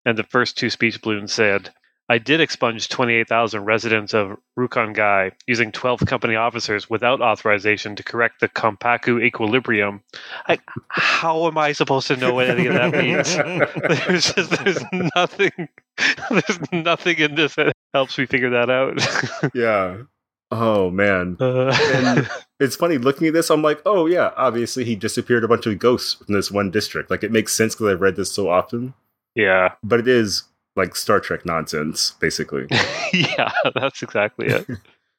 and 0.05 0.17
the 0.17 0.25
first 0.25 0.57
two 0.57 0.71
speech 0.71 1.01
balloons 1.03 1.33
said, 1.33 1.71
"I 2.09 2.19
did 2.19 2.41
expunge 2.41 2.89
twenty 2.89 3.15
eight 3.15 3.29
thousand 3.29 3.65
residents 3.65 4.15
of 4.15 4.37
Rukongai 4.59 5.33
using 5.47 5.73
twelve 5.73 6.01
company 6.01 6.37
officers 6.37 6.89
without 6.91 7.21
authorization 7.21 7.97
to 7.97 8.03
correct 8.03 8.41
the 8.41 8.49
Kompaku 8.49 9.23
equilibrium." 9.23 10.03
I, 10.49 10.59
how 10.89 11.47
am 11.47 11.59
I 11.59 11.73
supposed 11.73 12.07
to 12.09 12.17
know 12.17 12.35
what 12.35 12.49
any 12.49 12.67
of 12.67 12.75
that 12.75 12.93
means? 12.93 13.35
there's 14.07 14.33
just 14.33 14.51
there's 14.65 14.85
nothing 15.15 15.69
there's 16.31 16.73
nothing 16.73 17.19
in 17.19 17.35
this 17.35 17.55
that 17.55 17.73
helps 17.95 18.19
me 18.19 18.27
figure 18.27 18.51
that 18.51 18.71
out. 18.71 19.53
Yeah. 19.55 20.03
Oh 20.51 20.91
man. 20.91 21.37
And- 21.41 22.19
uh, 22.19 22.25
It's 22.59 22.75
funny 22.77 22.97
looking 22.97 23.27
at 23.27 23.35
this. 23.35 23.51
I'm 23.51 23.61
like, 23.61 23.83
oh 23.85 24.07
yeah, 24.07 24.31
obviously 24.35 24.83
he 24.85 24.97
disappeared 24.97 25.45
a 25.45 25.49
bunch 25.49 25.67
of 25.67 25.79
ghosts 25.79 26.15
from 26.15 26.33
this 26.35 26.51
one 26.51 26.71
district. 26.71 27.11
Like 27.11 27.23
it 27.23 27.31
makes 27.31 27.55
sense 27.55 27.75
because 27.75 27.93
I've 27.93 28.01
read 28.01 28.17
this 28.17 28.33
so 28.33 28.49
often. 28.49 28.95
yeah, 29.35 29.73
But 29.83 30.01
it 30.01 30.09
is 30.09 30.45
like 30.75 30.97
Star 30.97 31.21
Trek 31.21 31.45
nonsense, 31.45 32.13
basically. 32.19 32.67
yeah, 33.13 33.53
that's 33.75 34.03
exactly 34.03 34.47
it. 34.47 34.67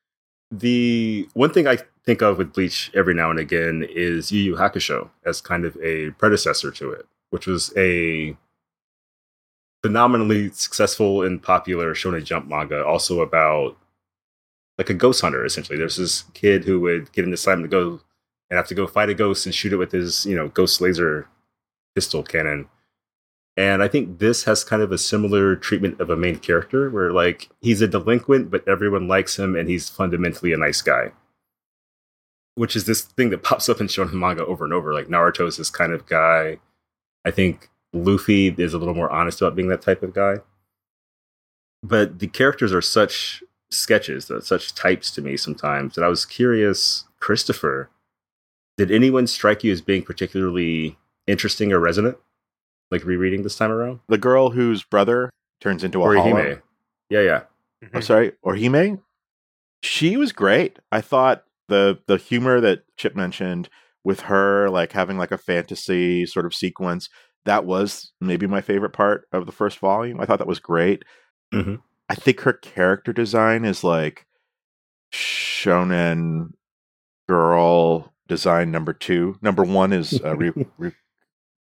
the 0.51 1.29
one 1.35 1.51
thing 1.53 1.67
I 1.67 1.77
think 2.05 2.23
of 2.23 2.39
with 2.39 2.53
Bleach 2.53 2.89
every 2.95 3.13
now 3.13 3.29
and 3.29 3.37
again 3.39 3.85
is 3.87 4.31
Yu 4.31 4.41
Yu 4.41 4.55
Hakusho 4.55 5.09
as 5.23 5.39
kind 5.39 5.63
of 5.63 5.77
a 5.83 6.09
predecessor 6.11 6.71
to 6.71 6.89
it, 6.91 7.05
which 7.29 7.45
was 7.45 7.71
a 7.77 8.35
phenomenally 9.83 10.49
successful 10.51 11.21
and 11.21 11.41
popular 11.41 11.93
Shonen 11.93 12.23
Jump 12.23 12.47
manga, 12.47 12.83
also 12.83 13.21
about 13.21 13.77
like 14.77 14.89
a 14.89 14.93
ghost 14.93 15.21
hunter. 15.21 15.45
Essentially, 15.45 15.77
there's 15.77 15.97
this 15.97 16.23
kid 16.33 16.65
who 16.65 16.79
would 16.81 17.11
get 17.11 17.25
an 17.25 17.33
assignment 17.33 17.71
to 17.71 17.77
go 17.77 18.01
and 18.49 18.57
have 18.57 18.67
to 18.67 18.75
go 18.75 18.87
fight 18.87 19.09
a 19.09 19.13
ghost 19.13 19.45
and 19.45 19.53
shoot 19.53 19.73
it 19.73 19.77
with 19.77 19.91
his, 19.91 20.25
you 20.25 20.35
know, 20.35 20.47
ghost 20.49 20.79
laser 20.81 21.27
pistol 21.95 22.23
cannon. 22.23 22.67
And 23.57 23.81
I 23.81 23.87
think 23.87 24.19
this 24.19 24.43
has 24.43 24.63
kind 24.63 24.83
of 24.83 24.91
a 24.91 24.99
similar 24.99 25.55
treatment 25.55 25.99
of 25.99 26.11
a 26.11 26.15
main 26.15 26.37
character 26.37 26.91
where 26.91 27.11
like 27.11 27.49
he's 27.59 27.81
a 27.81 27.87
delinquent, 27.87 28.51
but 28.51 28.67
everyone 28.67 29.07
likes 29.07 29.37
him 29.37 29.55
and 29.55 29.67
he's 29.67 29.89
fundamentally 29.89 30.53
a 30.53 30.57
nice 30.57 30.81
guy. 30.81 31.11
Which 32.53 32.75
is 32.75 32.85
this 32.85 33.01
thing 33.01 33.31
that 33.31 33.43
pops 33.43 33.67
up 33.67 33.81
in 33.81 33.87
shonen 33.87 34.13
manga 34.13 34.45
over 34.45 34.63
and 34.63 34.73
over. 34.73 34.93
Like 34.93 35.07
Naruto 35.07 35.47
is 35.47 35.57
this 35.57 35.71
kind 35.71 35.91
of 35.91 36.05
guy. 36.05 36.59
I 37.25 37.31
think 37.31 37.69
Luffy 37.93 38.49
is 38.49 38.73
a 38.73 38.77
little 38.77 38.93
more 38.93 39.09
honest 39.09 39.41
about 39.41 39.55
being 39.55 39.69
that 39.69 39.81
type 39.81 40.03
of 40.03 40.13
guy. 40.13 40.35
But 41.83 42.19
the 42.19 42.27
characters 42.27 42.73
are 42.73 42.81
such 42.81 43.43
sketches, 43.71 44.27
they're 44.27 44.41
such 44.41 44.73
types 44.75 45.11
to 45.11 45.21
me 45.21 45.37
sometimes 45.37 45.95
that 45.95 46.03
I 46.03 46.07
was 46.07 46.25
curious, 46.25 47.05
Christopher, 47.19 47.89
did 48.77 48.91
anyone 48.91 49.27
strike 49.27 49.63
you 49.63 49.71
as 49.71 49.81
being 49.81 50.03
particularly 50.03 50.97
interesting 51.25 51.71
or 51.73 51.79
resonant? 51.79 52.17
Like 52.91 53.03
rereading 53.03 53.43
this 53.43 53.57
time 53.57 53.71
around? 53.71 53.99
the 54.07 54.17
girl 54.17 54.51
whose 54.51 54.83
brother 54.83 55.29
turns 55.59 55.83
into 55.83 56.01
a 56.01 56.03
Or 56.05 56.15
hollow. 56.15 56.35
Hime? 56.35 56.61
Yeah, 57.09 57.21
yeah. 57.21 57.41
I'm 57.93 58.01
sorry, 58.01 58.31
Orihime. 58.45 59.01
She 59.83 60.15
was 60.17 60.31
great. 60.31 60.79
I 60.91 61.01
thought 61.01 61.43
the 61.67 61.99
the 62.07 62.17
humor 62.17 62.61
that 62.61 62.83
Chip 62.95 63.15
mentioned 63.15 63.67
with 64.05 64.21
her 64.21 64.69
like 64.69 64.93
having 64.93 65.17
like 65.17 65.31
a 65.31 65.37
fantasy 65.37 66.25
sort 66.25 66.45
of 66.45 66.53
sequence 66.55 67.09
that 67.45 67.65
was 67.65 68.11
maybe 68.21 68.47
my 68.47 68.61
favorite 68.61 68.93
part 68.93 69.27
of 69.33 69.45
the 69.45 69.51
first 69.51 69.79
volume. 69.79 70.19
I 70.21 70.25
thought 70.25 70.39
that 70.39 70.47
was 70.47 70.59
great. 70.59 71.03
Mhm. 71.53 71.81
I 72.09 72.15
think 72.15 72.41
her 72.41 72.53
character 72.53 73.11
design 73.13 73.65
is 73.65 73.83
like 73.83 74.25
shonen 75.13 76.49
girl 77.27 78.13
design 78.27 78.71
number 78.71 78.93
two. 78.93 79.37
Number 79.41 79.63
one 79.63 79.93
is 79.93 80.19
uh, 80.23 80.35
Ru- 80.35 80.65
Ru- 80.77 80.91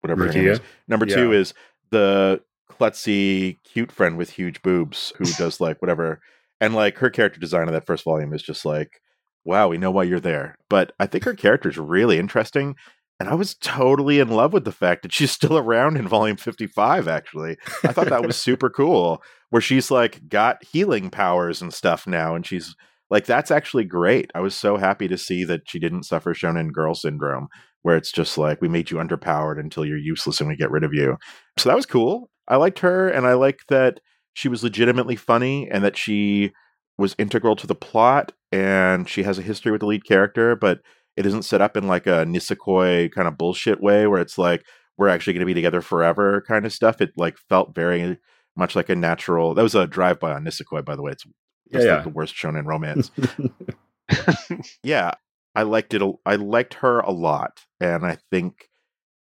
whatever 0.00 0.26
her 0.26 0.33
name 0.33 0.48
is. 0.48 0.61
Number 0.88 1.07
two 1.07 1.33
is 1.33 1.54
the 1.90 2.40
klutzy 2.70 3.59
cute 3.64 3.92
friend 3.92 4.16
with 4.16 4.30
huge 4.30 4.62
boobs 4.62 5.12
who 5.18 5.24
does 5.38 5.61
like 5.61 5.80
whatever 5.80 6.20
And 6.61 6.74
like 6.74 6.98
her 6.98 7.11
character 7.11 7.40
design 7.40 7.68
in 7.68 7.74
that 7.74 7.87
first 7.87 8.04
volume 8.04 8.33
is 8.33 8.42
just 8.42 8.64
like, 8.64 9.00
wow, 9.44 9.68
we 9.68 9.78
know 9.78 9.90
why 9.90 10.04
you're 10.04 10.20
there. 10.20 10.57
But 10.68 10.92
I 10.98 11.07
think 11.07 11.24
her 11.24 11.35
character 11.35 11.68
is 11.68 11.78
really 11.78 12.18
interesting. 12.18 12.76
And 13.20 13.28
I 13.28 13.35
was 13.35 13.54
totally 13.54 14.18
in 14.18 14.28
love 14.28 14.52
with 14.52 14.64
the 14.64 14.72
fact 14.72 15.02
that 15.02 15.12
she's 15.12 15.30
still 15.30 15.57
around 15.57 15.96
in 15.96 16.09
volume 16.09 16.37
55, 16.37 17.07
actually. 17.07 17.57
I 17.85 17.92
thought 17.92 18.09
that 18.09 18.26
was 18.26 18.37
super 18.37 18.68
cool, 18.68 19.22
where 19.55 19.61
she's 19.61 19.88
like 19.88 20.29
got 20.29 20.64
healing 20.64 21.11
powers 21.11 21.62
and 21.62 21.73
stuff 21.73 22.09
now. 22.09 22.35
And 22.35 22.45
she's 22.45 22.75
like, 23.09 23.25
that's 23.25 23.53
actually 23.53 23.85
great. 23.85 24.33
I 24.35 24.40
was 24.40 24.53
so 24.53 24.77
happy 24.77 25.07
to 25.07 25.17
see 25.17 25.45
that 25.45 25.61
she 25.69 25.79
didn't 25.79 26.07
suffer 26.07 26.35
shonen 26.35 26.73
girl 26.73 26.93
syndrome, 26.93 27.47
where 27.83 27.97
it's 27.97 28.11
just 28.11 28.37
like, 28.37 28.61
we 28.61 28.67
made 28.67 28.90
you 28.90 28.97
underpowered 28.97 29.61
until 29.61 29.85
you're 29.85 29.97
useless 29.97 30.40
and 30.40 30.49
we 30.49 30.57
get 30.57 30.73
rid 30.73 30.83
of 30.83 30.93
you. 30.93 31.19
So 31.57 31.69
that 31.69 31.77
was 31.77 31.87
cool. 31.87 32.31
I 32.49 32.57
liked 32.57 32.81
her. 32.81 33.09
And 33.09 33.29
I 33.29 33.35
liked 33.35 33.69
that 33.69 34.01
she 34.33 34.49
was 34.49 34.64
legitimately 34.64 35.14
funny 35.14 35.69
and 35.71 35.85
that 35.85 35.97
she 35.97 36.51
was 36.99 37.14
integral 37.17 37.55
to 37.55 37.69
the 37.69 37.77
plot 37.77 38.33
and 38.51 39.09
she 39.09 39.23
has 39.23 39.38
a 39.38 39.43
history 39.43 39.71
with 39.71 39.83
the 39.83 39.87
lead 39.87 40.05
character, 40.05 40.57
but 40.57 40.81
it 41.17 41.27
isn't 41.27 41.45
set 41.45 41.62
up 41.62 41.77
in 41.77 41.87
like 41.87 42.09
a 42.09 42.25
Nisekoi 42.25 43.12
kind 43.12 43.29
of 43.29 43.38
bullshit 43.38 43.81
way 43.81 44.09
where 44.09 44.21
it's 44.21 44.37
like 44.37 44.64
we're 44.99 45.07
actually 45.07 45.35
going 45.35 45.47
to 45.47 45.47
be 45.47 45.55
together 45.55 45.81
forever 45.81 46.43
kind 46.49 46.67
of 46.67 46.73
stuff. 46.73 47.01
It 47.01 47.11
like 47.17 47.37
felt 47.49 47.73
very 47.73 48.19
much 48.57 48.77
like 48.77 48.88
a 48.88 48.97
natural. 48.97 49.55
That 49.55 49.62
was 49.62 49.75
a 49.75 49.87
drive 49.87 50.21
by 50.21 50.33
on 50.33 50.45
Nisekoi, 50.45 50.85
by 50.85 50.97
the 50.97 51.03
way. 51.03 51.12
It's 51.12 51.25
Yeah, 51.27 51.73
just 51.79 51.87
yeah. 51.87 51.95
like 51.97 52.05
the 52.05 52.11
worst 52.11 52.35
shonen 52.35 52.64
romance. 52.67 53.11
yeah, 54.83 55.12
I 55.55 55.62
liked 55.62 55.95
it. 55.95 56.03
I 56.27 56.37
liked 56.37 56.75
her 56.75 57.01
a 57.01 57.11
lot, 57.11 57.61
and 57.81 58.05
I 58.05 58.19
think 58.31 58.69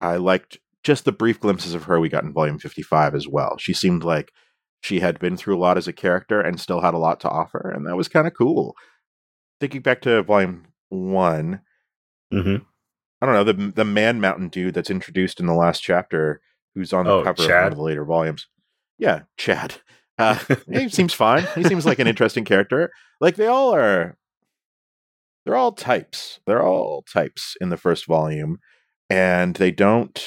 I 0.00 0.16
liked 0.16 0.58
just 0.82 1.04
the 1.04 1.12
brief 1.12 1.40
glimpses 1.40 1.74
of 1.74 1.84
her 1.84 1.98
we 2.00 2.08
got 2.08 2.24
in 2.24 2.32
volume 2.32 2.58
fifty-five 2.58 3.14
as 3.14 3.28
well. 3.28 3.56
She 3.58 3.72
seemed 3.72 4.04
like 4.04 4.32
she 4.80 5.00
had 5.00 5.18
been 5.18 5.36
through 5.36 5.56
a 5.56 5.60
lot 5.60 5.78
as 5.78 5.88
a 5.88 5.92
character 5.92 6.40
and 6.40 6.60
still 6.60 6.80
had 6.80 6.94
a 6.94 6.98
lot 6.98 7.20
to 7.20 7.28
offer, 7.28 7.70
and 7.74 7.86
that 7.86 7.96
was 7.96 8.08
kind 8.08 8.26
of 8.26 8.34
cool. 8.34 8.74
Thinking 9.60 9.80
back 9.82 10.02
to 10.02 10.22
volume 10.22 10.66
one, 10.88 11.60
hmm 12.30 12.56
I 13.22 13.26
don't 13.26 13.34
know 13.34 13.44
the 13.44 13.72
the 13.72 13.84
Man 13.84 14.20
Mountain 14.20 14.48
dude 14.48 14.74
that's 14.74 14.90
introduced 14.90 15.40
in 15.40 15.46
the 15.46 15.54
last 15.54 15.82
chapter, 15.82 16.40
who's 16.74 16.92
on 16.92 17.06
the 17.06 17.12
Oh, 17.12 17.22
cover 17.22 17.42
of 17.44 17.48
one 17.48 17.72
of 17.72 17.76
the 17.78 17.82
later 17.84 18.04
volumes. 18.04 18.46
Yeah, 19.04 19.20
Chad. 19.36 19.74
Uh, 20.18 20.38
he 20.72 20.88
seems 20.88 21.12
fine. 21.12 21.46
He 21.54 21.62
seems 21.64 21.84
like 21.84 21.98
an 21.98 22.06
interesting 22.06 22.44
character. 22.46 22.90
Like 23.20 23.36
they 23.36 23.46
all 23.46 23.74
are. 23.74 24.16
They're 25.44 25.56
all 25.56 25.72
types. 25.72 26.40
They're 26.46 26.62
all 26.62 27.02
types 27.12 27.54
in 27.60 27.68
the 27.68 27.76
first 27.76 28.06
volume, 28.06 28.60
and 29.10 29.54
they 29.56 29.70
don't 29.72 30.18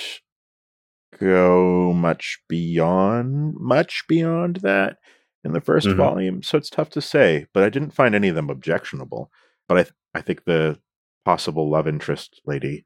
go 1.19 1.91
much 1.93 2.37
beyond 2.47 3.55
much 3.59 4.03
beyond 4.07 4.57
that 4.57 4.97
in 5.43 5.53
the 5.53 5.61
1st 5.61 5.87
Mhm. 5.87 5.95
volume. 5.95 6.43
So 6.43 6.57
it's 6.57 6.69
tough 6.69 6.91
to 6.91 7.01
say. 7.01 7.47
But 7.53 7.63
I 7.63 7.69
didn't 7.69 7.95
find 7.95 8.13
any 8.13 8.27
of 8.27 8.35
them 8.35 8.51
objectionable. 8.51 9.31
But 9.67 9.77
I 9.79 9.83
th- 9.83 9.93
I 10.13 10.21
think 10.21 10.43
the 10.43 10.79
possible 11.25 11.67
love 11.69 11.87
interest 11.87 12.41
lady 12.45 12.85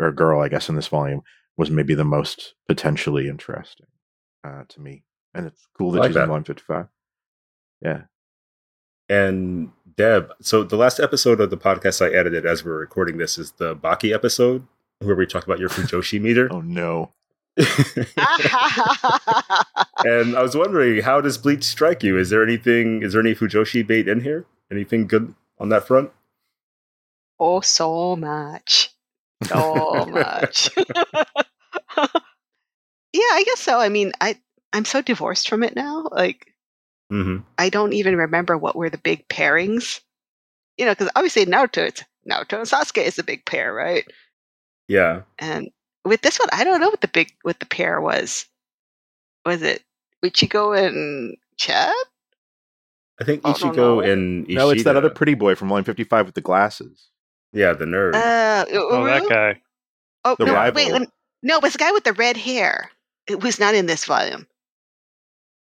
or 0.00 0.10
girl, 0.12 0.40
I 0.40 0.48
guess, 0.48 0.68
in 0.68 0.74
this 0.74 0.88
volume 0.88 1.22
was 1.56 1.70
maybe 1.70 1.94
the 1.94 2.04
most 2.04 2.54
potentially 2.66 3.28
interesting 3.28 3.86
uh, 4.44 4.64
to 4.68 4.80
me. 4.80 5.04
And 5.34 5.46
it's 5.46 5.66
cool 5.76 5.92
that 5.92 5.98
I 5.98 6.02
like 6.02 6.08
she's 6.10 6.16
in 6.16 6.22
that. 6.22 6.28
volume 6.28 6.44
55. 6.44 6.86
Yeah. 7.80 8.02
And 9.08 9.70
Deb, 9.96 10.32
so 10.40 10.62
the 10.64 10.76
last 10.76 11.00
episode 11.00 11.40
of 11.40 11.50
the 11.50 11.56
podcast 11.56 12.04
I 12.04 12.12
edited 12.14 12.44
as 12.44 12.64
we're 12.64 12.78
recording 12.78 13.18
this 13.18 13.38
is 13.38 13.52
the 13.52 13.74
Baki 13.74 14.14
episode 14.14 14.66
where 15.00 15.16
we 15.16 15.26
talk 15.26 15.44
about 15.44 15.58
your 15.58 15.68
Fujoshi 15.68 16.20
meter. 16.20 16.48
Oh, 16.50 16.60
no. 16.60 17.12
and 20.04 20.36
I 20.36 20.42
was 20.42 20.56
wondering, 20.56 21.02
how 21.02 21.20
does 21.20 21.38
Bleach 21.38 21.64
strike 21.64 22.02
you? 22.02 22.18
Is 22.18 22.30
there 22.30 22.42
anything? 22.42 23.02
Is 23.02 23.12
there 23.12 23.20
any 23.20 23.34
Fujoshi 23.34 23.86
bait 23.86 24.06
in 24.06 24.20
here? 24.20 24.46
Anything 24.70 25.06
good 25.06 25.34
on 25.58 25.68
that 25.70 25.86
front? 25.86 26.10
oh, 27.40 27.60
so 27.60 28.16
much. 28.16 28.90
So 29.44 30.06
much. 30.10 30.70
yeah, 30.76 30.86
I 33.14 33.42
guess 33.44 33.60
so. 33.60 33.78
I 33.78 33.88
mean, 33.88 34.12
I 34.20 34.38
I'm 34.72 34.84
so 34.84 35.00
divorced 35.02 35.48
from 35.48 35.62
it 35.62 35.74
now. 35.76 36.08
Like, 36.10 36.54
hmm 37.10 37.38
I 37.56 37.68
don't 37.70 37.92
even 37.94 38.16
remember 38.16 38.56
what 38.58 38.76
were 38.76 38.90
the 38.90 38.98
big 38.98 39.26
pairings. 39.28 40.00
You 40.76 40.84
know, 40.86 40.92
because 40.92 41.10
obviously 41.16 41.46
Naruto, 41.46 41.88
it's 41.88 42.04
Naruto 42.30 42.58
and 42.58 42.66
Sasuke 42.68 43.02
is 43.02 43.16
the 43.16 43.22
big 43.22 43.44
pair, 43.46 43.72
right? 43.72 44.04
Yeah. 44.86 45.22
And 45.38 45.70
with 46.04 46.22
this 46.22 46.38
one, 46.38 46.48
I 46.52 46.64
don't 46.64 46.80
know 46.80 46.88
what 46.88 47.00
the 47.00 47.08
big 47.08 47.32
what 47.42 47.60
the 47.60 47.66
pair 47.66 48.00
was. 48.00 48.46
Was 49.44 49.62
it 49.62 49.82
Ichigo 50.24 50.78
and 50.78 51.36
Chad? 51.56 51.94
I 53.20 53.24
think 53.24 53.42
I 53.44 53.52
don't 53.52 53.72
Ichigo 53.72 53.76
know. 53.76 54.00
and 54.00 54.44
Ishida. 54.44 54.58
No, 54.58 54.70
it's 54.70 54.84
that 54.84 54.96
other 54.96 55.10
pretty 55.10 55.34
boy 55.34 55.54
from 55.54 55.68
volume 55.68 55.84
55 55.84 56.26
with 56.26 56.34
the 56.34 56.40
glasses. 56.40 57.08
yeah, 57.52 57.72
the 57.72 57.84
nerd. 57.84 58.14
Uh, 58.14 58.64
Oh, 58.70 59.04
that 59.06 59.28
guy. 59.28 59.60
Oh, 60.24 60.36
The 60.38 60.44
no, 60.46 60.54
rival. 60.54 60.74
wait, 60.92 61.08
no, 61.42 61.56
it 61.56 61.62
was 61.62 61.72
the 61.72 61.78
guy 61.78 61.92
with 61.92 62.04
the 62.04 62.12
red 62.12 62.36
hair. 62.36 62.90
It 63.26 63.42
was 63.42 63.58
not 63.58 63.74
in 63.74 63.86
this 63.86 64.04
volume. 64.04 64.46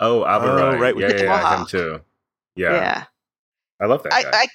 Oh, 0.00 0.20
Abarai. 0.22 0.74
Oh, 0.74 0.78
right, 0.78 0.96
Yeah, 0.96 1.08
yeah, 1.08 1.22
yeah, 1.22 1.58
him 1.58 1.66
too. 1.66 2.00
Yeah. 2.56 2.72
yeah. 2.72 3.04
I 3.80 3.86
love 3.86 4.02
that 4.02 4.12
I, 4.12 4.22
guy. 4.22 4.30
I, 4.32 4.46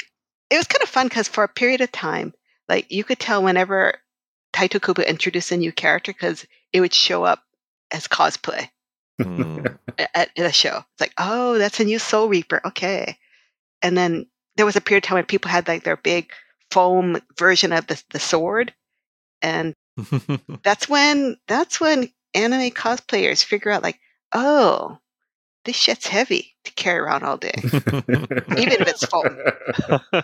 it 0.49 0.57
was 0.57 0.67
kind 0.67 0.83
of 0.83 0.89
fun 0.89 1.07
because 1.07 1.27
for 1.27 1.43
a 1.43 1.49
period 1.49 1.81
of 1.81 1.91
time, 1.91 2.33
like 2.69 2.91
you 2.91 3.03
could 3.03 3.19
tell 3.19 3.43
whenever 3.43 3.95
Tite 4.53 4.81
Kubo 4.81 5.01
introduced 5.03 5.51
a 5.51 5.57
new 5.57 5.71
character 5.71 6.13
because 6.13 6.45
it 6.73 6.81
would 6.81 6.93
show 6.93 7.23
up 7.23 7.43
as 7.91 8.07
cosplay 8.07 8.69
Hmm. 9.21 9.65
at, 9.97 10.09
at 10.15 10.31
a 10.37 10.51
show. 10.51 10.77
It's 10.77 11.01
like, 11.01 11.13
oh, 11.17 11.57
that's 11.57 11.79
a 11.79 11.83
new 11.85 11.97
Soul 11.97 12.29
Reaper. 12.29 12.61
Okay. 12.65 13.17
And 13.81 13.97
then 13.97 14.27
there 14.55 14.65
was 14.65 14.75
a 14.75 14.81
period 14.81 15.03
of 15.03 15.07
time 15.07 15.15
when 15.15 15.25
people 15.25 15.49
had 15.49 15.67
like 15.67 15.83
their 15.83 15.97
big 15.97 16.31
foam 16.71 17.19
version 17.37 17.73
of 17.73 17.87
the, 17.87 18.01
the 18.11 18.19
sword. 18.19 18.73
And 19.41 19.73
that's 20.63 20.87
when 20.87 21.37
that's 21.47 21.79
when 21.79 22.09
anime 22.33 22.69
cosplayers 22.71 23.43
figure 23.43 23.71
out 23.71 23.83
like, 23.83 23.99
oh, 24.33 24.99
this 25.67 25.75
shit's 25.75 26.07
heavy 26.07 26.55
to 26.63 26.71
carry 26.71 26.99
around 26.99 27.23
all 27.23 27.37
day. 27.37 27.53
Even 27.63 28.79
if 28.79 28.87
it's 28.87 29.05
foam. 29.05 29.37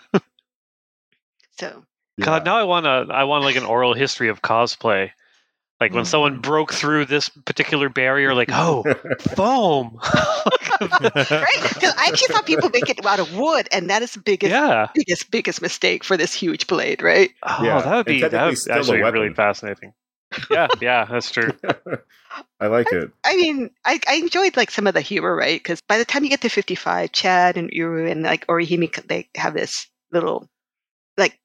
So 1.56 1.84
God, 2.20 2.44
now 2.44 2.56
I 2.56 2.64
want 2.64 2.84
to. 2.84 3.14
I 3.14 3.22
want 3.24 3.44
like 3.44 3.54
an 3.54 3.64
oral 3.64 3.94
history 3.94 4.28
of 4.28 4.42
cosplay. 4.42 5.10
Like 5.80 5.92
when 5.92 6.04
someone 6.04 6.40
broke 6.40 6.72
through 6.72 7.04
this 7.04 7.28
particular 7.28 7.88
barrier, 7.88 8.34
like 8.34 8.48
oh, 8.52 8.82
foam. 9.36 10.00
right? 10.02 10.80
Because 10.80 11.94
I 11.96 12.06
actually 12.08 12.34
thought 12.34 12.44
people 12.44 12.70
make 12.70 12.88
it 12.88 13.04
out 13.06 13.20
of 13.20 13.36
wood, 13.36 13.68
and 13.70 13.88
that 13.90 14.02
is 14.02 14.14
the 14.14 14.20
biggest, 14.20 14.50
yeah. 14.50 14.88
biggest, 14.94 15.30
biggest 15.30 15.62
mistake 15.62 16.02
for 16.02 16.16
this 16.16 16.34
huge 16.34 16.66
blade, 16.66 17.02
right? 17.02 17.30
Oh, 17.42 17.58
Yeah, 17.62 17.82
that 17.82 17.96
would 17.96 18.06
be 18.06 18.20
that 18.20 18.32
would 18.32 18.58
actually 18.68 19.02
really 19.02 19.32
fascinating. 19.32 19.92
Yeah, 20.50 20.68
yeah, 20.80 21.04
that's 21.04 21.30
true. 21.30 21.54
I 22.60 22.66
like 22.66 22.92
it. 22.92 23.10
I 23.24 23.36
mean, 23.36 23.70
I, 23.84 24.00
I 24.08 24.16
enjoyed 24.16 24.56
like 24.56 24.70
some 24.70 24.86
of 24.86 24.94
the 24.94 25.00
humor, 25.00 25.34
right? 25.34 25.58
Because 25.60 25.80
by 25.80 25.98
the 25.98 26.04
time 26.04 26.24
you 26.24 26.30
get 26.30 26.40
to 26.42 26.48
fifty-five, 26.48 27.12
Chad 27.12 27.56
and 27.56 27.70
Uryu 27.70 28.10
and 28.10 28.22
like 28.22 28.46
Orihime, 28.46 29.06
they 29.06 29.28
have 29.36 29.54
this 29.54 29.86
little, 30.12 30.48
like, 31.16 31.38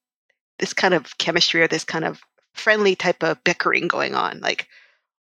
this 0.59 0.73
kind 0.73 0.93
of 0.93 1.17
chemistry 1.17 1.61
or 1.61 1.67
this 1.67 1.83
kind 1.83 2.05
of 2.05 2.21
friendly 2.53 2.95
type 2.95 3.23
of 3.23 3.43
bickering 3.43 3.87
going 3.87 4.15
on, 4.15 4.39
like. 4.41 4.67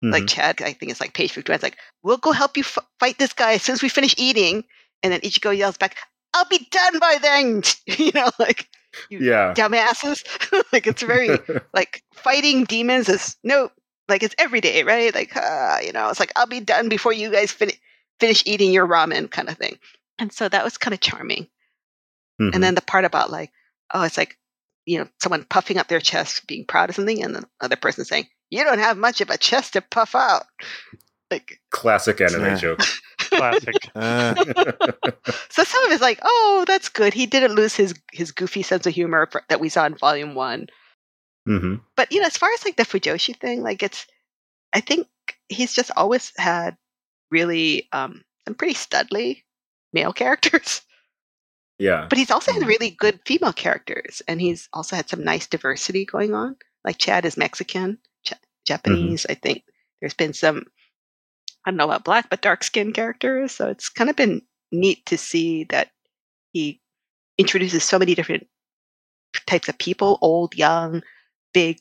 Like 0.02 0.24
Mhm. 0.24 0.28
Chad, 0.28 0.62
I 0.62 0.74
think 0.74 0.90
it's 0.92 1.00
like 1.00 1.14
page 1.14 1.32
51. 1.32 1.54
It's 1.54 1.62
like, 1.62 1.78
we'll 2.02 2.18
go 2.18 2.32
help 2.32 2.56
you 2.56 2.62
f- 2.62 2.78
fight 3.00 3.18
this 3.18 3.32
guy 3.32 3.54
as 3.54 3.62
soon 3.62 3.72
as 3.74 3.82
we 3.82 3.88
finish 3.88 4.14
eating. 4.18 4.64
And 5.02 5.12
then 5.12 5.20
Ichigo 5.22 5.56
yells 5.56 5.78
back, 5.78 5.96
I'll 6.34 6.44
be 6.46 6.68
done 6.70 6.98
by 6.98 7.18
then. 7.22 7.62
you 7.86 8.12
know, 8.14 8.30
like, 8.38 8.68
you 9.10 9.20
yeah. 9.20 9.54
dumbasses. 9.54 10.24
like, 10.72 10.86
it's 10.86 11.02
very, 11.02 11.30
like, 11.74 12.02
fighting 12.14 12.64
demons 12.64 13.08
is, 13.08 13.36
no, 13.42 13.70
like, 14.08 14.22
it's 14.22 14.34
every 14.38 14.60
day, 14.60 14.82
right? 14.82 15.14
Like, 15.14 15.36
uh, 15.36 15.78
you 15.82 15.92
know, 15.92 16.08
it's 16.10 16.20
like, 16.20 16.32
I'll 16.36 16.46
be 16.46 16.60
done 16.60 16.88
before 16.88 17.12
you 17.12 17.30
guys 17.30 17.52
fin- 17.52 17.70
finish 18.20 18.42
eating 18.46 18.72
your 18.72 18.86
ramen 18.86 19.30
kind 19.30 19.48
of 19.48 19.56
thing. 19.58 19.78
And 20.18 20.32
so 20.32 20.48
that 20.48 20.64
was 20.64 20.76
kind 20.78 20.94
of 20.94 21.00
charming. 21.00 21.48
Mhm. 22.40 22.54
And 22.54 22.62
then 22.62 22.74
the 22.74 22.82
part 22.82 23.04
about, 23.04 23.30
like, 23.30 23.50
oh, 23.92 24.02
it's 24.02 24.16
like, 24.18 24.38
you 24.86 24.98
know, 24.98 25.08
someone 25.22 25.44
puffing 25.44 25.78
up 25.78 25.88
their 25.88 26.00
chest, 26.00 26.46
being 26.46 26.64
proud 26.66 26.90
of 26.90 26.96
something, 26.96 27.22
and 27.22 27.34
the 27.34 27.44
other 27.60 27.76
person 27.76 28.04
saying, 28.04 28.28
you 28.50 28.62
don't 28.64 28.78
have 28.78 28.96
much 28.98 29.20
of 29.20 29.30
a 29.30 29.38
chest 29.38 29.72
to 29.72 29.80
puff 29.80 30.14
out. 30.14 30.44
Like, 31.30 31.60
Classic 31.70 32.20
anime 32.20 32.42
Yeah. 32.44 32.56
joke. 32.56 32.80
Classic. 33.30 33.90
Uh, 33.94 34.34
So 35.50 35.64
some 35.64 35.84
of 35.86 35.92
it's 35.92 36.02
like, 36.02 36.20
oh, 36.22 36.64
that's 36.66 36.88
good. 36.88 37.14
He 37.14 37.26
didn't 37.26 37.54
lose 37.54 37.74
his 37.76 37.94
his 38.12 38.32
goofy 38.32 38.62
sense 38.62 38.86
of 38.86 38.94
humor 38.94 39.28
for, 39.30 39.42
that 39.48 39.60
we 39.60 39.68
saw 39.68 39.86
in 39.86 39.96
Volume 39.96 40.34
One. 40.34 40.66
hmm 41.46 41.76
But 41.96 42.12
you 42.12 42.20
know, 42.20 42.26
as 42.26 42.36
far 42.36 42.50
as 42.52 42.64
like 42.64 42.76
the 42.76 42.84
Fujoshi 42.84 43.36
thing, 43.38 43.62
like 43.62 43.82
it's, 43.82 44.06
I 44.72 44.80
think 44.80 45.08
he's 45.48 45.72
just 45.74 45.90
always 45.96 46.32
had 46.36 46.76
really 47.30 47.88
um 47.92 48.22
some 48.46 48.54
pretty 48.54 48.74
studly 48.74 49.42
male 49.92 50.12
characters, 50.12 50.82
Yeah. 51.78 52.06
but 52.08 52.18
he's 52.18 52.30
also 52.30 52.52
had 52.52 52.66
really 52.66 52.90
good 52.90 53.20
female 53.26 53.52
characters, 53.52 54.22
and 54.28 54.40
he's 54.40 54.68
also 54.72 54.96
had 54.96 55.08
some 55.08 55.24
nice 55.24 55.46
diversity 55.46 56.04
going 56.04 56.34
on. 56.34 56.56
Like 56.84 56.98
Chad 56.98 57.24
is 57.24 57.36
Mexican, 57.36 57.98
Ch- 58.24 58.34
Japanese. 58.66 59.26
I 59.28 59.34
think 59.34 59.64
there's 60.00 60.14
been 60.14 60.32
some, 60.34 60.66
I 61.64 61.70
don't 61.70 61.76
know 61.78 61.84
about 61.84 62.04
black, 62.04 62.30
but 62.30 62.42
dark 62.42 62.64
skinned 62.64 62.94
characters. 62.94 63.52
So 63.52 63.68
it's 63.68 63.88
kind 63.88 64.10
of 64.10 64.16
been 64.16 64.42
neat 64.72 65.04
to 65.06 65.18
see 65.18 65.64
that 65.64 65.90
he 66.52 66.80
introduces 67.38 67.84
so 67.84 67.98
many 67.98 68.14
different 68.14 68.46
types 69.46 69.68
of 69.68 69.78
people: 69.78 70.18
old, 70.22 70.54
young, 70.56 71.02
big, 71.52 71.78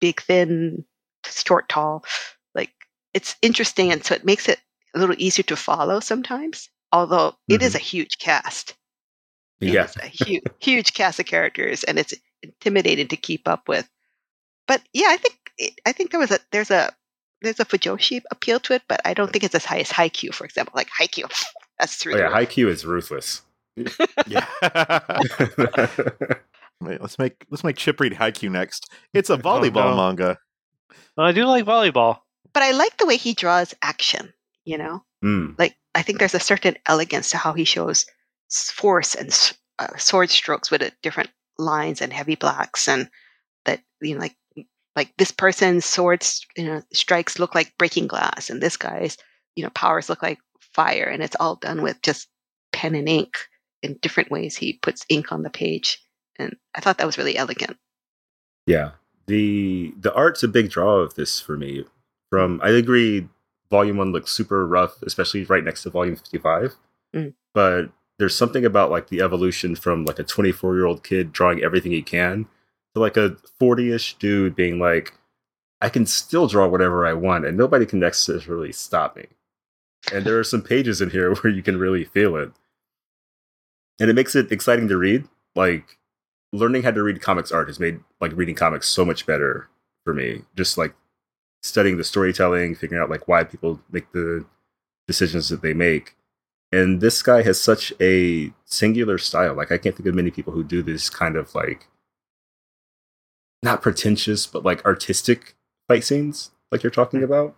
big, 0.00 0.20
thin, 0.22 0.84
short, 1.26 1.68
tall. 1.68 2.04
Like 2.54 2.72
it's 3.14 3.36
interesting, 3.42 3.92
and 3.92 4.04
so 4.04 4.14
it 4.14 4.24
makes 4.24 4.48
it 4.48 4.60
a 4.94 4.98
little 4.98 5.16
easier 5.18 5.44
to 5.44 5.56
follow 5.56 6.00
sometimes. 6.00 6.68
Although 6.92 7.36
it 7.48 7.62
is 7.62 7.74
Mhm. 7.74 7.76
a 7.76 7.78
huge 7.78 8.18
cast. 8.18 8.76
Yeah. 9.60 9.88
a 10.02 10.06
huge, 10.08 10.42
huge 10.60 10.94
cast 10.94 11.20
of 11.20 11.26
characters, 11.26 11.84
and 11.84 11.98
it's 11.98 12.14
intimidating 12.42 13.08
to 13.08 13.16
keep 13.16 13.48
up 13.48 13.68
with. 13.68 13.88
But 14.68 14.82
yeah, 14.92 15.08
I 15.10 15.16
think 15.18 15.36
I 15.86 15.92
think 15.92 16.10
there 16.10 16.20
was 16.20 16.30
a 16.32 16.40
there's 16.52 16.70
a 16.70 16.94
there's 17.42 17.60
a 17.60 17.64
Fujoshi 17.64 18.22
appeal 18.30 18.60
to 18.60 18.74
it, 18.74 18.82
but 18.88 19.00
I 19.04 19.14
don't 19.14 19.32
think 19.32 19.44
it's 19.44 19.54
as 19.54 19.64
high 19.64 19.78
as 19.80 19.90
Haikyuu, 19.90 20.34
for 20.34 20.44
example. 20.44 20.72
Like 20.76 20.88
Haikyuu, 20.90 21.30
that's 21.78 21.96
through 21.96 22.14
Oh, 22.14 22.18
yeah, 22.18 22.24
roof. 22.24 22.48
Haikyuu 22.48 22.68
is 22.68 22.84
ruthless. 22.84 23.42
Yeah. 24.26 24.46
Wait, 26.82 27.00
let's 27.00 27.18
make 27.18 27.44
let's 27.50 27.64
make 27.64 27.76
Chip 27.76 28.00
read 28.00 28.14
Haikyuu 28.14 28.50
next. 28.50 28.90
It's 29.12 29.30
a 29.30 29.36
volleyball 29.36 29.90
no. 29.90 29.96
manga. 29.96 30.38
I 31.16 31.32
do 31.32 31.44
like 31.44 31.64
volleyball. 31.64 32.18
But 32.52 32.62
I 32.62 32.72
like 32.72 32.96
the 32.96 33.06
way 33.06 33.16
he 33.16 33.34
draws 33.34 33.74
action. 33.82 34.32
You 34.64 34.78
know, 34.78 35.04
Mm, 35.24 35.58
like 35.58 35.76
I 35.94 36.02
think 36.02 36.18
there's 36.18 36.34
a 36.34 36.40
certain 36.40 36.76
elegance 36.86 37.30
to 37.30 37.36
how 37.36 37.52
he 37.52 37.64
shows 37.64 38.06
force 38.50 39.14
and 39.14 39.30
uh, 39.78 39.96
sword 39.96 40.30
strokes 40.30 40.70
with 40.70 40.82
different 41.02 41.30
lines 41.58 42.00
and 42.00 42.12
heavy 42.12 42.36
blacks, 42.36 42.88
and 42.88 43.10
that 43.66 43.80
you 44.00 44.14
know, 44.14 44.20
like 44.20 44.36
like 44.96 45.12
this 45.18 45.30
person's 45.30 45.84
swords, 45.84 46.46
you 46.56 46.64
know, 46.64 46.82
strikes 46.92 47.38
look 47.38 47.54
like 47.54 47.74
breaking 47.78 48.06
glass, 48.06 48.50
and 48.50 48.60
this 48.60 48.76
guy's, 48.76 49.16
you 49.56 49.64
know, 49.64 49.70
powers 49.70 50.08
look 50.08 50.22
like 50.22 50.38
fire, 50.74 51.04
and 51.04 51.22
it's 51.22 51.36
all 51.38 51.56
done 51.56 51.82
with 51.82 52.00
just 52.02 52.28
pen 52.72 52.94
and 52.94 53.08
ink 53.08 53.36
in 53.82 53.98
different 54.02 54.30
ways. 54.30 54.56
He 54.56 54.74
puts 54.82 55.06
ink 55.08 55.32
on 55.32 55.42
the 55.42 55.50
page, 55.50 56.02
and 56.38 56.56
I 56.74 56.80
thought 56.80 56.98
that 56.98 57.06
was 57.06 57.18
really 57.18 57.36
elegant. 57.36 57.76
yeah. 58.66 58.92
The 59.26 59.94
the 60.00 60.12
art's 60.14 60.42
a 60.42 60.48
big 60.48 60.70
draw 60.70 60.96
of 60.96 61.14
this 61.14 61.40
for 61.40 61.56
me. 61.56 61.84
From 62.30 62.60
I 62.64 62.70
agree 62.70 63.28
volume 63.70 63.96
one 63.98 64.10
looks 64.10 64.32
super 64.32 64.66
rough, 64.66 65.00
especially 65.02 65.44
right 65.44 65.62
next 65.62 65.84
to 65.84 65.90
volume 65.90 66.16
fifty 66.16 66.38
five. 66.38 66.74
Mm. 67.14 67.34
But 67.54 67.90
there's 68.18 68.36
something 68.36 68.64
about 68.64 68.90
like 68.90 69.08
the 69.08 69.20
evolution 69.22 69.74
from 69.74 70.04
like 70.04 70.18
a 70.18 70.24
24 70.24 70.74
year 70.74 70.84
old 70.84 71.02
kid 71.02 71.32
drawing 71.32 71.62
everything 71.62 71.92
he 71.92 72.02
can 72.02 72.46
to 72.94 73.00
like 73.00 73.16
a 73.16 73.36
40ish 73.60 74.18
dude 74.18 74.56
being 74.56 74.78
like, 74.78 75.14
I 75.80 75.88
can 75.88 76.06
still 76.06 76.46
draw 76.46 76.66
whatever 76.66 77.06
I 77.06 77.14
want 77.14 77.46
and 77.46 77.56
nobody 77.56 77.86
can 77.86 78.00
necessarily 78.00 78.72
stop 78.72 79.16
me. 79.16 79.26
And 80.12 80.24
there 80.24 80.38
are 80.38 80.44
some 80.44 80.62
pages 80.62 81.00
in 81.00 81.10
here 81.10 81.34
where 81.36 81.52
you 81.52 81.62
can 81.62 81.78
really 81.78 82.04
feel 82.04 82.36
it. 82.36 82.52
And 83.98 84.08
it 84.08 84.14
makes 84.14 84.34
it 84.34 84.50
exciting 84.50 84.88
to 84.88 84.96
read. 84.96 85.28
Like 85.54 85.98
learning 86.52 86.82
how 86.82 86.90
to 86.90 87.02
read 87.02 87.20
comics 87.20 87.52
art 87.52 87.68
has 87.68 87.80
made 87.80 88.00
like 88.20 88.32
reading 88.34 88.54
comics 88.54 88.88
so 88.88 89.04
much 89.04 89.26
better 89.26 89.68
for 90.04 90.14
me. 90.14 90.42
Just 90.56 90.78
like 90.78 90.94
studying 91.62 91.96
the 91.96 92.04
storytelling, 92.04 92.74
figuring 92.74 93.02
out 93.02 93.10
like 93.10 93.28
why 93.28 93.44
people 93.44 93.80
make 93.90 94.10
the 94.12 94.44
decisions 95.06 95.48
that 95.48 95.62
they 95.62 95.74
make. 95.74 96.16
And 96.72 97.00
this 97.00 97.22
guy 97.22 97.42
has 97.42 97.60
such 97.60 97.92
a 98.00 98.52
singular 98.64 99.18
style. 99.18 99.54
Like 99.54 99.72
I 99.72 99.78
can't 99.78 99.96
think 99.96 100.08
of 100.08 100.14
many 100.14 100.30
people 100.30 100.52
who 100.52 100.62
do 100.62 100.82
this 100.82 101.10
kind 101.10 101.36
of 101.36 101.54
like 101.54 101.88
not 103.62 103.82
pretentious, 103.82 104.46
but 104.46 104.64
like 104.64 104.84
artistic 104.84 105.54
fight 105.88 106.04
scenes, 106.04 106.50
like 106.70 106.82
you're 106.82 106.90
talking 106.90 107.22
about. 107.22 107.56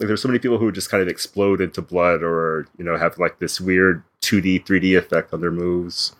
Like 0.00 0.08
there's 0.08 0.22
so 0.22 0.28
many 0.28 0.40
people 0.40 0.58
who 0.58 0.72
just 0.72 0.90
kind 0.90 1.02
of 1.02 1.08
explode 1.08 1.60
into 1.60 1.80
blood 1.82 2.22
or, 2.22 2.66
you 2.76 2.84
know, 2.84 2.96
have 2.96 3.18
like 3.18 3.38
this 3.38 3.60
weird 3.60 4.02
2D, 4.22 4.64
3D 4.64 4.98
effect 4.98 5.32
on 5.32 5.40
their 5.40 5.52
moves. 5.52 6.16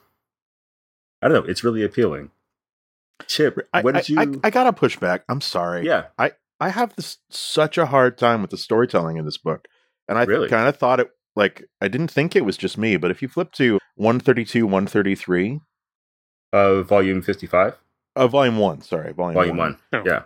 I 1.21 1.29
don't 1.29 1.45
know. 1.45 1.51
It's 1.51 1.65
really 1.65 1.83
appealing. 1.83 2.31
Chip, 3.27 3.59
I, 3.73 3.83
what 3.83 3.97
I, 3.97 4.01
did 4.01 4.09
you? 4.09 4.21
I, 4.21 4.27
I 4.47 4.51
gotta 4.51 4.73
push 4.73 4.97
back. 4.97 5.25
I'm 5.29 5.41
sorry. 5.41 5.87
yeah, 5.87 6.07
I 6.19 6.69
have 6.69 6.95
this 6.97 7.19
such 7.31 7.77
a 7.79 7.87
hard 7.87 8.19
time 8.19 8.41
with 8.41 8.51
the 8.51 8.57
storytelling 8.57 9.17
in 9.17 9.25
this 9.25 9.39
book, 9.39 9.67
and 10.09 10.17
I 10.19 10.25
Really? 10.25 10.49
kind 10.49 10.69
of 10.69 10.77
thought 10.77 11.01
it 11.01 11.11
like 11.35 11.65
I 11.81 11.89
didn't 11.89 12.11
think 12.11 12.35
it 12.37 12.45
was 12.45 12.57
just 12.57 12.77
me, 12.79 12.97
but 12.97 13.11
if 13.11 13.23
you 13.23 13.29
flip 13.29 13.51
to 13.53 13.79
132, 13.97 14.65
133, 14.67 15.61
uh, 16.53 16.83
volume 16.83 17.23
55, 17.23 17.79
uh, 18.17 18.29
volume 18.29 18.59
one, 18.59 18.83
sorry, 18.83 19.13
volume, 19.13 19.35
volume 19.35 19.57
one. 19.57 19.79
Oh. 19.93 20.03
Yeah. 20.05 20.23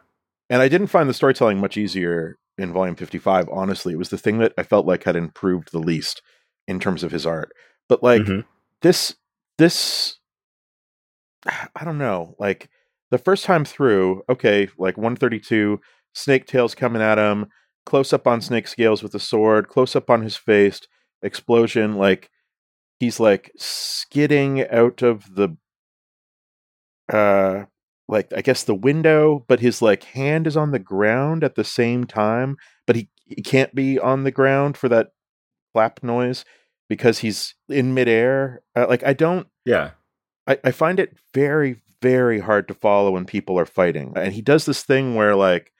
and 0.51 0.61
I 0.63 0.69
didn't 0.69 0.89
find 0.89 1.09
the 1.09 1.15
storytelling 1.15 1.59
much 1.61 1.77
easier 1.77 2.37
in 2.59 2.73
volume 2.73 2.97
55. 2.97 3.49
Honestly, 3.51 3.93
it 3.93 3.99
was 3.99 4.09
the 4.11 4.19
thing 4.19 4.39
that 4.39 4.53
I 4.59 4.63
felt 4.63 4.87
like 4.87 5.05
had 5.05 5.17
improved 5.17 5.71
the 5.73 5.79
least 5.79 6.23
in 6.67 6.81
terms 6.81 7.03
of 7.03 7.13
his 7.13 7.27
art. 7.27 7.53
But 7.89 8.03
like 8.03 8.23
Mhm. 8.23 8.45
this, 8.83 9.15
this, 9.59 10.19
I 11.47 11.85
don't 11.85 11.99
know, 11.99 12.35
like 12.39 12.69
the 13.11 13.19
first 13.19 13.45
time 13.45 13.65
through, 13.65 14.23
okay, 14.29 14.69
like 14.79 14.97
132, 14.97 15.81
snake 16.15 16.47
tails 16.47 16.75
coming 16.75 17.03
at 17.03 17.19
him, 17.19 17.47
close 17.85 18.13
up 18.13 18.27
on 18.27 18.41
snake 18.41 18.67
scales 18.67 19.03
with 19.03 19.13
the 19.13 19.21
sword, 19.21 19.69
close 19.69 19.95
up 19.95 20.11
on 20.11 20.23
his 20.23 20.37
face, 20.37 20.81
explosion, 21.23 21.95
like 21.97 22.31
he's 22.99 23.21
like 23.21 23.53
skidding 23.57 24.67
out 24.71 25.03
of 25.03 25.35
the 25.37 25.57
uh 27.13 27.65
like 28.09 28.33
I 28.35 28.41
guess 28.43 28.65
the 28.65 28.75
window, 28.75 29.45
but 29.49 29.61
his 29.61 29.83
like 29.83 30.05
hand 30.05 30.47
is 30.47 30.57
on 30.57 30.71
the 30.71 30.79
ground 30.79 31.43
at 31.43 31.55
the 31.55 31.65
same 31.65 32.05
time, 32.05 32.57
but 32.87 32.97
he, 32.97 33.09
he 33.27 33.43
can't 33.43 33.75
be 33.75 33.99
on 33.99 34.25
the 34.25 34.31
ground 34.31 34.77
for 34.77 34.89
that 34.89 35.09
clap 35.75 36.03
noise 36.03 36.45
because 36.89 37.19
he's 37.19 37.55
in 37.69 37.95
midair. 37.95 38.63
Uh, 38.75 38.87
like 38.89 39.05
I 39.05 39.13
don't 39.13 39.49
Yeah. 39.65 39.91
I, 40.47 40.59
I 40.65 40.71
find 40.71 41.01
it 41.01 41.17
very, 41.35 41.83
very 42.01 42.39
hard 42.39 42.69
to 42.69 42.75
follow 42.75 43.11
when 43.13 43.25
people 43.25 43.59
are 43.59 43.67
fighting. 43.67 44.13
And 44.17 44.33
he 44.33 44.43
does 44.43 44.65
this 44.65 44.85
thing 44.85 45.17
where 45.17 45.35
like 45.35 45.73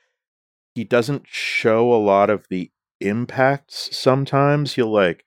he 0.75 0.85
doesn't 0.85 1.25
show 1.27 1.93
a 1.95 1.97
lot 2.03 2.31
of 2.31 2.47
the 2.51 2.71
impacts 3.01 3.97
sometimes. 3.97 4.75
He'll 4.75 4.93
like 4.93 5.25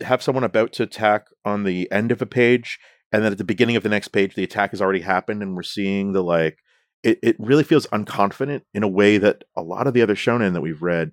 have 0.00 0.22
someone 0.22 0.44
about 0.44 0.72
to 0.74 0.84
attack 0.84 1.26
on 1.44 1.64
the 1.64 1.90
end 1.90 2.12
of 2.12 2.22
a 2.22 2.26
page, 2.26 2.78
and 3.12 3.22
then 3.22 3.32
at 3.32 3.38
the 3.38 3.44
beginning 3.44 3.76
of 3.76 3.82
the 3.82 3.88
next 3.88 4.08
page, 4.08 4.34
the 4.34 4.44
attack 4.44 4.70
has 4.70 4.80
already 4.80 5.00
happened, 5.00 5.42
and 5.42 5.54
we're 5.54 5.62
seeing 5.62 6.12
the 6.12 6.22
like 6.22 6.58
it, 7.02 7.18
it 7.22 7.36
really 7.38 7.64
feels 7.64 7.86
unconfident 7.88 8.62
in 8.72 8.82
a 8.82 8.88
way 8.88 9.18
that 9.18 9.44
a 9.56 9.62
lot 9.62 9.86
of 9.86 9.94
the 9.94 10.02
other 10.02 10.14
shonen 10.14 10.52
that 10.52 10.60
we've 10.60 10.82
read 10.82 11.12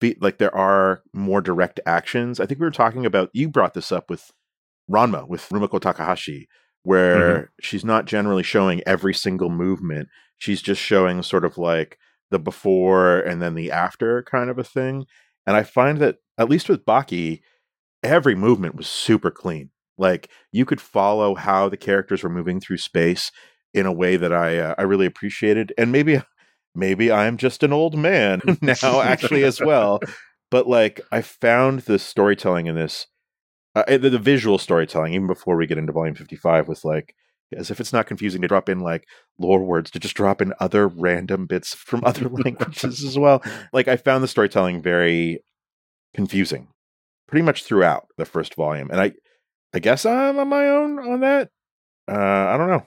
be, 0.00 0.16
like 0.20 0.38
there 0.38 0.54
are 0.54 1.02
more 1.12 1.40
direct 1.40 1.80
actions. 1.86 2.40
I 2.40 2.46
think 2.46 2.60
we 2.60 2.66
were 2.66 2.70
talking 2.70 3.04
about 3.04 3.30
you 3.32 3.48
brought 3.48 3.74
this 3.74 3.92
up 3.92 4.08
with 4.10 4.30
Ranma 4.90 5.28
with 5.28 5.48
Rumiko 5.48 5.80
Takahashi, 5.80 6.48
where 6.82 7.34
mm-hmm. 7.34 7.44
she's 7.60 7.84
not 7.84 8.06
generally 8.06 8.42
showing 8.42 8.82
every 8.86 9.14
single 9.14 9.50
movement. 9.50 10.08
She's 10.38 10.62
just 10.62 10.80
showing 10.80 11.22
sort 11.22 11.44
of 11.44 11.58
like 11.58 11.98
the 12.30 12.38
before 12.38 13.18
and 13.20 13.42
then 13.42 13.54
the 13.54 13.70
after 13.70 14.22
kind 14.22 14.50
of 14.50 14.58
a 14.58 14.64
thing. 14.64 15.04
And 15.46 15.56
I 15.56 15.62
find 15.62 15.98
that 15.98 16.16
at 16.36 16.48
least 16.48 16.68
with 16.68 16.84
Baki, 16.84 17.40
every 18.02 18.34
movement 18.34 18.76
was 18.76 18.86
super 18.86 19.30
clean. 19.30 19.70
Like 19.98 20.30
you 20.52 20.64
could 20.64 20.80
follow 20.80 21.34
how 21.34 21.68
the 21.68 21.76
characters 21.76 22.22
were 22.22 22.30
moving 22.30 22.60
through 22.60 22.78
space 22.78 23.30
in 23.74 23.86
a 23.86 23.92
way 23.92 24.16
that 24.16 24.32
I 24.32 24.58
uh, 24.58 24.74
I 24.78 24.82
really 24.82 25.06
appreciated. 25.06 25.72
And 25.76 25.92
maybe 25.92 26.22
maybe 26.74 27.10
I'm 27.10 27.36
just 27.36 27.62
an 27.62 27.72
old 27.72 27.96
man 27.96 28.40
now 28.62 29.00
actually 29.02 29.44
as 29.44 29.60
well. 29.60 30.00
But 30.50 30.66
like 30.66 31.00
I 31.12 31.22
found 31.22 31.80
the 31.80 31.98
storytelling 31.98 32.66
in 32.66 32.74
this 32.74 33.06
uh, 33.74 33.98
the, 33.98 34.10
the 34.10 34.18
visual 34.18 34.58
storytelling 34.58 35.14
even 35.14 35.26
before 35.26 35.56
we 35.56 35.66
get 35.66 35.78
into 35.78 35.92
volume 35.92 36.14
55 36.14 36.68
was 36.68 36.84
like 36.84 37.14
as 37.56 37.70
if 37.70 37.80
it's 37.80 37.92
not 37.92 38.06
confusing 38.06 38.42
to 38.42 38.48
drop 38.48 38.68
in 38.68 38.80
like 38.80 39.06
lore 39.38 39.62
words 39.62 39.90
to 39.90 39.98
just 39.98 40.16
drop 40.16 40.42
in 40.42 40.52
other 40.60 40.88
random 40.88 41.46
bits 41.46 41.74
from 41.74 42.02
other 42.04 42.28
languages 42.28 43.04
as 43.04 43.18
well 43.18 43.42
like 43.72 43.88
i 43.88 43.96
found 43.96 44.24
the 44.24 44.28
storytelling 44.28 44.82
very 44.82 45.38
confusing 46.14 46.68
pretty 47.26 47.42
much 47.42 47.64
throughout 47.64 48.06
the 48.16 48.24
first 48.24 48.54
volume 48.54 48.90
and 48.90 49.00
i 49.00 49.12
i 49.74 49.78
guess 49.78 50.06
i'm 50.06 50.38
on 50.38 50.48
my 50.48 50.66
own 50.66 50.98
on 50.98 51.20
that 51.20 51.50
uh 52.08 52.14
i 52.52 52.56
don't 52.56 52.68
know 52.68 52.84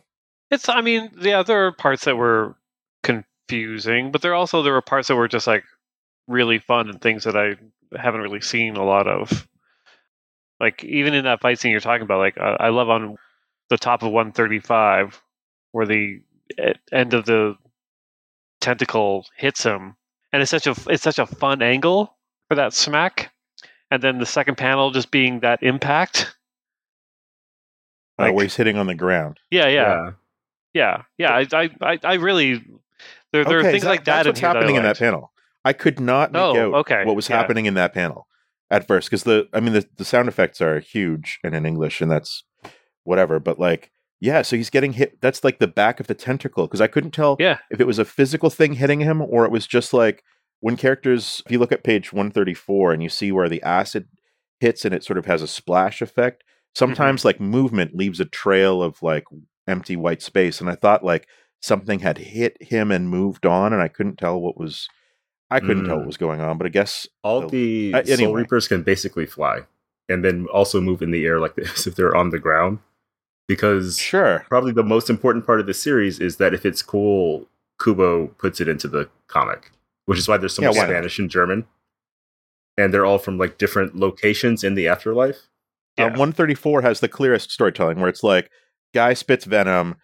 It's. 0.51 0.67
I 0.67 0.81
mean, 0.81 1.11
yeah, 1.21 1.43
there 1.43 1.67
are 1.67 1.71
parts 1.71 2.03
that 2.05 2.17
were 2.17 2.55
confusing, 3.03 4.11
but 4.11 4.21
there 4.21 4.33
also 4.33 4.61
there 4.63 4.73
were 4.73 4.81
parts 4.81 5.07
that 5.07 5.15
were 5.15 5.29
just 5.29 5.47
like 5.47 5.63
really 6.27 6.59
fun 6.59 6.89
and 6.89 6.99
things 7.01 7.23
that 7.23 7.37
I 7.37 7.55
haven't 7.97 8.21
really 8.21 8.41
seen 8.41 8.75
a 8.75 8.83
lot 8.83 9.07
of. 9.07 9.47
Like 10.59 10.83
even 10.83 11.13
in 11.13 11.23
that 11.23 11.41
fight 11.41 11.57
scene 11.59 11.71
you're 11.71 11.79
talking 11.79 12.03
about, 12.03 12.19
like 12.19 12.37
uh, 12.37 12.57
I 12.59 12.69
love 12.69 12.89
on 12.89 13.17
the 13.69 13.77
top 13.77 14.03
of 14.03 14.11
135 14.11 15.21
where 15.71 15.85
the 15.85 16.21
end 16.91 17.13
of 17.13 17.25
the 17.25 17.55
tentacle 18.59 19.25
hits 19.37 19.63
him, 19.63 19.95
and 20.33 20.41
it's 20.41 20.51
such 20.51 20.67
a 20.67 20.75
it's 20.87 21.03
such 21.03 21.19
a 21.19 21.25
fun 21.25 21.61
angle 21.61 22.17
for 22.49 22.55
that 22.55 22.73
smack, 22.73 23.31
and 23.89 24.01
then 24.03 24.19
the 24.19 24.25
second 24.25 24.55
panel 24.57 24.91
just 24.91 25.11
being 25.11 25.39
that 25.39 25.63
impact. 25.63 26.35
Uh, 28.21 28.25
Like- 28.27 28.35
where 28.35 28.45
he's 28.45 28.55
hitting 28.55 28.77
on 28.77 28.87
the 28.87 28.95
ground 28.95 29.39
Yeah, 29.49 29.67
yeah, 29.67 30.11
yeah, 30.73 31.03
yeah. 31.17 31.31
I, 31.33 31.47
I, 31.53 31.69
I, 31.81 31.99
I 32.03 32.13
really 32.15 32.63
there, 33.31 33.43
there 33.45 33.59
are 33.59 33.63
things 33.63 33.83
that- 33.83 33.89
like 33.89 34.05
that 34.05 34.23
that's 34.23 34.27
what's 34.27 34.39
here 34.39 34.49
that 34.49 34.55
happening 34.57 34.75
in 34.75 34.83
that 34.83 34.97
panel 34.99 35.31
i 35.65 35.73
could 35.73 35.99
not 35.99 36.31
make 36.31 36.41
Oh, 36.41 36.57
out 36.57 36.73
okay, 36.81 37.05
what 37.05 37.15
was 37.15 37.29
yeah. 37.29 37.37
happening 37.37 37.65
in 37.65 37.73
that 37.75 37.93
panel 37.93 38.27
at 38.69 38.87
first 38.87 39.09
because 39.09 39.23
the 39.23 39.47
i 39.53 39.59
mean 39.59 39.73
the, 39.73 39.85
the 39.97 40.05
sound 40.05 40.27
effects 40.29 40.61
are 40.61 40.79
huge 40.79 41.39
and 41.43 41.53
in 41.55 41.65
english 41.65 42.01
and 42.01 42.09
that's 42.11 42.43
whatever. 43.03 43.39
But 43.39 43.57
like, 43.59 43.89
yeah, 44.19 44.43
so 44.43 44.55
he's 44.55 44.69
getting 44.69 44.93
hit. 44.93 45.19
That's 45.21 45.43
like 45.43 45.57
the 45.57 45.67
back 45.67 45.99
of 45.99 46.05
the 46.05 46.13
tentacle 46.13 46.67
because 46.67 46.81
I 46.81 46.85
couldn't 46.85 47.11
tell 47.15 47.35
Yeah. 47.39 47.57
if 47.71 47.81
it 47.81 47.87
was 47.87 47.97
a 47.97 48.05
physical 48.05 48.51
thing 48.51 48.73
hitting 48.73 48.99
him 48.99 49.23
or 49.23 49.43
it 49.43 49.51
was 49.51 49.65
just 49.65 49.91
like 49.91 50.23
when 50.59 50.77
characters. 50.77 51.41
If 51.47 51.51
you 51.51 51.57
look 51.57 51.71
at 51.71 51.83
page 51.83 52.13
one 52.13 52.29
thirty 52.29 52.53
four 52.53 52.93
and 52.93 53.01
you 53.01 53.09
see 53.09 53.31
where 53.31 53.49
the 53.49 53.59
acid 53.63 54.07
hits 54.59 54.85
and 54.85 54.93
it 54.93 55.03
sort 55.03 55.17
of 55.17 55.25
has 55.25 55.41
a 55.41 55.47
splash 55.47 55.99
effect. 55.99 56.43
Sometimes 56.75 57.25
like 57.25 57.39
movement 57.39 57.95
leaves 57.95 58.19
a 58.19 58.25
trail 58.25 58.81
of 58.81 59.01
like 59.03 59.25
empty 59.67 59.95
white 59.95 60.21
space, 60.21 60.61
and 60.61 60.69
I 60.69 60.75
thought 60.75 61.03
like 61.03 61.27
something 61.61 61.99
had 61.99 62.17
hit 62.17 62.61
him 62.61 62.91
and 62.91 63.09
moved 63.09 63.45
on, 63.45 63.73
and 63.73 63.81
I 63.81 63.87
couldn't 63.87 64.17
tell 64.17 64.39
what 64.39 64.57
was. 64.57 64.87
I 65.49 65.59
couldn't 65.59 65.83
tell 65.83 65.95
Mm. 65.95 65.99
what 65.99 66.07
was 66.07 66.17
going 66.17 66.39
on, 66.39 66.57
but 66.57 66.65
I 66.65 66.69
guess 66.69 67.07
All 67.23 67.41
So, 67.41 67.47
the 67.49 67.91
uh, 67.93 68.03
Soul. 68.05 68.33
Reapers 68.33 68.69
can 68.69 68.83
basically 68.83 69.25
fly 69.25 69.59
and 70.07 70.23
then 70.23 70.47
also 70.53 70.79
move 70.79 71.01
in 71.01 71.11
the 71.11 71.25
air 71.25 71.41
like 71.41 71.55
this 71.57 71.85
if 71.85 71.95
they're 71.95 72.15
on 72.15 72.29
the 72.29 72.39
ground. 72.39 72.79
Because 73.49 73.97
sure. 73.97 74.45
probably 74.47 74.71
the 74.71 74.81
most 74.83 75.09
important 75.09 75.45
part 75.45 75.59
of 75.59 75.65
the 75.65 75.73
series 75.73 76.19
is 76.21 76.37
that 76.37 76.53
if 76.53 76.65
it's 76.65 76.81
cool, 76.81 77.49
Kubo 77.83 78.27
puts 78.27 78.61
it 78.61 78.69
into 78.69 78.87
the 78.87 79.09
comic, 79.27 79.71
which 80.05 80.17
is 80.17 80.25
why 80.29 80.37
there's 80.37 80.55
so 80.55 80.61
Yeah, 80.61 80.69
much? 80.69 80.77
Spanish 80.77 81.19
and 81.19 81.29
German. 81.29 81.65
And 82.77 82.93
they're 82.93 83.05
all 83.05 83.17
from 83.19 83.37
like 83.37 83.57
different 83.57 83.93
locations 83.97 84.63
in 84.63 84.75
the 84.75 84.87
afterlife. 84.87 85.49
Yeah. 85.97 86.05
Uh, 86.05 86.09
134 86.09 86.81
has 86.81 86.99
the 86.99 87.07
clearest 87.09 87.51
storytelling 87.51 87.99
where 87.99 88.09
it's 88.09 88.23
like 88.23 88.49
guy 88.93 89.13
spits 89.13 89.45
venom, 89.45 89.95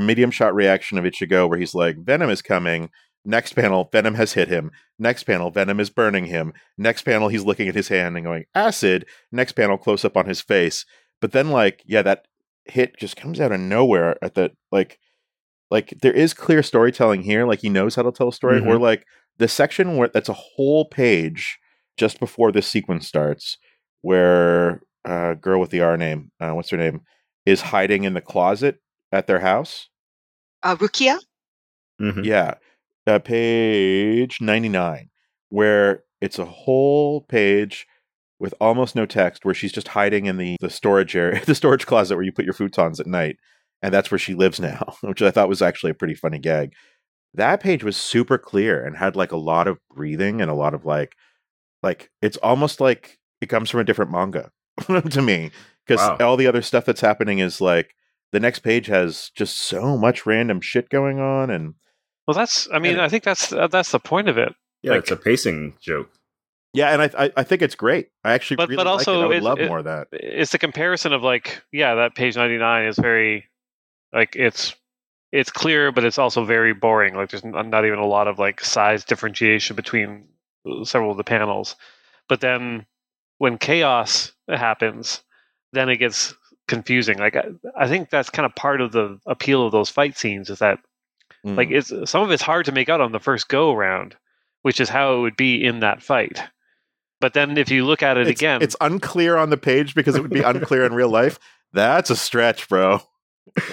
medium 0.00 0.30
shot 0.30 0.54
reaction 0.54 0.98
of 0.98 1.04
Ichigo 1.04 1.48
where 1.48 1.58
he's 1.58 1.74
like 1.74 1.96
venom 1.98 2.30
is 2.30 2.42
coming. 2.42 2.90
Next 3.24 3.54
panel, 3.54 3.88
venom 3.90 4.14
has 4.14 4.34
hit 4.34 4.48
him. 4.48 4.70
Next 5.00 5.24
panel, 5.24 5.50
venom 5.50 5.80
is 5.80 5.90
burning 5.90 6.26
him. 6.26 6.52
Next 6.78 7.02
panel, 7.02 7.28
he's 7.28 7.44
looking 7.44 7.66
at 7.68 7.74
his 7.74 7.88
hand 7.88 8.16
and 8.16 8.24
going 8.24 8.44
acid. 8.54 9.04
Next 9.32 9.52
panel, 9.52 9.76
close 9.76 10.04
up 10.04 10.16
on 10.16 10.26
his 10.26 10.40
face. 10.40 10.86
But 11.20 11.32
then, 11.32 11.50
like, 11.50 11.82
yeah, 11.86 12.02
that 12.02 12.26
hit 12.66 12.96
just 12.98 13.16
comes 13.16 13.40
out 13.40 13.50
of 13.52 13.58
nowhere 13.60 14.16
at 14.22 14.34
the 14.34 14.52
like, 14.70 14.98
like 15.72 15.94
there 16.02 16.12
is 16.12 16.34
clear 16.34 16.62
storytelling 16.62 17.22
here. 17.22 17.46
Like 17.46 17.60
he 17.60 17.68
knows 17.68 17.96
how 17.96 18.02
to 18.02 18.12
tell 18.12 18.28
a 18.28 18.32
story. 18.32 18.60
Mhm. 18.60 18.66
Or 18.68 18.78
like 18.78 19.04
the 19.38 19.48
section 19.48 19.96
where 19.96 20.08
that's 20.08 20.28
a 20.28 20.32
whole 20.32 20.84
page 20.84 21.58
just 21.96 22.20
before 22.20 22.52
this 22.52 22.68
sequence 22.68 23.08
starts, 23.08 23.58
where 24.02 24.82
uh, 25.06 25.34
girl 25.34 25.60
with 25.60 25.70
the 25.70 25.80
R 25.80 25.96
name, 25.96 26.30
uh, 26.40 26.50
what's 26.50 26.70
her 26.70 26.76
name, 26.76 27.02
is 27.46 27.60
hiding 27.62 28.04
in 28.04 28.14
the 28.14 28.20
closet 28.20 28.80
at 29.12 29.26
their 29.26 29.40
house. 29.40 29.88
Uh, 30.62 30.76
Rukia? 30.76 31.18
Mhm. 32.00 32.24
Yeah, 32.24 32.54
uh, 33.06 33.20
page 33.20 34.40
ninety 34.40 34.68
nine, 34.68 35.10
where 35.48 36.04
it's 36.20 36.38
a 36.38 36.44
whole 36.44 37.22
page 37.22 37.86
with 38.38 38.52
almost 38.60 38.94
no 38.94 39.06
text, 39.06 39.44
where 39.44 39.54
she's 39.54 39.72
just 39.72 39.88
hiding 39.88 40.26
in 40.26 40.36
the 40.36 40.56
the 40.60 40.70
storage 40.70 41.14
area, 41.16 41.42
the 41.46 41.54
storage 41.54 41.86
closet 41.86 42.16
where 42.16 42.24
you 42.24 42.32
put 42.32 42.44
your 42.44 42.54
futons 42.54 43.00
at 43.00 43.06
night, 43.06 43.36
and 43.82 43.94
that's 43.94 44.10
where 44.10 44.18
she 44.18 44.34
lives 44.34 44.60
now, 44.60 44.96
which 45.02 45.22
I 45.22 45.30
thought 45.30 45.48
was 45.48 45.62
actually 45.62 45.90
a 45.92 45.94
pretty 45.94 46.14
funny 46.14 46.38
gag. 46.38 46.72
That 47.34 47.60
page 47.60 47.84
was 47.84 47.96
super 47.96 48.38
clear 48.38 48.84
and 48.84 48.96
had 48.96 49.14
like 49.16 49.32
a 49.32 49.36
lot 49.36 49.68
of 49.68 49.78
breathing 49.94 50.40
and 50.40 50.50
a 50.50 50.54
lot 50.54 50.74
of 50.74 50.84
like, 50.86 51.14
like 51.82 52.10
it's 52.22 52.38
almost 52.38 52.80
like 52.80 53.18
it 53.40 53.48
comes 53.48 53.70
from 53.70 53.80
a 53.80 53.84
different 53.84 54.10
manga 54.10 54.50
to 55.10 55.22
me 55.22 55.50
because 55.86 56.00
Wow. 56.00 56.16
all 56.20 56.36
the 56.36 56.46
other 56.46 56.62
stuff 56.62 56.84
that's 56.84 57.00
happening 57.00 57.38
is 57.38 57.60
like 57.60 57.94
the 58.32 58.40
next 58.40 58.60
page 58.60 58.86
has 58.86 59.30
just 59.34 59.58
so 59.58 59.96
much 59.96 60.26
random 60.26 60.60
shit 60.60 60.88
going 60.90 61.18
on 61.20 61.50
and 61.50 61.74
Well, 62.26 62.34
that's. 62.34 62.68
I 62.72 62.78
mean, 62.78 62.92
And- 62.94 63.02
I 63.02 63.08
think 63.08 63.24
that's 63.24 63.52
uh, 63.52 63.68
that's 63.68 63.92
the 63.92 64.00
point 64.00 64.28
of 64.28 64.36
it. 64.38 64.54
Yeah, 64.82 64.92
Like- 64.92 65.00
it's 65.02 65.10
a 65.10 65.16
pacing 65.16 65.74
joke. 65.80 66.10
yeah 66.74 66.90
and 66.92 67.00
i 67.02 67.24
i, 67.26 67.32
I 67.38 67.42
think 67.44 67.62
it's 67.62 67.74
great 67.76 68.08
i 68.24 68.32
actually 68.34 68.56
But- 68.58 68.68
really 68.68 68.76
but 68.76 68.86
like 68.86 68.92
also 68.98 69.20
it 69.20 69.24
i 69.24 69.26
would 69.28 69.36
it- 69.38 69.42
love 69.42 69.58
it- 69.60 69.68
more 69.68 69.78
of 69.78 69.84
that 69.84 70.08
It's 70.12 70.52
the 70.52 70.58
comparison 70.58 71.12
of 71.12 71.22
like, 71.22 71.62
yeah, 71.72 71.94
that 71.94 72.14
page 72.14 72.36
ninety 72.36 72.58
nine 72.58 72.86
is 72.86 72.98
very, 72.98 73.46
like, 74.12 74.36
it's 74.36 74.74
it's 75.32 75.50
clear, 75.50 75.90
but 75.92 76.04
it's 76.04 76.18
also 76.18 76.44
very 76.44 76.72
boring. 76.72 77.14
Like, 77.14 77.30
there's 77.30 77.44
not 77.44 77.84
even 77.84 77.98
a 77.98 78.06
lot 78.06 78.28
of 78.28 78.38
like 78.38 78.60
size 78.64 79.04
differentiation 79.04 79.74
between 79.76 80.28
uh, 80.68 80.84
several 80.84 81.10
of 81.10 81.16
the 81.16 81.24
panels. 81.24 81.74
But 82.28 82.40
then 82.40 82.86
when 83.38 83.58
chaos 83.58 84.32
happens, 84.48 85.22
then 85.72 85.88
it 85.88 85.96
gets 85.96 86.34
confusing. 86.68 87.18
Like, 87.18 87.36
I, 87.36 87.44
I 87.76 87.88
think 87.88 88.10
that's 88.10 88.30
kind 88.30 88.46
of 88.46 88.54
part 88.54 88.80
of 88.80 88.92
the 88.92 89.18
appeal 89.26 89.64
of 89.66 89.72
those 89.72 89.90
fight 89.90 90.16
scenes 90.16 90.50
is 90.50 90.58
that 90.60 90.78
like 91.44 91.68
Mm. 91.68 91.76
it's 91.76 92.10
some 92.10 92.22
of 92.22 92.30
it's 92.30 92.42
hard 92.42 92.64
to 92.66 92.72
make 92.72 92.88
out 92.88 93.00
on 93.00 93.12
the 93.12 93.20
first 93.20 93.48
go 93.48 93.72
around, 93.72 94.16
which 94.62 94.80
is 94.80 94.88
how 94.88 95.16
it 95.16 95.20
would 95.20 95.36
be 95.36 95.64
in 95.64 95.80
that 95.80 96.02
fight 96.02 96.42
but 97.20 97.34
then 97.34 97.56
if 97.56 97.70
you 97.70 97.84
look 97.84 98.02
at 98.02 98.16
it 98.16 98.28
it's, 98.28 98.40
again 98.40 98.62
it's 98.62 98.76
unclear 98.80 99.36
on 99.36 99.50
the 99.50 99.56
page 99.56 99.94
because 99.94 100.14
it 100.16 100.22
would 100.22 100.30
be 100.30 100.42
unclear 100.42 100.84
in 100.84 100.92
real 100.94 101.08
life 101.08 101.38
that's 101.72 102.10
a 102.10 102.16
stretch 102.16 102.68
bro 102.68 103.00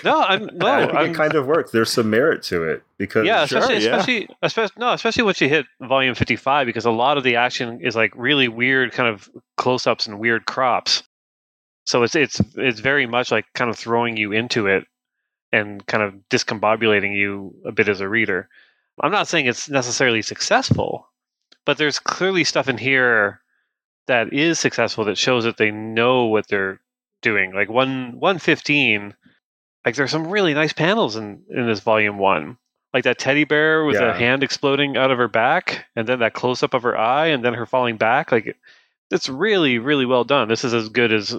no 0.03 0.21
i'm 0.21 0.45
no 0.53 0.67
I'm, 0.67 1.11
it 1.11 1.15
kind 1.15 1.35
of 1.35 1.45
works. 1.45 1.71
There's 1.71 1.91
some 1.91 2.09
merit 2.09 2.43
to 2.43 2.63
it 2.63 2.83
because 2.97 3.25
yeah 3.25 3.45
Sure, 3.45 3.59
especially 3.59 3.85
yeah. 3.85 3.95
especially 3.95 4.29
especially 4.41 4.75
no 4.77 4.93
especially 4.93 5.23
once 5.23 5.41
you 5.41 5.49
hit 5.49 5.65
volume 5.81 6.15
55 6.15 6.65
because 6.65 6.85
a 6.85 6.91
lot 6.91 7.17
of 7.17 7.23
the 7.23 7.35
action 7.35 7.79
is 7.81 7.95
like 7.95 8.11
really 8.15 8.47
weird 8.47 8.91
kind 8.91 9.09
of 9.09 9.29
close-ups 9.57 10.07
and 10.07 10.19
weird 10.19 10.45
crops 10.45 11.03
so 11.85 12.03
it's 12.03 12.15
it's 12.15 12.41
it's 12.55 12.79
very 12.79 13.05
much 13.05 13.31
like 13.31 13.45
kind 13.53 13.69
of 13.69 13.77
throwing 13.77 14.17
you 14.17 14.31
into 14.31 14.67
it 14.67 14.85
and 15.51 15.85
kind 15.85 16.03
of 16.03 16.13
discombobulating 16.29 17.15
you 17.15 17.53
a 17.65 17.71
bit 17.71 17.89
as 17.89 17.99
a 17.99 18.07
reader 18.09 18.47
i'm 19.01 19.11
not 19.11 19.27
saying 19.27 19.45
it's 19.45 19.69
necessarily 19.69 20.21
successful 20.21 21.09
but 21.65 21.77
there's 21.77 21.99
clearly 21.99 22.43
stuff 22.43 22.69
in 22.69 22.77
here 22.77 23.41
that 24.07 24.31
is 24.33 24.59
successful 24.59 25.05
that 25.05 25.17
shows 25.17 25.43
that 25.43 25.57
they 25.57 25.71
know 25.71 26.25
what 26.25 26.47
they're 26.47 26.79
doing 27.21 27.53
like 27.53 27.69
one 27.69 28.19
115 28.19 29.15
like 29.85 29.95
there's 29.95 30.11
some 30.11 30.27
really 30.27 30.53
nice 30.53 30.73
panels 30.73 31.15
in 31.15 31.43
in 31.49 31.67
this 31.67 31.79
volume 31.79 32.17
one. 32.17 32.57
Like 32.93 33.05
that 33.05 33.17
teddy 33.17 33.43
bear 33.43 33.85
with 33.85 33.97
a 33.97 34.13
hand 34.13 34.43
exploding 34.43 34.97
out 34.97 35.09
of 35.09 35.17
her 35.17 35.27
back 35.27 35.85
and 35.95 36.07
then 36.07 36.19
that 36.19 36.35
close 36.35 36.61
up 36.61 36.75
of 36.75 36.83
her 36.83 36.95
eye 36.95 37.27
and 37.27 37.43
then 37.43 37.55
her 37.55 37.65
falling 37.65 37.97
back. 37.97 38.31
Like 38.31 38.55
it's 39.09 39.27
really 39.27 39.79
really 39.79 40.05
well 40.05 40.23
done. 40.23 40.47
This 40.47 40.63
is 40.63 40.73
as 40.73 40.89
good 40.89 41.11
as 41.11 41.35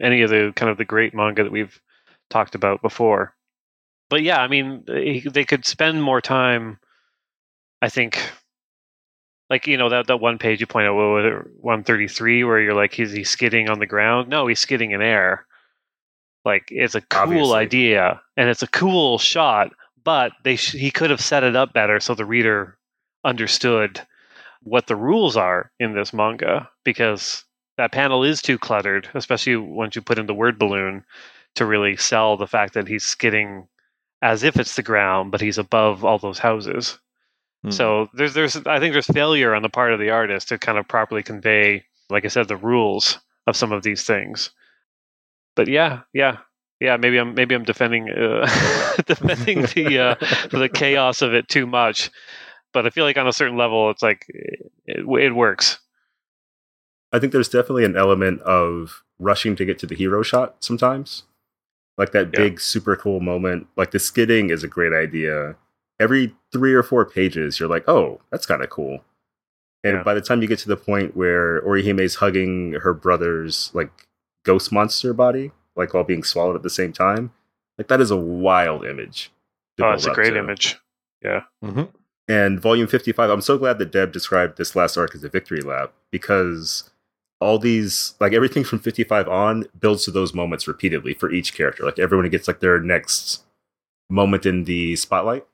any 0.00 0.22
of 0.22 0.30
the 0.30 0.52
kind 0.56 0.70
of 0.70 0.78
the 0.78 0.84
great 0.84 1.14
manga 1.14 1.42
that 1.42 1.52
we've 1.52 1.80
talked 2.28 2.54
about 2.54 2.82
before. 2.82 3.34
But 4.10 4.22
yeah 4.22 4.40
i 4.40 4.48
mean 4.48 4.84
they, 4.86 5.44
could 5.44 5.64
spend 5.64 6.02
more 6.02 6.20
time 6.20 6.80
i 7.80 7.88
think 7.88 8.18
like 9.50 9.66
you 9.66 9.76
know 9.76 9.88
that, 9.88 10.06
that 10.06 10.20
one 10.20 10.38
page 10.38 10.60
you 10.60 10.66
point 10.66 10.86
out 10.86 10.94
what 10.94 11.02
was 11.02 11.24
it 11.26 11.62
133 11.62 12.44
where 12.44 12.60
you're 12.60 12.74
like 12.74 12.92
he's, 12.92 13.12
he's 13.12 13.30
skidding 13.30 13.68
on 13.68 13.80
the 13.80 13.86
ground? 13.86 14.28
No 14.28 14.46
he's 14.46 14.60
skidding 14.60 14.92
in 14.92 15.02
air 15.02 15.46
like 16.44 16.68
it's 16.70 16.94
a 16.94 17.00
cool 17.02 17.20
Obviously. 17.22 17.58
idea 17.58 18.20
and 18.36 18.48
it's 18.48 18.62
a 18.62 18.66
cool 18.68 19.18
shot 19.18 19.72
but 20.04 20.32
they 20.44 20.56
sh- 20.56 20.72
he 20.72 20.90
could 20.90 21.10
have 21.10 21.20
set 21.20 21.44
it 21.44 21.54
up 21.56 21.72
better 21.72 22.00
so 22.00 22.14
the 22.14 22.24
reader 22.24 22.78
understood 23.24 24.00
what 24.62 24.86
the 24.86 24.96
rules 24.96 25.36
are 25.36 25.70
in 25.78 25.94
this 25.94 26.12
manga 26.12 26.68
because 26.84 27.44
that 27.76 27.92
panel 27.92 28.24
is 28.24 28.42
too 28.42 28.58
cluttered 28.58 29.08
especially 29.14 29.56
once 29.56 29.94
you 29.94 30.02
put 30.02 30.18
in 30.18 30.26
the 30.26 30.34
word 30.34 30.58
balloon 30.58 31.04
to 31.54 31.64
really 31.66 31.96
sell 31.96 32.36
the 32.36 32.46
fact 32.46 32.74
that 32.74 32.88
he's 32.88 33.04
skidding 33.04 33.66
as 34.22 34.42
if 34.42 34.56
it's 34.58 34.76
the 34.76 34.82
ground 34.82 35.30
but 35.30 35.40
he's 35.40 35.58
above 35.58 36.04
all 36.04 36.18
those 36.18 36.38
houses 36.38 36.98
Hmm. 37.62 37.70
so 37.72 38.08
there's 38.14 38.32
there's 38.32 38.56
I 38.64 38.78
think 38.80 38.94
there's 38.94 39.04
failure 39.06 39.54
on 39.54 39.60
the 39.60 39.68
part 39.68 39.92
of 39.92 40.00
the 40.00 40.08
artist 40.08 40.48
to 40.48 40.56
kind 40.56 40.78
of 40.78 40.88
properly 40.88 41.22
convey, 41.22 41.84
like 42.08 42.24
I 42.24 42.28
said, 42.28 42.48
the 42.48 42.56
rules 42.56 43.18
of 43.46 43.54
some 43.54 43.70
of 43.70 43.82
these 43.82 44.02
things. 44.04 44.48
But 45.56 45.68
yeah, 45.68 46.00
yeah, 46.12 46.38
yeah. 46.80 46.96
Maybe 46.96 47.18
I'm 47.18 47.34
maybe 47.34 47.54
I'm 47.54 47.64
defending 47.64 48.10
uh, 48.10 48.46
defending 49.06 49.62
the 49.62 49.98
uh, 49.98 50.14
the 50.50 50.68
chaos 50.72 51.22
of 51.22 51.34
it 51.34 51.48
too 51.48 51.66
much. 51.66 52.10
But 52.72 52.86
I 52.86 52.90
feel 52.90 53.04
like 53.04 53.16
on 53.18 53.26
a 53.26 53.32
certain 53.32 53.56
level, 53.56 53.90
it's 53.90 54.02
like 54.02 54.26
it, 54.28 54.70
it 55.06 55.34
works. 55.34 55.78
I 57.12 57.18
think 57.18 57.32
there's 57.32 57.48
definitely 57.48 57.84
an 57.84 57.96
element 57.96 58.40
of 58.42 59.02
rushing 59.18 59.56
to 59.56 59.64
get 59.64 59.78
to 59.80 59.86
the 59.86 59.96
hero 59.96 60.22
shot 60.22 60.56
sometimes. 60.60 61.24
Like 61.98 62.12
that 62.12 62.26
Yeah. 62.32 62.38
big, 62.44 62.60
super 62.60 62.94
cool 62.96 63.20
moment. 63.20 63.66
Like 63.76 63.90
the 63.90 63.98
skidding 63.98 64.50
is 64.50 64.62
a 64.62 64.68
great 64.68 64.92
idea. 64.92 65.56
Every 65.98 66.34
three 66.52 66.72
or 66.72 66.82
four 66.82 67.04
pages, 67.04 67.58
you're 67.60 67.68
like, 67.68 67.86
oh, 67.88 68.20
that's 68.30 68.46
kind 68.46 68.62
of 68.62 68.70
cool. 68.70 69.04
And 69.82 69.96
Yeah. 69.96 70.02
by 70.04 70.14
the 70.14 70.20
time 70.20 70.40
you 70.40 70.48
get 70.48 70.60
to 70.60 70.68
the 70.68 70.76
point 70.76 71.16
where 71.16 71.60
Orihime's 71.62 72.14
hugging 72.16 72.72
her 72.74 72.94
brother's 72.94 73.70
like 73.74 74.06
ghost 74.44 74.72
monster 74.72 75.12
body, 75.12 75.52
like 75.76 75.94
while 75.94 76.04
being 76.04 76.22
swallowed 76.22 76.56
at 76.56 76.62
the 76.62 76.70
same 76.70 76.92
time, 76.92 77.32
like 77.78 77.88
that 77.88 78.00
is 78.00 78.10
a 78.10 78.16
wild 78.16 78.84
image. 78.84 79.30
to 79.78 79.86
Oh, 79.86 79.92
it's 79.92 80.04
a 80.06 80.12
great 80.12 80.30
to. 80.30 80.38
image. 80.38 80.76
Mhm. 81.64 81.88
And 82.28 82.60
volume 82.60 82.86
55, 82.86 83.28
I'm 83.30 83.40
so 83.40 83.58
glad 83.58 83.78
that 83.78 83.90
Deb 83.92 84.12
described 84.12 84.56
this 84.58 84.76
last 84.76 84.96
arc 84.96 85.14
as 85.14 85.24
a 85.24 85.28
victory 85.28 85.60
lap 85.62 85.92
because 86.10 86.90
all 87.40 87.58
these, 87.58 88.14
like 88.20 88.32
everything 88.32 88.62
from 88.64 88.78
55 88.78 89.26
on, 89.28 89.64
builds 89.78 90.04
to 90.04 90.10
those 90.10 90.34
moments 90.34 90.68
repeatedly 90.68 91.14
for 91.14 91.30
each 91.30 91.54
character. 91.54 91.84
Like 91.84 91.98
everyone 91.98 92.28
gets 92.28 92.46
like 92.46 92.60
their 92.60 92.78
next 92.80 93.42
moment 94.10 94.44
in 94.46 94.64
the 94.64 94.96
spotlight. 94.96 95.46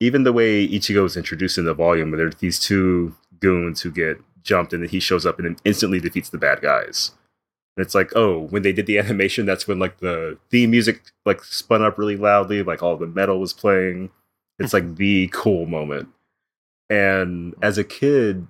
Even 0.00 0.22
the 0.22 0.32
way 0.32 0.66
Ichigo 0.66 1.04
is 1.04 1.16
introduced 1.16 1.58
in 1.58 1.64
the 1.64 1.74
volume, 1.74 2.10
where 2.10 2.18
there's 2.18 2.36
these 2.36 2.58
two 2.60 3.14
goons 3.40 3.82
who 3.82 3.90
get 3.90 4.18
jumped 4.42 4.72
and 4.72 4.82
then 4.82 4.88
he 4.90 5.00
shows 5.00 5.26
up 5.26 5.38
and 5.38 5.46
then 5.46 5.56
instantly 5.64 6.00
defeats 6.00 6.30
the 6.30 6.38
bad 6.38 6.60
guys. 6.62 7.10
And 7.78 7.84
it's 7.84 7.94
like, 7.94 8.10
oh, 8.16 8.40
when 8.40 8.62
they 8.62 8.72
did 8.72 8.86
the 8.86 8.98
animation, 8.98 9.46
that's 9.46 9.68
when 9.68 9.78
like 9.78 9.98
the 9.98 10.36
theme 10.50 10.72
music 10.72 11.12
like 11.24 11.44
spun 11.44 11.80
up 11.80 11.96
really 11.96 12.16
loudly, 12.16 12.64
like 12.64 12.82
all 12.82 12.96
the 12.96 13.06
metal 13.06 13.38
was 13.38 13.52
playing. 13.52 14.10
It's 14.58 14.72
like 14.72 14.96
the 14.96 15.28
cool 15.32 15.64
moment. 15.64 16.08
And 16.90 17.54
as 17.62 17.78
a 17.78 17.84
kid, 17.84 18.48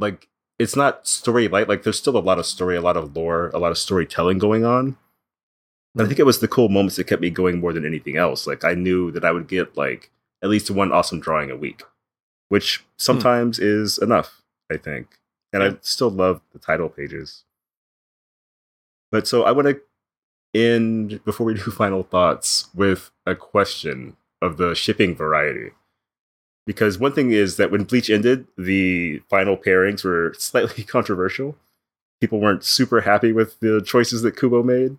like 0.00 0.26
it's 0.58 0.74
not 0.74 1.06
story 1.06 1.46
light. 1.46 1.68
Like 1.68 1.84
there's 1.84 1.96
still 1.96 2.16
a 2.16 2.18
lot 2.18 2.40
of 2.40 2.46
story, 2.46 2.74
a 2.74 2.80
lot 2.80 2.96
of 2.96 3.14
lore, 3.14 3.52
a 3.54 3.60
lot 3.60 3.70
of 3.70 3.78
storytelling 3.78 4.38
going 4.38 4.64
on. 4.64 4.96
And 5.94 6.04
I 6.04 6.06
think 6.06 6.18
it 6.18 6.26
was 6.26 6.40
the 6.40 6.48
cool 6.48 6.68
moments 6.68 6.96
that 6.96 7.06
kept 7.06 7.22
me 7.22 7.30
going 7.30 7.60
more 7.60 7.72
than 7.72 7.86
anything 7.86 8.16
else. 8.16 8.48
Like 8.48 8.64
I 8.64 8.74
knew 8.74 9.12
that 9.12 9.24
I 9.24 9.30
would 9.30 9.46
get 9.46 9.76
like 9.76 10.10
at 10.42 10.50
least 10.50 10.72
one 10.72 10.90
awesome 10.90 11.20
drawing 11.20 11.52
a 11.52 11.56
week, 11.56 11.84
which 12.48 12.78
hmm. 12.78 12.84
sometimes 12.96 13.60
is 13.60 13.96
enough, 13.98 14.42
I 14.72 14.76
think. 14.76 15.20
And 15.52 15.62
I 15.62 15.76
still 15.82 16.10
love 16.10 16.40
the 16.52 16.58
title 16.58 16.88
pages. 16.88 17.44
But 19.12 19.28
so 19.28 19.44
I 19.44 19.52
want 19.52 19.68
to 19.68 19.80
end 20.58 21.24
before 21.24 21.46
we 21.46 21.54
do 21.54 21.60
final 21.70 22.02
thoughts 22.02 22.68
with 22.74 23.12
a 23.24 23.36
question 23.36 24.16
of 24.40 24.56
the 24.56 24.74
shipping 24.74 25.14
variety. 25.14 25.70
Because 26.66 26.98
one 26.98 27.12
thing 27.12 27.30
is 27.32 27.56
that 27.56 27.70
when 27.70 27.84
Bleach 27.84 28.08
ended, 28.10 28.46
the 28.56 29.20
final 29.28 29.56
pairings 29.56 30.04
were 30.04 30.34
slightly 30.38 30.82
controversial. 30.82 31.56
People 32.20 32.40
weren't 32.40 32.64
super 32.64 33.02
happy 33.02 33.32
with 33.32 33.60
the 33.60 33.82
choices 33.82 34.22
that 34.22 34.36
Kubo 34.36 34.62
made. 34.62 34.96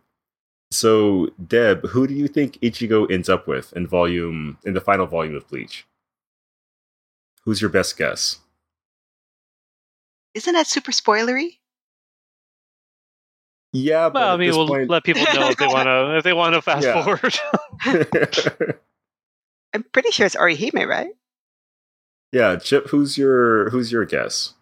So, 0.71 1.29
Deb, 1.45 1.85
who 1.87 2.07
do 2.07 2.13
you 2.13 2.27
think 2.27 2.59
Ichigo 2.59 3.09
ends 3.11 3.29
up 3.29 3.47
with 3.47 3.73
in 3.73 3.87
volume 3.87 4.57
in 4.65 4.73
the 4.73 4.81
final 4.81 5.05
volume 5.05 5.35
of 5.35 5.47
Bleach? 5.47 5.85
Who's 7.43 7.61
your 7.61 7.69
best 7.69 7.97
guess? 7.97 8.39
Isn't 10.33 10.53
that 10.53 10.67
super 10.67 10.91
spoilery? 10.91 11.59
Yeah, 13.73 14.09
but 14.09 14.19
Well, 14.21 14.33
I 14.33 14.37
mean, 14.37 14.51
we'll 14.55 14.67
point- 14.67 14.89
let 14.89 15.03
people 15.03 15.23
know 15.33 15.49
if 15.49 15.57
they 15.57 15.65
want 15.67 15.87
to 15.87 16.17
if 16.17 16.23
they 16.23 16.33
want 16.33 16.53
to 16.55 16.61
fast 16.69 16.85
Yeah. 16.85 17.03
forward. 17.03 17.39
I'm 19.73 19.83
pretty 19.91 20.11
sure 20.11 20.25
it's 20.27 20.35
Orihime, 20.35 20.87
right? 20.87 21.11
yeah, 22.31 22.55
Chip, 22.57 22.87
who's 22.89 23.17
your 23.17 23.69
who's 23.71 23.91
your 23.91 24.05
guess? 24.05 24.53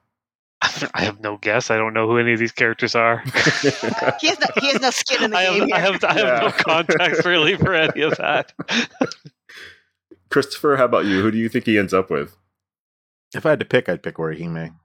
I 0.94 1.04
have 1.04 1.20
no 1.22 1.38
guess. 1.38 1.70
I 1.72 1.78
don't 1.78 1.94
know 1.94 2.08
who 2.08 2.18
any 2.20 2.34
of 2.34 2.40
these 2.40 2.52
characters 2.52 2.96
are. 2.96 3.20
He 4.22 4.28
has 4.28 4.40
no, 4.40 4.48
he 4.62 4.72
has 4.72 4.80
no 4.82 4.90
skin 4.92 5.24
in 5.24 5.32
the 5.32 5.38
I 5.38 5.46
game 5.58 5.70
have. 5.70 5.72
I 5.72 5.80
have, 5.80 6.04
I 6.04 6.14
have 6.14 6.42
no 6.42 6.48
Yeah. 6.48 6.52
context 6.52 7.26
really 7.26 7.58
for 7.58 7.74
any 7.74 8.02
of 8.02 8.16
that. 8.18 8.54
Christopher, 10.30 10.78
how 10.78 10.86
about 10.86 11.06
you? 11.06 11.22
Who 11.22 11.32
do 11.32 11.38
you 11.38 11.50
think 11.50 11.66
he 11.66 11.78
ends 11.78 11.94
up 11.94 12.10
with? 12.10 12.38
If 13.34 13.46
I 13.46 13.50
had 13.52 13.60
to 13.60 13.66
pick, 13.66 13.90
I'd 13.90 14.04
pick 14.04 14.16
Orihime. 14.16 14.76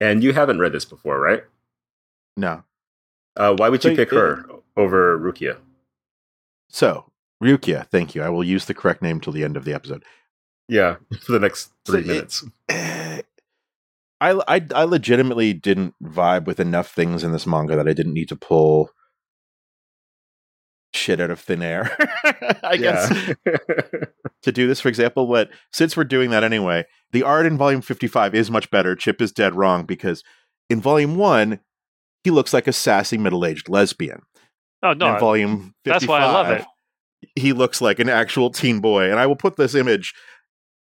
And 0.00 0.22
you 0.22 0.32
haven't 0.32 0.58
read 0.60 0.72
this 0.72 0.84
before, 0.84 1.20
right? 1.20 1.44
No. 2.36 2.62
Uh, 3.36 3.54
why 3.56 3.68
would 3.68 3.84
you 3.84 3.94
pick 3.94 4.10
her 4.10 4.46
over 4.76 5.18
Rukia? 5.18 5.58
So, 6.68 7.10
Rukia, 7.42 7.86
thank 7.88 8.14
you. 8.14 8.22
I 8.22 8.28
will 8.28 8.44
use 8.44 8.64
the 8.64 8.74
correct 8.74 9.02
name 9.02 9.20
till 9.20 9.32
the 9.32 9.44
end 9.44 9.56
of 9.56 9.64
the 9.64 9.74
episode. 9.74 10.04
Yeah, 10.68 10.96
for 11.20 11.32
the 11.32 11.40
next 11.40 11.72
three 11.84 12.00
it- 12.00 12.06
minutes. 12.06 12.44
Eh, 12.68 13.22
I, 14.20 14.40
I, 14.48 14.66
I 14.74 14.84
legitimately 14.84 15.52
didn't 15.52 15.94
vibe 16.02 16.46
with 16.46 16.58
enough 16.58 16.90
things 16.90 17.22
in 17.22 17.32
this 17.32 17.46
manga 17.46 17.76
that 17.76 17.86
I 17.86 17.92
didn't 17.92 18.14
need 18.14 18.30
to 18.30 18.36
pull 18.36 18.90
shit 20.94 21.20
out 21.20 21.30
of 21.30 21.38
thin 21.38 21.60
air. 21.62 21.94
I 22.62 22.78
guess 22.78 23.10
to 24.42 24.52
do 24.52 24.66
this, 24.66 24.80
for 24.80 24.88
example. 24.88 25.26
But 25.26 25.50
since 25.70 25.98
we're 25.98 26.04
doing 26.04 26.30
that 26.30 26.44
anyway, 26.44 26.86
the 27.12 27.24
art 27.24 27.44
in 27.44 27.58
volume 27.58 27.82
55 27.82 28.34
is 28.34 28.50
much 28.50 28.70
better. 28.70 28.96
Chip 28.96 29.20
is 29.20 29.32
dead 29.32 29.54
wrong 29.54 29.84
because 29.84 30.24
in 30.70 30.80
volume 30.80 31.16
one, 31.16 31.60
he 32.26 32.32
looks 32.32 32.52
like 32.52 32.66
a 32.66 32.72
sassy 32.72 33.16
middle 33.16 33.44
aged 33.46 33.68
lesbian. 33.68 34.20
Oh 34.82 34.92
no, 34.94 35.14
in 35.14 35.20
volume 35.20 35.74
55, 35.84 35.84
that's 35.84 36.06
why 36.08 36.18
I 36.20 36.24
love 36.32 36.50
it. 36.50 36.64
He 37.36 37.52
looks 37.52 37.80
like 37.80 38.00
an 38.00 38.08
actual 38.08 38.50
teen 38.50 38.80
boy. 38.80 39.08
And 39.10 39.20
I 39.20 39.26
will 39.26 39.36
put 39.36 39.56
this 39.56 39.74
image 39.76 40.12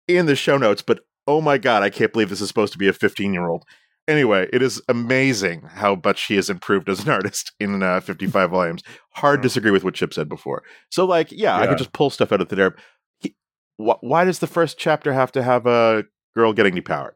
in 0.07 0.27
the 0.27 0.35
show 0.35 0.57
notes, 0.57 0.81
but 0.83 0.99
oh 1.27 1.41
my 1.41 1.57
God, 1.57 1.81
I 1.83 1.89
can't 1.89 2.13
believe 2.13 2.29
this 2.29 2.41
is 2.41 2.47
supposed 2.47 2.73
to 2.73 2.79
be 2.79 2.87
a 2.87 2.93
15 2.93 3.33
year 3.33 3.47
old. 3.47 3.65
Anyway, 4.07 4.47
it 4.53 4.61
is 4.61 4.81
amazing 4.87 5.61
how 5.75 5.99
much 6.03 6.23
he 6.25 6.35
has 6.35 6.49
improved 6.49 6.89
as 6.89 7.03
an 7.03 7.09
artist 7.17 7.51
in 7.59 7.81
uh, 7.83 7.99
55 8.01 8.49
volumes. 8.51 8.83
Hard 9.15 9.37
to 9.37 9.39
Mm. 9.41 9.49
disagree 9.49 9.71
with 9.71 9.83
what 9.83 9.93
Chip 9.95 10.13
said 10.13 10.29
before. 10.29 10.63
So, 10.89 11.05
like, 11.05 11.31
yeah, 11.31 11.57
I 11.57 11.65
could 11.67 11.77
just 11.77 11.93
pull 11.93 12.09
stuff 12.11 12.31
out 12.31 12.41
of 12.41 12.49
the 12.49 12.57
air. 12.61 12.75
He, 13.19 13.35
wh- 13.77 14.01
why 14.01 14.25
does 14.25 14.39
the 14.39 14.47
first 14.47 14.77
chapter 14.77 15.13
have 15.13 15.31
to 15.33 15.43
have 15.43 15.65
a 15.65 16.05
girl 16.35 16.53
getting 16.53 16.75
depowered? 16.75 17.13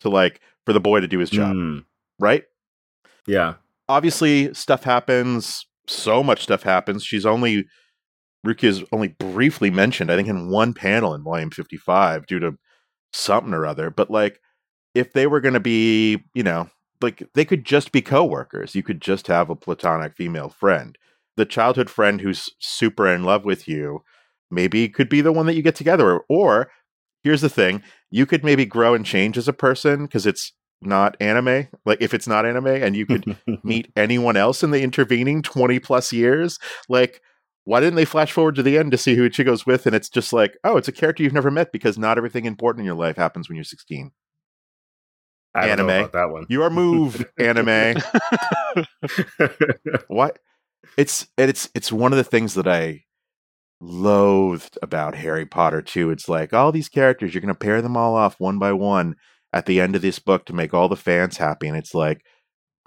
To 0.00 0.08
like, 0.08 0.40
for 0.66 0.72
the 0.72 0.80
boy 0.80 1.00
to 1.00 1.08
do 1.08 1.18
his 1.18 1.30
job, 1.30 1.54
Mm, 1.54 1.84
right? 2.18 2.44
Yeah. 3.30 3.54
obviously 3.88 4.52
stuff 4.54 4.84
happens 4.84 5.66
so 5.90 6.22
much 6.22 6.42
stuff 6.42 6.62
happens. 6.62 7.04
She's 7.04 7.26
only 7.26 7.66
Ruki 8.46 8.64
is 8.64 8.84
only 8.90 9.08
briefly 9.08 9.70
mentioned 9.70 10.10
i 10.10 10.16
think 10.16 10.28
in 10.28 10.48
one 10.48 10.72
panel 10.72 11.14
in 11.14 11.22
volume 11.22 11.50
55 11.50 12.26
due 12.26 12.38
to 12.40 12.56
something 13.12 13.52
or 13.52 13.66
other. 13.66 13.90
But 13.90 14.10
like 14.10 14.40
if 14.94 15.12
they 15.12 15.26
were 15.26 15.40
going 15.40 15.54
to 15.54 15.60
be 15.60 16.22
you 16.34 16.42
know 16.42 16.68
like 17.02 17.22
they 17.34 17.44
could 17.44 17.64
just 17.64 17.92
be 17.92 18.02
co-workers. 18.02 18.74
You 18.74 18.82
could 18.82 19.00
just 19.00 19.26
have 19.26 19.50
a 19.50 19.56
platonic 19.56 20.14
female 20.16 20.48
friend. 20.48 20.96
The 21.36 21.46
childhood 21.46 21.88
friend 21.88 22.20
who's 22.20 22.50
super 22.58 23.06
in 23.06 23.24
love 23.24 23.44
with 23.44 23.66
you 23.66 24.02
maybe 24.50 24.88
could 24.88 25.08
be 25.08 25.20
the 25.20 25.32
one 25.32 25.46
that 25.46 25.54
you 25.54 25.62
get 25.62 25.74
together 25.74 26.20
or 26.28 26.70
here's 27.22 27.40
the 27.40 27.48
thing 27.48 27.82
you 28.10 28.26
could 28.26 28.42
maybe 28.42 28.66
grow 28.66 28.94
and 28.94 29.06
change 29.06 29.38
as 29.38 29.46
a 29.46 29.52
person 29.52 30.06
because 30.06 30.26
it's 30.26 30.52
not 30.82 31.16
anime 31.20 31.68
like 31.84 32.00
if 32.00 32.14
it's 32.14 32.26
not 32.26 32.46
anime 32.46 32.66
and 32.66 32.96
you 32.96 33.04
could 33.04 33.36
meet 33.62 33.92
anyone 33.96 34.36
else 34.36 34.62
in 34.62 34.70
the 34.70 34.82
intervening 34.82 35.42
20 35.42 35.78
plus 35.78 36.12
years 36.12 36.58
like 36.88 37.20
why 37.64 37.78
didn't 37.78 37.96
they 37.96 38.06
flash 38.06 38.32
forward 38.32 38.54
to 38.54 38.62
the 38.62 38.78
end 38.78 38.90
to 38.90 38.96
see 38.98 39.14
who 39.14 39.28
Ichigo's 39.28 39.66
with? 39.66 39.86
And 39.86 39.94
it's 39.94 40.08
just 40.08 40.32
like 40.32 40.56
oh 40.64 40.76
it's 40.76 40.88
a 40.88 40.92
character 40.92 41.22
you've 41.22 41.34
never 41.34 41.50
met 41.50 41.70
because 41.72 41.98
not 41.98 42.16
everything 42.16 42.46
important 42.46 42.80
in 42.80 42.86
your 42.86 42.94
life 42.94 43.16
happens 43.16 43.48
when 43.48 43.56
you're 43.56 43.64
16 43.64 44.10
I 45.54 45.66
don't 45.66 45.86
know 45.86 45.92
Anime. 45.92 46.00
about 46.00 46.12
that 46.12 46.30
one. 46.30 46.46
you 46.48 46.62
are 46.62 46.70
moved 46.70 47.24
anime. 47.38 47.96
What? 50.08 50.38
It's 50.96 51.26
and 51.36 51.50
it's 51.50 51.68
it's 51.74 51.92
one 51.92 52.12
of 52.12 52.16
the 52.16 52.24
things 52.24 52.54
that 52.54 52.66
i 52.66 53.04
loathed 53.80 54.78
about 54.82 55.14
harry 55.14 55.46
potter 55.46 55.82
too. 55.82 56.10
It's 56.10 56.28
like 56.28 56.52
all 56.52 56.72
these 56.72 56.88
characters 56.88 57.32
you're 57.34 57.40
going 57.40 57.54
to 57.54 57.58
pair 57.58 57.80
them 57.82 57.96
all 57.96 58.14
off 58.14 58.38
one 58.38 58.58
by 58.58 58.72
one 58.72 59.16
at 59.52 59.66
the 59.66 59.80
end 59.80 59.96
of 59.96 60.02
this 60.02 60.18
book 60.18 60.46
to 60.46 60.52
make 60.52 60.72
all 60.74 60.88
the 60.88 60.96
fans 60.96 61.36
happy 61.36 61.68
and 61.68 61.76
it's 61.76 61.94
like 61.94 62.22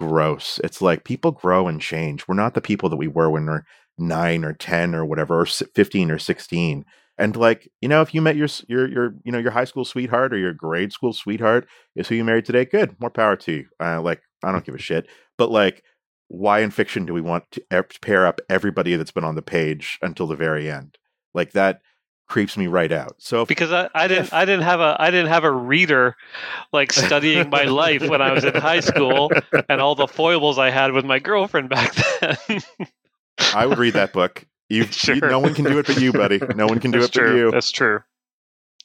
gross. 0.00 0.60
It's 0.64 0.82
like 0.82 1.04
people 1.04 1.32
grow 1.32 1.68
and 1.68 1.80
change. 1.80 2.26
We're 2.26 2.34
not 2.34 2.54
the 2.54 2.60
people 2.60 2.88
that 2.88 2.96
we 2.96 3.08
were 3.08 3.30
when 3.30 3.46
we're 3.46 3.62
9 3.98 4.44
or 4.44 4.52
10 4.54 4.94
or 4.94 5.04
whatever 5.04 5.40
or 5.40 5.46
15 5.46 6.10
or 6.10 6.18
16 6.18 6.84
and 7.16 7.36
like 7.36 7.70
you 7.80 7.88
know 7.88 8.02
if 8.02 8.12
you 8.12 8.20
met 8.20 8.36
your 8.36 8.48
your 8.66 8.88
your 8.88 9.14
you 9.24 9.30
know 9.30 9.38
your 9.38 9.52
high 9.52 9.64
school 9.64 9.84
sweetheart 9.84 10.32
or 10.34 10.38
your 10.38 10.52
grade 10.52 10.92
school 10.92 11.12
sweetheart 11.12 11.68
is 11.94 12.08
who 12.08 12.16
you 12.16 12.24
married 12.24 12.44
today? 12.44 12.64
Good 12.64 12.98
more 13.00 13.10
power 13.10 13.36
to 13.36 13.52
you. 13.52 13.66
Uh, 13.80 14.02
like 14.02 14.22
i 14.42 14.50
don't 14.52 14.64
give 14.64 14.74
a 14.74 14.78
shit. 14.78 15.06
But 15.38 15.50
like 15.50 15.82
why 16.28 16.60
in 16.60 16.70
fiction 16.70 17.06
do 17.06 17.14
we 17.14 17.20
want 17.20 17.44
to 17.52 17.62
pair 18.02 18.26
up 18.26 18.40
everybody 18.48 18.96
that's 18.96 19.12
been 19.12 19.24
on 19.24 19.36
the 19.36 19.42
page 19.42 19.98
until 20.02 20.26
the 20.26 20.36
very 20.36 20.70
end? 20.70 20.98
Like 21.34 21.52
that 21.52 21.80
creeps 22.26 22.56
me 22.56 22.66
right 22.66 22.90
out 22.90 23.14
so 23.18 23.42
if, 23.42 23.48
because 23.48 23.70
I, 23.70 23.88
I 23.94 24.08
didn't 24.08 24.24
If- 24.24 24.32
I 24.34 24.44
didn't 24.44 24.62
have 24.64 24.80
a 24.80 24.96
I 24.98 25.10
didn't 25.10 25.28
have 25.28 25.44
a 25.44 25.50
reader 25.50 26.16
like 26.72 26.92
studying 26.92 27.50
my 27.50 27.64
life 27.84 28.08
when 28.08 28.22
I 28.22 28.32
was 28.32 28.44
in 28.44 28.54
high 28.54 28.80
school 28.80 29.30
and 29.68 29.80
all 29.80 29.94
the 29.94 30.06
foibles 30.08 30.58
I 30.58 30.70
had 30.70 30.92
with 30.92 31.04
my 31.04 31.18
girlfriend 31.18 31.68
back 31.68 31.94
then. 32.20 32.60
i 33.54 33.66
would 33.66 33.78
read 33.78 33.94
that 33.94 34.12
book 34.12 34.46
you, 34.70 34.84
Sure. 34.90 35.16
no 35.16 35.38
one 35.38 35.54
can 35.54 35.64
do 35.66 35.78
it 35.78 35.86
but 35.86 36.00
you 36.00 36.12
buddy 36.12 36.40
no 36.56 36.66
one 36.66 36.80
can 36.80 36.90
do 36.90 37.00
That's 37.00 37.14
it 37.16 37.20
but 37.20 37.34
you 37.34 37.50
That's 37.50 37.70
true. 37.70 38.00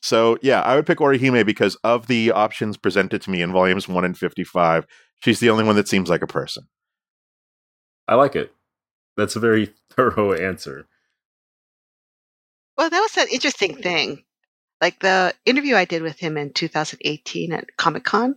So 0.01 0.37
yeah, 0.41 0.61
I 0.61 0.75
would 0.75 0.85
pick 0.85 0.99
Orihime 0.99 1.45
because 1.45 1.75
of 1.83 2.07
the 2.07 2.31
options 2.31 2.77
presented 2.77 3.21
to 3.23 3.29
me 3.29 3.41
in 3.41 3.51
volumes 3.51 3.85
one 3.87 4.05
and 4.05 4.17
fifty-five. 4.17 4.85
She's 5.21 5.41
the 5.41 5.49
only 5.49 5.65
one 5.65 5.75
that 5.75 5.89
seems 5.89 6.09
like 6.09 6.21
a 6.21 6.27
person. 6.27 6.63
I 8.07 8.15
like 8.15 8.33
it. 8.35 8.53
That's 9.17 9.35
a 9.35 9.41
very 9.41 9.73
thorough 9.91 10.31
answer. 10.31 10.87
Well, 12.79 12.89
that 12.89 12.99
was 13.01 13.17
an 13.17 13.27
interesting 13.29 13.75
thing. 13.75 14.23
Like 14.79 14.99
the 15.01 15.33
interview 15.45 15.75
I 15.75 15.83
did 15.83 16.01
with 16.01 16.17
him 16.17 16.37
in 16.37 16.53
2018 16.53 17.51
at 17.51 17.75
Comic 17.75 18.05
Con, 18.05 18.35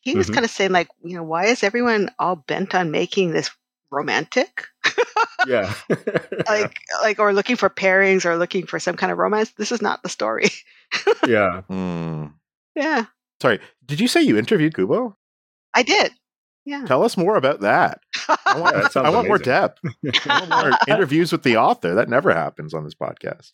he 0.00 0.14
was 0.16 0.28
Mhm. 0.30 0.32
kind 0.34 0.44
of 0.46 0.50
saying, 0.50 0.72
like, 0.72 0.88
you 1.04 1.14
know, 1.14 1.22
why 1.22 1.44
is 1.44 1.62
everyone 1.62 2.10
all 2.18 2.36
bent 2.36 2.74
on 2.74 2.90
making 2.90 3.32
this 3.32 3.50
romantic? 3.90 4.64
Yeah. 5.46 5.74
like, 6.48 6.74
like, 7.02 7.18
or 7.18 7.34
looking 7.34 7.56
for 7.56 7.68
pairings 7.68 8.24
or 8.24 8.36
looking 8.38 8.64
for 8.66 8.78
some 8.80 8.96
kind 8.96 9.12
of 9.12 9.18
romance. 9.18 9.50
This 9.58 9.70
is 9.72 9.82
not 9.82 10.02
the 10.02 10.08
story. 10.08 10.48
yeah. 11.26 11.60
Hmm. 11.68 12.28
yeah, 12.74 13.04
Sorry, 13.42 13.60
did 13.84 14.00
you 14.00 14.08
say 14.08 14.22
you 14.22 14.38
interviewed 14.38 14.74
Kubo? 14.74 15.18
I 15.74 15.82
did. 15.82 16.12
Yeah. 16.64 16.84
Tell 16.86 17.02
us 17.04 17.16
more 17.18 17.36
about 17.36 17.60
that. 17.60 18.00
I 18.28 18.58
want, 18.58 18.76
Yeah, 18.76 18.88
that 18.88 18.96
I 19.04 19.10
want 19.10 19.26
more 19.28 19.36
depth. 19.38 19.80
I 20.26 20.48
want 20.48 20.48
more 20.48 20.78
interviews 20.88 21.32
with 21.32 21.42
the 21.42 21.56
author. 21.58 21.94
That 21.96 22.08
never 22.08 22.32
happens 22.32 22.72
on 22.72 22.84
this 22.84 22.94
podcast. 22.94 23.50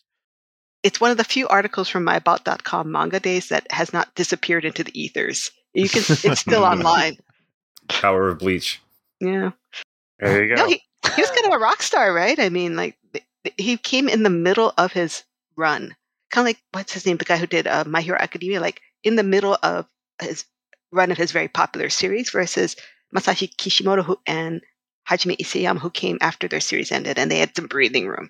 It's 0.83 1.01
one 1.01 1.11
of 1.11 1.17
the 1.17 1.23
few 1.23 1.47
articles 1.47 1.89
from 1.89 2.03
my 2.03 2.15
about.com 2.17 2.91
manga 2.91 3.19
days 3.19 3.49
that 3.49 3.69
has 3.71 3.91
not 3.93 4.13
disappeared 4.15 4.65
into 4.65 4.83
the 4.83 4.99
ethers. 4.99 5.51
You 5.73 5.89
can 5.89 6.03
it's 6.07 6.39
still 6.39 6.63
online. 6.63 7.17
Power 7.87 8.29
of 8.29 8.39
Bleach. 8.39 8.81
Yeah. 9.19 9.51
There 10.19 10.43
you 10.43 10.55
go. 10.55 10.61
No, 10.61 10.67
he, 10.67 10.81
he 11.15 11.21
was 11.21 11.31
kind 11.31 11.45
of 11.45 11.53
a 11.53 11.59
rock 11.59 11.81
star, 11.81 12.13
right? 12.13 12.37
I 12.39 12.49
mean, 12.49 12.75
like 12.75 12.97
th- 13.13 13.25
th- 13.43 13.55
he 13.57 13.77
came 13.77 14.07
in 14.09 14.23
the 14.23 14.29
middle 14.29 14.73
of 14.77 14.91
his 14.91 15.23
run, 15.55 15.95
kind 16.29 16.45
of 16.45 16.49
like 16.49 16.61
what's 16.71 16.93
his 16.93 17.05
name, 17.05 17.17
the 17.17 17.25
guy 17.25 17.37
who 17.37 17.47
did 17.47 17.67
uh, 17.67 17.83
My 17.85 18.01
Hero 18.01 18.17
Academia, 18.19 18.59
like 18.59 18.81
in 19.03 19.15
the 19.15 19.23
middle 19.23 19.57
of 19.63 19.85
his 20.21 20.45
run 20.91 21.11
of 21.11 21.17
his 21.17 21.31
very 21.31 21.47
popular 21.47 21.89
series, 21.89 22.29
versus 22.31 22.75
Masashi 23.15 23.55
Kishimoto 23.55 24.03
who, 24.03 24.19
and 24.25 24.61
Hajime 25.09 25.37
Isayama, 25.37 25.79
who 25.79 25.89
came 25.89 26.17
after 26.21 26.47
their 26.47 26.59
series 26.59 26.91
ended, 26.91 27.17
and 27.17 27.31
they 27.31 27.39
had 27.39 27.55
some 27.55 27.67
breathing 27.67 28.07
room. 28.07 28.29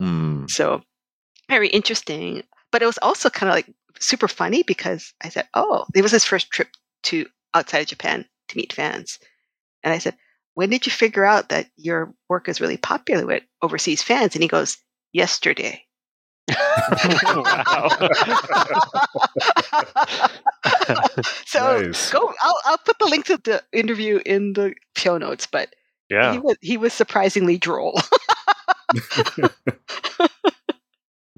Mm. 0.00 0.50
So 0.50 0.82
very 1.48 1.68
interesting. 1.68 2.42
But 2.70 2.82
it 2.82 2.86
was 2.86 2.98
also 2.98 3.30
kind 3.30 3.48
of 3.50 3.54
like 3.54 3.72
super 3.98 4.28
funny 4.28 4.62
because 4.62 5.12
I 5.22 5.28
said, 5.30 5.48
"Oh, 5.54 5.86
it 5.94 6.02
was 6.02 6.12
his 6.12 6.24
first 6.24 6.50
trip 6.50 6.68
to 7.04 7.26
outside 7.54 7.80
of 7.80 7.86
Japan 7.88 8.26
to 8.48 8.56
meet 8.56 8.72
fans," 8.72 9.18
and 9.82 9.92
I 9.94 9.98
said, 9.98 10.16
"When 10.54 10.70
did 10.70 10.86
you 10.86 10.92
figure 10.92 11.24
out 11.24 11.48
that 11.50 11.68
your 11.76 12.14
work 12.28 12.48
is 12.48 12.60
really 12.60 12.76
popular 12.76 13.26
with 13.26 13.42
overseas 13.62 14.02
fans?" 14.02 14.34
And 14.34 14.42
he 14.42 14.48
goes, 14.48 14.76
"Yesterday." 15.12 15.84
wow. 16.48 17.88
so 21.46 21.80
Nice. 21.80 22.10
go. 22.10 22.32
I'll, 22.42 22.60
I'll 22.64 22.78
put 22.78 22.98
the 22.98 23.06
link 23.06 23.26
to 23.26 23.38
the 23.38 23.62
interview 23.72 24.20
in 24.24 24.52
the 24.54 24.74
show 24.96 25.18
notes. 25.18 25.46
But 25.46 25.74
Yeah. 26.10 26.32
he 26.32 26.38
was 26.38 26.56
he 26.60 26.76
was 26.76 26.92
surprisingly 26.92 27.58
droll. 27.58 28.00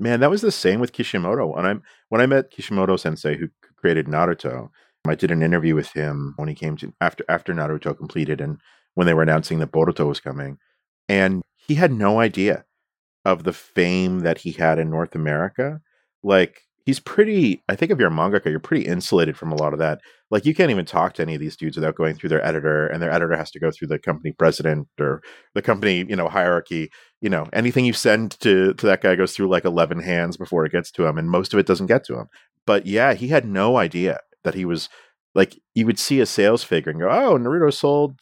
Man, 0.01 0.21
that 0.21 0.31
was 0.31 0.41
the 0.41 0.51
same 0.51 0.81
with 0.81 0.93
Kishimoto. 0.93 1.55
When 1.55 1.67
I 1.67 1.75
when 2.09 2.23
I 2.23 2.27
met 2.27 2.51
Kishimoto 2.51 2.97
Sensei, 2.97 3.37
who 3.37 3.51
created 3.77 4.07
Naruto, 4.07 4.71
I 5.07 5.15
did 5.15 5.31
an 5.31 5.43
interview 5.43 5.75
with 5.75 5.93
him 5.93 6.33
when 6.37 6.49
he 6.49 6.55
came 6.55 6.75
to 6.79 6.95
after 7.03 7.23
after 7.29 7.53
Naruto 7.53 7.97
completed 7.97 8.41
and 8.41 8.59
when 8.95 9.07
they 9.07 9.13
were 9.13 9.23
announcing 9.23 9.59
that 9.59 9.73
Boruto 9.73 10.09
was 10.09 10.19
coming, 10.19 10.57
and 11.07 11.43
he 11.55 11.75
had 11.75 11.93
no 11.93 12.19
idea 12.19 12.65
of 13.27 13.45
the 13.45 13.53
fame 13.53 14.21
that 14.21 14.39
he 14.39 14.53
had 14.53 14.79
in 14.79 14.89
North 14.89 15.15
America. 15.15 15.83
Like 16.23 16.63
he's 16.87 17.01
pretty. 17.01 17.63
I 17.69 17.77
think 17.77 17.93
if 17.93 17.99
you're 17.99 18.09
a 18.09 18.13
mangaka, 18.13 18.47
you're 18.47 18.61
pretty 18.61 18.87
insulated 18.87 19.37
from 19.37 19.53
a 19.53 19.57
lot 19.57 19.73
of 19.73 19.79
that. 19.79 20.01
Like 20.31 20.47
you 20.47 20.55
can't 20.55 20.71
even 20.71 20.85
talk 20.85 21.15
to 21.15 21.23
any 21.23 21.35
of 21.35 21.41
these 21.41 21.57
dudes 21.57 21.77
without 21.77 21.97
going 21.97 22.15
through 22.15 22.29
their 22.29 22.45
editor, 22.45 22.87
and 22.87 23.03
their 23.03 23.11
editor 23.11 23.37
has 23.37 23.51
to 23.53 23.61
go 23.61 23.71
through 23.71 23.89
the 23.89 23.99
company 23.99 24.33
president 24.33 24.89
or 24.99 25.23
the 25.55 25.63
company, 25.63 26.05
you 26.09 26.17
know, 26.17 26.29
hierarchy 26.29 26.91
you 27.21 27.29
know 27.29 27.47
anything 27.53 27.85
you 27.85 27.93
send 27.93 28.33
to 28.41 28.75
to 28.75 28.87
that 28.87 29.01
guy 29.01 29.15
goes 29.15 29.35
through 29.35 29.49
like 29.49 29.65
11 29.65 30.01
hands 30.01 30.37
before 30.37 30.65
it 30.65 30.73
gets 30.73 30.91
to 30.91 31.07
him 31.07 31.19
and 31.19 31.31
most 31.31 31.53
of 31.53 31.59
it 31.59 31.67
doesn't 31.67 31.87
get 31.87 32.05
to 32.05 32.19
him 32.19 32.29
but 32.67 32.87
yeah 32.87 33.15
he 33.15 33.29
had 33.29 33.45
no 33.45 33.77
idea 33.77 34.19
that 34.45 34.55
he 34.55 34.65
was 34.65 34.89
like 35.35 35.57
you 35.75 35.87
would 35.87 35.99
see 35.99 36.21
a 36.21 36.27
sales 36.27 36.63
figure 36.63 36.91
and 36.91 37.01
go 37.01 37.09
oh 37.09 37.39
naruto 37.39 37.73
sold 37.73 38.19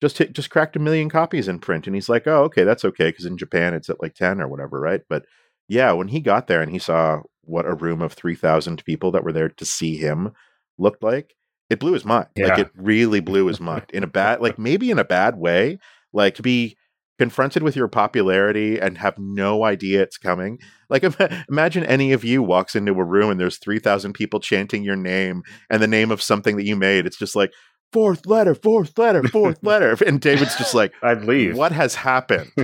just 0.00 0.18
hit, 0.18 0.32
just 0.32 0.50
cracked 0.50 0.76
a 0.76 0.80
million 0.80 1.08
copies 1.08 1.48
in 1.48 1.58
print 1.58 1.86
and 1.86 1.94
he's 1.96 2.08
like 2.08 2.26
oh 2.26 2.44
okay 2.44 2.64
that's 2.64 2.84
okay 2.84 3.08
because 3.08 3.24
in 3.24 3.38
japan 3.38 3.74
it's 3.74 3.88
at 3.88 4.00
like 4.02 4.14
10 4.14 4.40
or 4.40 4.48
whatever 4.48 4.80
right 4.80 5.02
but 5.08 5.24
yeah 5.72 5.92
when 5.92 6.08
he 6.08 6.20
got 6.20 6.46
there 6.46 6.62
and 6.62 6.70
he 6.70 6.78
saw 6.78 7.20
what 7.42 7.66
a 7.66 7.74
room 7.74 8.00
of 8.00 8.12
3000 8.12 8.84
people 8.84 9.10
that 9.10 9.24
were 9.24 9.32
there 9.32 9.48
to 9.48 9.64
see 9.64 9.96
him 9.96 10.32
looked 10.78 11.02
like 11.02 11.34
it 11.70 11.80
blew 11.80 11.92
his 11.92 12.04
mind 12.04 12.26
like 12.36 12.58
it 12.58 12.70
really 12.76 13.20
blew 13.20 13.46
his 13.46 13.60
mind 13.60 13.86
in 13.92 14.04
a 14.04 14.06
bad 14.06 14.40
like 14.40 14.58
maybe 14.68 14.90
in 14.90 14.98
a 14.98 15.04
bad 15.04 15.36
way 15.36 15.78
like 16.12 16.34
to 16.34 16.42
be 16.42 16.76
confronted 17.22 17.62
with 17.62 17.76
your 17.76 17.86
popularity 17.86 18.80
and 18.80 18.98
have 18.98 19.16
no 19.16 19.64
idea 19.64 20.02
it's 20.02 20.18
coming. 20.18 20.58
Like 20.90 21.04
ima- 21.04 21.44
imagine 21.48 21.84
any 21.84 22.10
of 22.12 22.24
you 22.24 22.42
walks 22.42 22.74
into 22.74 22.92
a 22.94 23.04
room 23.04 23.30
and 23.30 23.38
there's 23.38 23.58
3000 23.58 24.12
people 24.12 24.40
chanting 24.40 24.82
your 24.82 24.96
name 24.96 25.42
and 25.70 25.80
the 25.80 25.86
name 25.86 26.10
of 26.10 26.20
something 26.20 26.56
that 26.56 26.64
you 26.64 26.74
made. 26.74 27.06
It's 27.06 27.18
just 27.18 27.36
like 27.36 27.52
fourth 27.92 28.26
letter, 28.26 28.56
fourth 28.56 28.98
letter, 28.98 29.22
fourth 29.28 29.58
letter 29.62 29.96
and 30.04 30.20
David's 30.20 30.56
just 30.56 30.74
like 30.74 30.92
I'd 31.00 31.24
leave. 31.24 31.56
what 31.56 31.70
has 31.70 31.94
happened? 31.94 32.50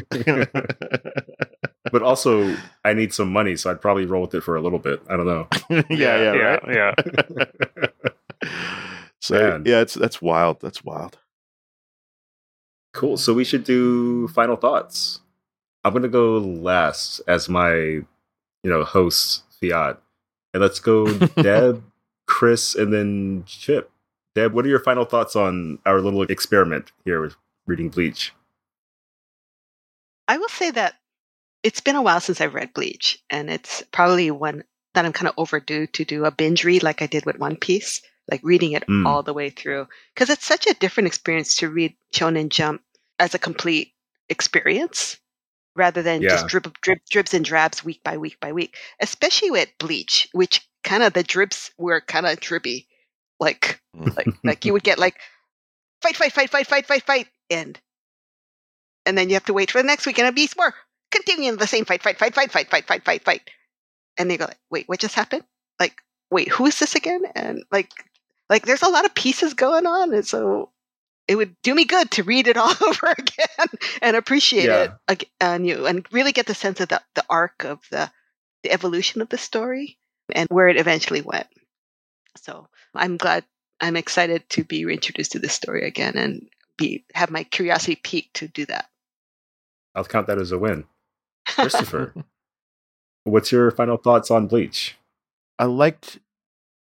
But 1.93 2.03
also, 2.03 2.57
I 2.85 2.93
need 2.93 3.13
some 3.13 3.33
money, 3.33 3.57
so 3.57 3.71
I'd 3.71 3.81
probably 3.81 4.07
roll 4.07 4.23
with 4.23 4.35
it 4.35 4.43
for 4.43 4.57
a 4.57 4.61
little 4.61 4.79
bit. 4.79 5.03
I 5.09 5.17
don't 5.17 5.27
know. 5.27 5.49
yeah, 5.71 5.83
yeah, 5.91 6.35
yeah, 6.35 6.59
right. 6.65 6.95
yeah. 8.43 8.49
so 9.21 9.35
Man. 9.35 9.63
yeah, 9.67 9.81
it's 9.81 9.95
that's 9.95 10.21
wild. 10.23 10.61
That's 10.61 10.85
wild. 10.85 11.19
Cool. 12.95 13.17
So 13.17 13.33
we 13.35 13.45
should 13.45 13.65
do 13.65 14.29
final 14.29 14.57
thoughts. 14.57 15.21
I'm 15.85 15.93
gonna 15.93 16.09
go 16.09 16.39
last 16.39 17.21
as 17.29 17.49
my, 17.49 17.75
you 17.75 18.07
know, 18.65 18.85
host 18.85 19.45
Fiat, 19.61 20.01
and 20.53 20.63
let's 20.63 20.81
go 20.81 21.13
Deb, 21.43 21.83
Chris, 22.27 22.75
and 22.75 22.93
then 22.93 23.45
Chip. 23.47 23.91
Deb, 24.35 24.53
what 24.53 24.65
are 24.65 24.69
your 24.69 24.81
final 24.81 25.05
thoughts 25.05 25.35
on 25.37 25.79
our 25.87 26.01
little 26.01 26.23
experiment 26.23 26.93
here 27.05 27.21
with 27.21 27.37
reading 27.67 27.89
Bleach? 27.89 28.33
I 30.29 30.37
will 30.37 30.49
say 30.49 30.71
that 30.73 30.97
it's 31.63 31.81
been 31.81 31.97
a 31.97 32.03
while 32.03 32.21
since 32.21 32.41
I've 32.41 32.55
read 32.55 32.73
Bleach, 32.75 33.23
and 33.31 33.51
it's 33.51 33.83
probably 33.93 34.31
one 34.31 34.65
that 34.95 35.05
I'm 35.05 35.13
kind 35.13 35.29
of 35.29 35.35
overdue 35.37 35.87
to 35.89 36.05
do 36.05 36.25
a 36.25 36.31
binge 36.31 36.65
read 36.65 36.83
like 36.83 37.03
I 37.03 37.07
did 37.07 37.27
with 37.27 37.39
One 37.39 37.57
Piece, 37.57 38.01
like 38.31 38.41
reading 38.43 38.73
it 38.73 38.87
Mm. 38.87 39.07
all 39.07 39.23
the 39.23 39.35
way 39.35 39.51
through. 39.51 39.87
Because 40.15 40.31
it's 40.31 40.47
such 40.47 40.67
a 40.67 40.75
different 40.75 41.07
experience 41.07 41.57
to 41.57 41.69
read 41.69 41.95
Shonen 42.15 42.49
Jump 42.49 42.83
as 43.19 43.35
a 43.35 43.39
complete 43.39 43.93
experience 44.29 45.19
rather 45.77 46.03
than 46.03 46.23
Yeah. 46.23 46.31
just 46.31 46.47
drip, 46.49 46.67
drip, 46.81 47.01
dribs 47.11 47.35
and 47.35 47.45
drabs 47.45 47.85
week 47.85 48.03
by 48.03 48.17
week 48.17 48.39
by 48.41 48.53
week, 48.53 48.77
especially 49.01 49.51
with 49.51 49.69
Bleach, 49.79 50.29
which 50.33 50.67
kind 50.85 51.03
of 51.03 51.13
the 51.13 51.23
drips 51.23 51.71
were 51.79 52.01
kind 52.01 52.27
of 52.27 52.41
drippy. 52.41 52.89
Like, 53.39 53.81
like, 53.95 54.27
like 54.45 54.65
you 54.65 54.73
would 54.73 54.83
get 54.83 54.99
like 54.99 55.21
fight, 56.03 56.17
fight, 56.17 56.33
fight, 56.33 56.51
fight, 56.51 56.67
fight, 56.67 56.87
fight, 56.87 57.03
fight, 57.05 57.29
end. 57.51 57.81
And 59.07 59.17
then 59.17 59.29
you 59.29 59.35
have 59.35 59.45
to 59.47 59.55
wait 59.55 59.71
for 59.71 59.79
the 59.81 59.87
next 59.87 60.07
week 60.07 60.19
and 60.19 60.27
it'll 60.27 60.35
be 60.35 60.49
more 60.57 60.75
continuing 61.11 61.57
the 61.57 61.67
same 61.67 61.85
fight, 61.85 62.03
fight, 62.03 62.19
fight, 62.19 62.35
fight, 62.35 62.51
fight, 62.53 62.71
fight, 62.71 62.87
fight, 62.87 63.05
fight, 63.05 63.25
fight. 63.25 63.51
And 64.19 64.31
they 64.31 64.37
go 64.37 64.47
like, 64.47 64.59
wait, 64.71 64.89
what 64.89 64.99
just 65.01 65.15
happened? 65.15 65.45
Like, 65.79 65.97
wait, 66.31 66.49
who 66.49 66.67
is 66.67 66.79
this 66.79 66.95
again? 66.95 67.23
And 67.35 67.63
like, 67.71 67.91
like 68.51 68.67
there's 68.67 68.83
a 68.83 68.89
lot 68.89 69.05
of 69.05 69.15
pieces 69.15 69.55
going 69.55 69.87
on, 69.87 70.13
and 70.13 70.27
so 70.27 70.71
it 71.29 71.37
would 71.37 71.55
do 71.63 71.75
me 71.75 71.85
good 71.85 72.11
to 72.13 72.23
read 72.23 72.49
it 72.49 72.57
all 72.57 72.71
over 72.83 73.15
again 73.17 73.67
and 74.03 74.17
appreciate 74.17 74.65
Yeah. 74.65 74.95
it 75.09 75.25
anew, 75.41 75.87
and 75.87 76.07
really 76.13 76.33
get 76.33 76.47
the 76.47 76.55
sense 76.55 76.81
of 76.81 76.89
the 76.89 77.01
the 77.15 77.25
arc 77.29 77.65
of 77.65 77.81
the 77.91 78.11
the 78.65 78.73
evolution 78.73 79.23
of 79.23 79.29
the 79.29 79.39
story 79.39 79.99
and 80.35 80.49
where 80.51 80.69
it 80.69 80.77
eventually 80.77 81.21
went. 81.21 81.47
So 82.37 82.69
I'm 82.95 83.17
glad, 83.17 83.45
I'm 83.81 83.97
excited 83.97 84.49
to 84.51 84.65
be 84.65 84.85
reintroduced 84.85 85.33
to 85.33 85.39
this 85.39 85.53
story 85.53 85.87
again 85.87 86.17
and 86.17 86.49
be 86.77 87.05
have 87.15 87.31
my 87.31 87.45
curiosity 87.45 87.97
peaked 87.97 88.35
to 88.35 88.49
do 88.49 88.67
that. 88.67 88.89
I'll 89.95 90.05
count 90.05 90.27
that 90.27 90.39
as 90.39 90.53
a 90.53 90.59
win. 90.59 90.85
Christopher, 91.59 92.15
what's 93.25 93.53
your 93.53 93.71
final 93.71 93.97
thoughts 93.97 94.31
on 94.31 94.47
Bleach? 94.47 94.97
I 95.59 95.65
liked 95.65 96.19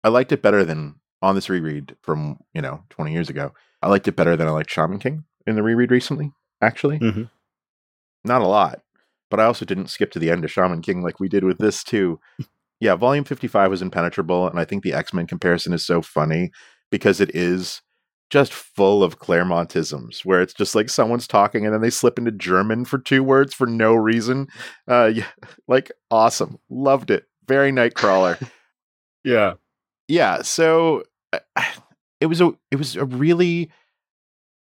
I 0.03 0.09
liked 0.09 0.31
it 0.31 0.41
better 0.41 0.63
than 0.63 0.95
on 1.21 1.35
this 1.35 1.49
reread 1.49 1.95
from, 2.01 2.39
you 2.53 2.61
know, 2.61 2.83
20 2.89 3.11
years 3.11 3.29
ago. 3.29 3.51
I 3.81 3.89
liked 3.89 4.07
it 4.07 4.15
better 4.15 4.35
than 4.37 4.47
I 4.47 4.51
liked 4.51 4.69
Shaman 4.69 4.99
King 4.99 5.25
in 5.45 5.55
the 5.55 5.63
reread 5.63 5.91
recently, 5.91 6.31
actually. 6.61 6.99
Mhm. 6.99 7.29
Not 8.23 8.41
a 8.41 8.47
lot, 8.47 8.81
but 9.31 9.39
I 9.39 9.45
also 9.45 9.65
didn't 9.65 9.87
skip 9.87 10.11
to 10.11 10.19
the 10.19 10.29
end 10.31 10.43
of 10.43 10.51
Shaman 10.51 10.81
King 10.81 11.01
like 11.01 11.19
we 11.19 11.27
did 11.29 11.43
with 11.43 11.57
this 11.57 11.83
too. 11.83 12.19
yeah, 12.79 12.95
volume 12.95 13.23
55 13.23 13.69
was 13.71 13.81
impenetrable 13.81 14.47
and 14.47 14.59
I 14.59 14.65
think 14.65 14.83
the 14.83 14.93
X-Men 14.93 15.25
comparison 15.27 15.73
is 15.73 15.85
so 15.85 16.01
funny 16.01 16.51
because 16.91 17.19
it 17.19 17.33
is 17.35 17.81
just 18.29 18.51
full 18.51 19.03
of 19.03 19.19
Claremontisms 19.19 20.25
where 20.25 20.41
it's 20.41 20.53
just 20.53 20.75
like 20.75 20.89
someone's 20.89 21.27
talking 21.27 21.65
and 21.65 21.73
then 21.73 21.81
they 21.81 21.89
slip 21.89 22.17
into 22.17 22.31
German 22.31 22.83
for 22.85 22.97
two 22.97 23.23
words 23.23 23.53
for 23.53 23.67
no 23.67 23.93
reason. 23.95 24.47
Uh 24.87 25.11
yeah, 25.13 25.27
like 25.67 25.91
awesome. 26.11 26.57
Loved 26.69 27.11
it. 27.11 27.25
Very 27.47 27.71
Nightcrawler 27.71 28.37
Yeah. 29.23 29.53
yeah 30.07 30.41
so 30.41 31.03
uh, 31.33 31.39
it 32.21 32.25
was 32.27 32.41
a 32.41 32.51
it 32.71 32.75
was 32.77 32.95
a 32.95 33.05
really 33.05 33.71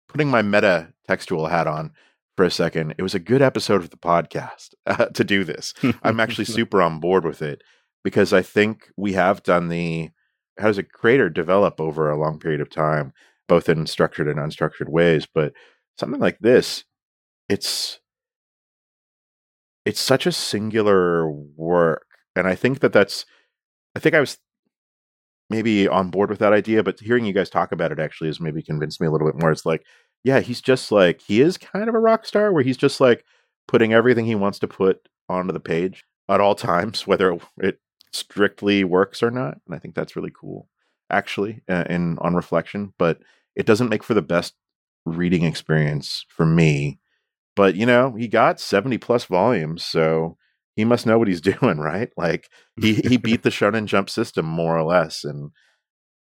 putting 0.08 0.30
my 0.30 0.42
meta 0.42 0.92
textual 1.08 1.48
hat 1.48 1.68
on 1.68 1.92
for 2.38 2.46
a 2.46 2.52
second 2.52 2.96
it 2.98 3.02
was 3.04 3.16
a 3.16 3.20
good 3.20 3.42
episode 3.42 3.82
of 3.82 3.90
the 3.90 3.98
podcast 3.98 4.74
uh, 4.86 5.06
to 5.08 5.24
do 5.24 5.44
this 5.44 5.74
i'm 6.04 6.20
actually 6.20 6.46
super 6.46 6.82
on 6.82 7.00
board 7.00 7.26
with 7.26 7.42
it 7.42 7.62
because 8.04 8.34
i 8.34 8.42
think 8.42 8.90
we 8.98 9.14
have 9.14 9.44
done 9.44 9.68
the 9.70 10.10
how 10.58 10.68
does 10.68 10.78
a 10.78 10.84
creator 10.84 11.30
develop 11.30 11.80
over 11.80 12.10
a 12.10 12.20
long 12.20 12.40
period 12.40 12.62
of 12.62 12.70
time 12.70 13.14
both 13.52 13.68
in 13.68 13.86
structured 13.86 14.28
and 14.28 14.40
unstructured 14.40 14.88
ways 14.88 15.28
but 15.34 15.52
something 15.98 16.22
like 16.22 16.40
this 16.40 16.86
it's 17.50 18.00
it's 19.86 20.00
such 20.00 20.26
a 20.26 20.32
singular 20.32 21.30
work 21.30 22.06
and 22.36 22.48
i 22.48 22.56
think 22.56 22.80
that 22.80 22.94
that's 22.94 23.26
i 23.96 24.00
think 24.00 24.16
i 24.16 24.20
was 24.20 24.38
maybe 25.52 25.86
on 25.88 26.10
board 26.10 26.30
with 26.30 26.40
that 26.40 26.54
idea, 26.54 26.82
but 26.82 27.00
hearing 27.00 27.26
you 27.26 27.34
guys 27.34 27.50
talk 27.50 27.74
about 27.74 27.92
it 27.92 28.00
actually 28.00 28.28
has 28.30 28.40
maybe 28.40 28.64
convinced 28.64 29.02
me 29.02 29.06
a 29.06 29.12
little 29.12 29.28
bit 29.28 29.40
more. 29.40 29.52
It's 29.52 29.66
like, 29.66 29.86
yeah, 30.24 30.40
he's 30.40 30.62
just 30.62 30.92
like 30.92 31.22
he 31.22 31.42
is 31.42 31.58
kind 31.58 31.90
of 31.90 31.94
a 31.94 32.00
rock 32.00 32.26
star 32.26 32.54
where 32.54 32.64
he's 32.64 32.78
just 32.78 33.02
like 33.02 33.26
putting 33.68 33.94
everything 33.94 34.26
he 34.26 34.34
wants 34.34 34.60
to 34.60 34.68
put 34.68 35.08
onto 35.28 35.52
the 35.52 35.60
page 35.60 36.06
at 36.30 36.40
all 36.40 36.56
times, 36.56 37.06
whether 37.08 37.38
it 37.60 37.80
strictly 38.14 38.84
works 38.84 39.22
or 39.22 39.30
not. 39.30 39.58
And 39.68 39.76
I 39.76 39.78
think 39.78 39.94
that's 39.94 40.16
really 40.16 40.32
cool, 40.34 40.70
actually, 41.12 41.62
uh, 41.70 41.84
in 41.90 42.18
on 42.20 42.34
reflection. 42.34 42.94
But 42.98 43.20
it 43.56 43.66
doesn't 43.66 43.90
make 43.90 44.04
for 44.04 44.14
the 44.14 44.22
best 44.22 44.54
reading 45.06 45.44
experience 45.44 46.26
for 46.30 46.46
me. 46.46 47.00
But 47.56 47.76
you 47.76 47.86
know, 47.86 48.14
he 48.18 48.28
got 48.28 48.60
70 48.60 48.98
plus 49.00 49.26
volumes, 49.26 49.86
so 49.86 50.38
he 50.76 50.86
must 50.86 51.06
know 51.06 51.18
what 51.20 51.28
he's 51.28 51.42
doing, 51.54 51.78
right? 51.80 52.10
Like 52.18 52.50
he 52.80 52.96
he 52.96 53.18
beat 53.18 53.44
the 53.44 53.50
Shonen 53.50 53.86
Jump 53.86 54.10
system 54.10 54.46
more 54.46 54.78
or 54.78 54.84
less. 54.84 55.24
And 55.24 55.52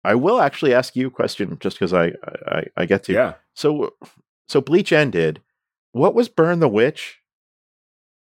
I 0.03 0.15
will 0.17 0.41
actually 0.41 0.75
ask 0.75 0.97
you 0.97 1.07
a 1.09 1.11
question 1.11 1.57
just 1.61 1.77
because 1.77 1.93
I, 1.93 2.13
I 2.47 2.65
I 2.77 2.87
get 2.87 3.05
to. 3.05 3.13
Yeah. 3.13 3.35
So 3.55 3.95
so 4.49 4.61
Bleach 4.61 4.93
ended. 4.93 5.41
What 5.93 6.15
was 6.15 6.29
Burn 6.29 6.59
the 6.59 6.69
Witch? 6.69 7.21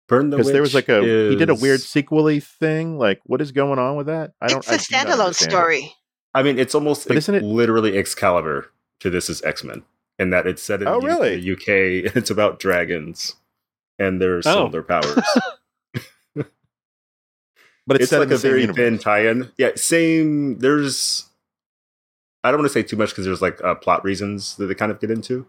Burn 0.07 0.29
the 0.29 0.37
Witch. 0.37 0.43
Because 0.45 0.53
there 0.53 0.61
was 0.61 0.75
like 0.75 0.89
a 0.89 1.01
he 1.29 1.35
did 1.35 1.49
a 1.49 1.55
weird 1.55 1.79
is- 1.79 1.87
sequely 1.89 2.39
thing. 2.39 2.99
Like 2.99 3.19
what 3.25 3.41
is 3.41 3.51
going 3.51 3.79
on 3.79 3.95
with 3.95 4.05
that? 4.07 4.33
I 4.39 4.47
don't. 4.47 4.59
it's 4.59 4.69
I 4.69 4.75
a 4.75 4.77
standalone 4.77 5.19
understand 5.25 5.51
it. 5.51 5.55
story. 5.55 5.95
I 6.35 6.43
mean, 6.43 6.59
it's 6.59 6.75
almost 6.75 7.07
But 7.07 7.17
isn't 7.17 7.33
it- 7.35 7.43
literally 7.43 7.97
Excalibur 7.97 8.69
to 8.99 9.09
this 9.09 9.29
is 9.29 9.41
X 9.43 9.63
Men, 9.63 9.83
and 10.19 10.31
that 10.33 10.47
it's 10.47 10.61
set 10.63 10.81
in 10.81 10.87
Oh, 10.87 11.01
U- 11.01 11.07
really? 11.07 11.39
the 11.39 11.51
UK. 11.53 12.15
It's 12.15 12.29
about 12.31 12.59
dragons 12.59 13.35
and 13.99 14.21
their 14.21 14.37
Oh. 14.37 14.41
similar 14.41 14.83
powers. 14.83 15.19
But 17.85 17.95
it's, 17.97 18.03
it's 18.03 18.09
set 18.11 18.19
like 18.19 18.27
in 18.29 18.33
a 18.35 18.37
same 18.37 18.49
very 18.51 18.61
universe. 18.61 18.77
thin 18.77 18.97
tie-in. 18.97 19.51
Yeah, 19.57 19.71
same. 19.75 20.59
There's. 20.59 21.29
I 22.43 22.49
don't 22.51 22.61
want 22.61 22.69
to 22.71 22.73
say 22.73 22.83
too 22.83 22.95
much 22.95 23.09
because 23.09 23.25
there's 23.25 23.41
like 23.41 23.61
uh, 23.63 23.75
plot 23.75 24.03
reasons 24.05 24.55
that 24.55 24.67
they 24.67 24.75
kind 24.75 24.89
of 24.91 25.01
get 25.01 25.11
into. 25.11 25.45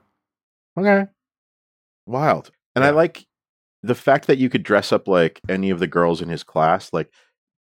Okay. 0.77 1.07
Wild. 2.07 2.51
And 2.75 2.85
I 2.85 2.91
like 2.91 3.25
the 3.85 3.95
fact 3.95 4.27
that 4.27 4.39
you 4.39 4.49
could 4.51 4.65
dress 4.65 4.91
up 4.93 5.07
like 5.07 5.41
any 5.49 5.71
of 5.71 5.79
the 5.79 5.87
girls 5.87 6.21
in 6.21 6.29
his 6.29 6.43
class, 6.43 6.93
like 6.93 7.09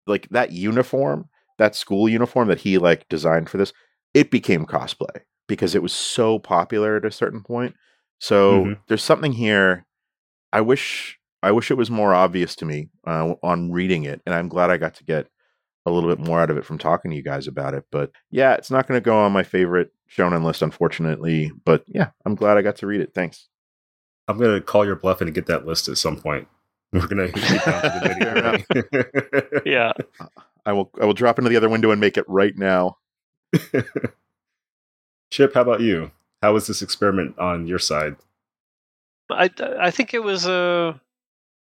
like 0.07 0.29
that 0.29 0.51
uniform, 0.53 1.27
that 1.57 1.75
school 1.75 2.07
uniform 2.07 2.47
that 2.47 2.59
he 2.61 2.77
like 2.77 3.09
designed 3.09 3.49
for 3.49 3.57
this, 3.57 3.73
it 4.13 4.31
became 4.31 4.65
cosplay 4.65 5.19
because 5.47 5.75
it 5.75 5.83
was 5.83 5.93
so 5.93 6.39
popular 6.39 6.95
at 6.97 7.05
a 7.05 7.11
certain 7.11 7.41
point. 7.43 7.75
So 8.19 8.65
Mhm. 8.65 8.79
there's 8.87 9.03
something 9.03 9.33
here. 9.33 9.85
I 10.53 10.61
wish 10.61 11.17
I 11.43 11.51
wish 11.51 11.71
it 11.71 11.77
was 11.77 11.89
more 11.89 12.13
obvious 12.13 12.55
to 12.57 12.65
me 12.65 12.89
uh, 13.07 13.33
on 13.41 13.71
reading 13.71 14.03
it, 14.03 14.21
and 14.25 14.35
I'm 14.35 14.47
glad 14.47 14.69
I 14.69 14.77
got 14.77 14.93
to 14.95 15.03
get 15.03 15.27
a 15.87 15.91
little 15.91 16.07
bit 16.15 16.23
more 16.23 16.39
out 16.39 16.51
of 16.51 16.57
it 16.57 16.65
from 16.65 16.77
talking 16.77 17.09
to 17.09 17.17
you 17.17 17.23
guys 17.23 17.47
about 17.47 17.73
it. 17.73 17.83
But 17.91 18.11
yeah, 18.29 18.53
it's 18.53 18.69
not 18.69 18.87
going 18.87 18.99
to 18.99 19.03
go 19.03 19.17
on 19.17 19.31
my 19.31 19.41
favorite 19.41 19.91
shonen 20.15 20.43
list, 20.43 20.61
unfortunately. 20.61 21.51
But 21.65 21.83
yeah, 21.87 22.11
I'm 22.25 22.35
glad 22.35 22.57
I 22.57 22.61
got 22.61 22.75
to 22.77 22.85
read 22.87 23.01
it. 23.01 23.13
Thanks. 23.15 23.47
I'm 24.27 24.37
gonna 24.37 24.61
call 24.61 24.85
your 24.85 24.95
bluff 24.95 25.19
and 25.21 25.33
get 25.33 25.47
that 25.47 25.65
list 25.65 25.87
at 25.89 25.97
some 25.97 26.15
point. 26.17 26.47
We're 26.93 27.07
gonna 27.07 27.29
get 27.31 27.65
down 27.65 27.81
to 27.81 27.99
the 28.03 28.63
video. 29.41 29.61
Yeah. 29.65 29.93
I 30.65 30.73
will 30.73 30.91
I 31.01 31.05
will 31.05 31.13
drop 31.15 31.39
into 31.39 31.49
the 31.49 31.57
other 31.57 31.69
window 31.69 31.89
and 31.89 31.99
make 31.99 32.17
it 32.17 32.25
right 32.27 32.55
now. 32.55 32.97
Chip, 35.31 35.53
how 35.53 35.61
about 35.61 35.81
you? 35.81 36.11
How 36.41 36.53
was 36.53 36.67
this 36.67 36.81
experiment 36.81 37.37
on 37.39 37.67
your 37.67 37.79
side? 37.79 38.15
I 39.29 39.49
I 39.79 39.91
think 39.91 40.13
it 40.13 40.23
was 40.23 40.45
a 40.45 40.99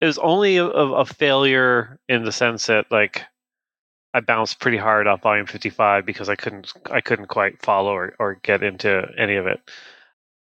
it 0.01 0.07
was 0.07 0.19
only 0.19 0.59
a, 0.59 0.67
a 0.67 1.05
failure 1.07 1.99
in 2.09 2.25
the 2.25 2.33
sense 2.33 2.67
that 2.67 2.91
like 2.91 3.23
I 4.13 4.21
bounced 4.21 4.61
pretty 4.61 4.77
hard 4.77 5.07
off 5.07 5.23
volume 5.23 5.47
55 5.47 6.05
because 6.05 6.29
I 6.29 6.37
couldn't 6.37 6.73
I 6.91 7.01
couldn't 7.01 7.27
quite 7.29 7.63
follow 7.63 7.93
or, 7.93 8.15
or 8.19 8.35
get 8.43 8.63
into 8.63 9.09
any 9.19 9.37
of 9.37 9.47
it. 9.47 9.61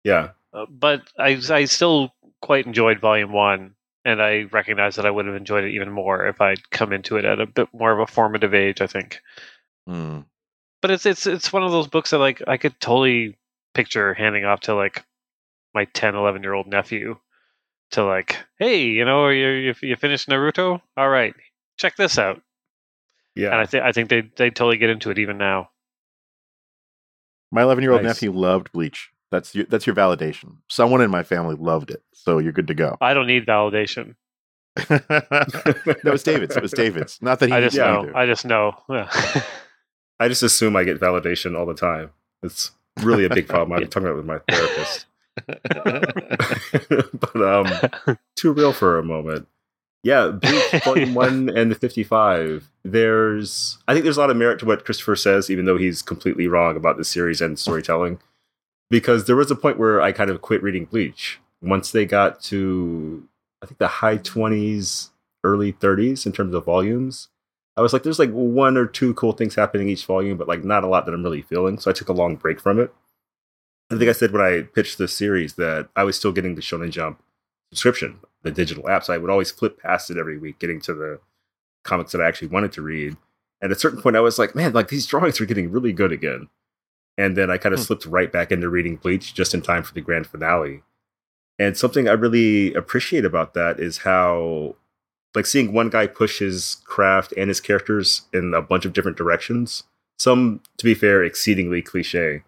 Yeah, 0.04 0.30
Uh, 0.52 0.66
but 0.68 1.02
I 1.18 1.40
I 1.50 1.64
still 1.66 2.12
quite 2.40 2.66
enjoyed 2.66 3.00
volume 3.00 3.32
1 3.32 3.74
and 4.04 4.20
I 4.20 4.42
recognize 4.50 4.96
that 4.96 5.06
I 5.06 5.10
would 5.10 5.26
have 5.26 5.36
enjoyed 5.36 5.64
it 5.64 5.74
even 5.74 5.90
more 5.92 6.26
if 6.26 6.40
I'd 6.40 6.70
come 6.70 6.92
into 6.92 7.16
it 7.16 7.24
at 7.24 7.40
a 7.40 7.46
bit 7.46 7.68
more 7.72 7.92
of 7.92 8.00
a 8.00 8.06
formative 8.06 8.52
age, 8.52 8.80
I 8.80 8.88
think. 8.88 9.20
Hmm. 9.86 10.20
But 10.83 10.91
it's 10.91 11.07
it's 11.07 11.26
it's 11.26 11.53
one 11.53 11.62
of 11.62 11.70
those 11.72 11.87
books 11.89 12.11
that 12.11 12.18
like 12.18 12.43
I 12.47 12.57
could 12.59 12.78
totally 12.80 13.39
picture 13.74 14.12
handing 14.14 14.45
off 14.45 14.61
to 14.62 14.74
like 14.74 15.05
my 15.74 15.87
10 15.87 16.14
11 16.14 16.43
year 16.43 16.53
old 16.53 16.66
nephew 16.66 17.16
to 17.93 18.05
like 18.05 18.37
hey 18.59 18.85
you 18.85 19.05
know 19.07 19.28
you 19.28 19.49
you, 19.49 19.74
you 19.80 19.97
finished 19.97 20.28
naruto 20.28 20.83
all 20.97 21.09
right 21.09 21.35
check 21.78 21.97
this 21.97 22.18
out 22.18 22.43
Yeah, 23.35 23.53
and 23.53 23.57
i 23.61 23.64
think 23.64 23.83
i 23.85 23.93
think 23.93 24.11
they 24.11 24.20
they 24.37 24.51
totally 24.51 24.76
get 24.76 24.91
into 24.91 25.11
it 25.11 25.18
even 25.18 25.39
now 25.39 25.70
My 27.51 27.62
11 27.62 27.83
year 27.83 27.93
old 27.93 28.03
Nice. 28.03 28.16
nephew 28.16 28.33
loved 28.33 28.72
Bleach. 28.72 29.11
That's 29.30 29.55
your, 29.55 29.64
that's 29.64 29.87
your 29.87 29.97
validation. 29.97 30.59
Someone 30.68 31.01
in 31.01 31.11
my 31.11 31.22
family 31.22 31.55
loved 31.59 31.91
it, 31.91 32.03
so 32.12 32.39
you're 32.39 32.53
good 32.53 32.68
to 32.68 32.74
go. 32.74 32.99
i 33.01 33.14
don't 33.14 33.26
need 33.26 33.47
validation 33.47 34.14
it 34.76 36.05
was 36.05 36.22
David's. 36.22 36.57
It 36.57 36.62
was 36.62 36.72
David's. 36.72 37.20
Not 37.22 37.39
that 37.41 37.49
he 37.49 37.55
i 37.55 37.61
just 37.61 37.76
know 37.76 38.11
i 38.14 38.26
just 38.26 38.45
know 38.45 38.72
Yeah. 38.91 39.09
I 40.22 40.28
just 40.28 40.44
assume 40.44 40.76
I 40.76 40.84
get 40.84 41.00
validation 41.00 41.58
all 41.58 41.66
the 41.66 41.74
time. 41.74 42.10
It's 42.44 42.70
really 43.02 43.24
a 43.24 43.28
big 43.28 43.48
problem. 43.48 43.72
I'm 43.72 43.88
talking 43.88 44.08
about 44.08 44.16
with 44.16 44.24
my 44.24 44.38
therapist. 44.48 45.06
but 47.34 47.42
um, 47.42 48.16
too 48.36 48.52
real 48.52 48.72
for 48.72 48.98
a 48.98 49.02
moment. 49.02 49.48
Yeah, 50.04 50.28
Bleach 50.28 50.70
Volume 50.84 51.14
One 51.14 51.48
and 51.48 51.72
the 51.72 51.74
Fifty-Five. 51.74 52.70
There's, 52.84 53.78
I 53.88 53.94
think 53.94 54.04
there's 54.04 54.16
a 54.16 54.20
lot 54.20 54.30
of 54.30 54.36
merit 54.36 54.60
to 54.60 54.64
what 54.64 54.84
Christopher 54.84 55.16
says, 55.16 55.50
even 55.50 55.64
though 55.64 55.76
he's 55.76 56.02
completely 56.02 56.46
wrong 56.46 56.76
about 56.76 56.98
the 56.98 57.04
series 57.04 57.40
and 57.40 57.58
storytelling. 57.58 58.20
Because 58.90 59.24
there 59.24 59.36
was 59.36 59.50
a 59.50 59.56
point 59.56 59.78
where 59.78 60.00
I 60.00 60.12
kind 60.12 60.30
of 60.30 60.40
quit 60.40 60.62
reading 60.62 60.84
Bleach 60.84 61.40
once 61.60 61.90
they 61.90 62.06
got 62.06 62.40
to, 62.44 63.26
I 63.60 63.66
think 63.66 63.78
the 63.78 63.88
high 63.88 64.18
twenties, 64.18 65.10
early 65.42 65.72
thirties 65.72 66.26
in 66.26 66.32
terms 66.32 66.54
of 66.54 66.64
volumes. 66.64 67.26
I 67.76 67.80
was 67.80 67.92
like, 67.92 68.02
there's 68.02 68.18
like 68.18 68.30
one 68.30 68.76
or 68.76 68.86
two 68.86 69.14
cool 69.14 69.32
things 69.32 69.54
happening 69.54 69.88
each 69.88 70.04
volume, 70.04 70.36
but 70.36 70.48
like 70.48 70.64
not 70.64 70.84
a 70.84 70.88
lot 70.88 71.06
that 71.06 71.14
I'm 71.14 71.22
really 71.22 71.42
feeling. 71.42 71.78
So 71.78 71.90
I 71.90 71.94
took 71.94 72.08
a 72.08 72.12
long 72.12 72.36
break 72.36 72.60
from 72.60 72.78
it. 72.78 72.92
I 73.90 73.96
think 73.98 74.08
I 74.08 74.12
said 74.12 74.32
when 74.32 74.42
I 74.42 74.62
pitched 74.62 74.98
this 74.98 75.14
series 75.16 75.54
that 75.54 75.88
I 75.96 76.04
was 76.04 76.16
still 76.16 76.32
getting 76.32 76.54
the 76.54 76.62
Shonen 76.62 76.90
Jump 76.90 77.22
subscription, 77.70 78.20
the 78.42 78.50
digital 78.50 78.88
app. 78.88 79.04
So 79.04 79.14
I 79.14 79.18
would 79.18 79.30
always 79.30 79.50
flip 79.50 79.78
past 79.80 80.10
it 80.10 80.18
every 80.18 80.38
week, 80.38 80.58
getting 80.58 80.80
to 80.82 80.94
the 80.94 81.20
comics 81.84 82.12
that 82.12 82.20
I 82.20 82.28
actually 82.28 82.48
wanted 82.48 82.72
to 82.72 82.82
read. 82.82 83.16
And 83.60 83.70
at 83.70 83.76
a 83.76 83.80
certain 83.80 84.00
point, 84.02 84.16
I 84.16 84.20
was 84.20 84.38
like, 84.38 84.54
man, 84.54 84.72
like 84.72 84.88
these 84.88 85.06
drawings 85.06 85.40
are 85.40 85.46
getting 85.46 85.70
really 85.70 85.92
good 85.92 86.12
again. 86.12 86.48
And 87.18 87.36
then 87.36 87.50
I 87.50 87.58
kind 87.58 87.74
of 87.74 87.80
Hmm. 87.80 87.84
slipped 87.84 88.06
right 88.06 88.30
back 88.32 88.52
into 88.52 88.68
reading 88.68 88.96
Bleach 88.96 89.34
just 89.34 89.54
in 89.54 89.62
time 89.62 89.82
for 89.82 89.94
the 89.94 90.00
grand 90.00 90.26
finale. 90.26 90.82
And 91.58 91.76
something 91.76 92.08
I 92.08 92.12
really 92.12 92.72
appreciate 92.74 93.24
about 93.24 93.54
that 93.54 93.78
is 93.78 93.98
how, 93.98 94.76
like, 95.35 95.47
seeing 95.47 95.72
one 95.72 95.91
guy 95.91 96.07
push 96.07 96.39
his 96.39 96.76
craft 96.85 97.33
and 97.37 97.49
his 97.49 97.61
characters 97.61 98.22
in 98.33 98.55
a 98.55 98.62
bunch 98.62 98.85
of 98.85 98.93
different 98.93 99.16
directions. 99.16 99.85
Some, 100.18 100.61
to 100.78 100.85
be 100.85 100.95
fair, 100.95 101.24
exceedingly 101.24 101.83
cliche, 101.83 102.43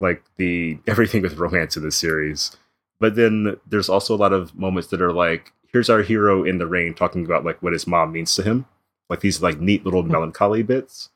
like 0.00 0.22
the 0.36 0.78
everything 0.86 1.22
with 1.22 1.38
romance 1.38 1.76
in 1.76 1.82
this 1.82 1.96
series. 1.96 2.56
But 3.00 3.16
then 3.16 3.56
there's 3.66 3.88
also 3.88 4.14
a 4.14 4.16
lot 4.16 4.32
of 4.32 4.54
moments 4.54 4.90
that 4.90 5.02
are 5.02 5.12
like, 5.12 5.52
here's 5.72 5.90
our 5.90 6.02
hero 6.02 6.44
in 6.44 6.58
the 6.58 6.66
rain 6.66 6.94
talking 6.94 7.24
about 7.24 7.44
like 7.44 7.62
what 7.62 7.72
his 7.72 7.86
mom 7.86 8.12
means 8.12 8.34
to 8.36 8.42
him, 8.42 8.66
like 9.08 9.20
these 9.20 9.42
like 9.42 9.60
neat 9.60 9.84
little 9.84 10.02
hmm. 10.02 10.12
melancholy 10.12 10.62
bits 10.62 11.08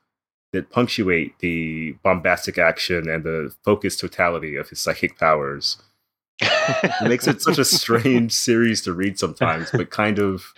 that 0.53 0.69
punctuate 0.69 1.37
the 1.39 1.91
bombastic 2.03 2.57
action 2.57 3.09
and 3.09 3.23
the 3.23 3.53
focused 3.63 3.99
totality 3.99 4.55
of 4.55 4.69
his 4.69 4.79
psychic 4.79 5.17
powers. 5.17 5.77
It 7.01 7.07
makes 7.07 7.27
it 7.27 7.41
such 7.41 7.57
a 7.57 7.65
strange 7.65 8.33
series 8.33 8.81
to 8.81 8.93
read 8.93 9.17
sometimes, 9.17 9.71
but 9.71 9.89
kind 9.89 10.19
of 10.19 10.53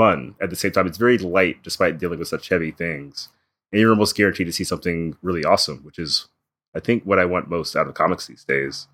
fun 0.00 0.34
at 0.40 0.50
the 0.50 0.56
same 0.56 0.72
time. 0.72 0.86
It's 0.86 0.98
very 0.98 1.18
light 1.18 1.62
despite 1.62 1.98
dealing 1.98 2.18
with 2.18 2.28
such 2.28 2.48
heavy 2.48 2.70
things. 2.70 3.28
And 3.72 3.80
you're 3.80 3.90
almost 3.90 4.16
guaranteed 4.16 4.46
to 4.46 4.52
see 4.52 4.64
something 4.64 5.16
really 5.22 5.44
awesome, 5.44 5.78
which 5.84 5.98
is, 5.98 6.28
I 6.74 6.80
think, 6.80 7.04
what 7.04 7.18
I 7.18 7.24
want 7.26 7.48
most 7.50 7.76
out 7.76 7.86
of 7.88 7.94
comics 7.94 8.26
these 8.26 8.44
days. 8.44 8.88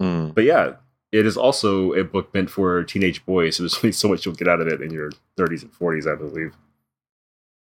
Hmm. 0.00 0.28
But 0.30 0.44
yeah, 0.44 0.74
it 1.10 1.26
is 1.26 1.36
also 1.36 1.92
a 1.92 2.04
book 2.04 2.32
meant 2.34 2.50
for 2.50 2.82
teenage 2.84 3.24
boys, 3.26 3.56
so 3.56 3.62
there's 3.64 3.76
only 3.82 3.92
so 3.92 4.08
much 4.08 4.24
you'll 4.24 4.34
get 4.34 4.48
out 4.48 4.60
of 4.60 4.68
it 4.68 4.80
in 4.80 4.90
your 4.92 5.10
30s 5.38 5.62
and 5.62 5.72
40s, 5.72 6.10
I 6.10 6.16
believe. 6.16 6.54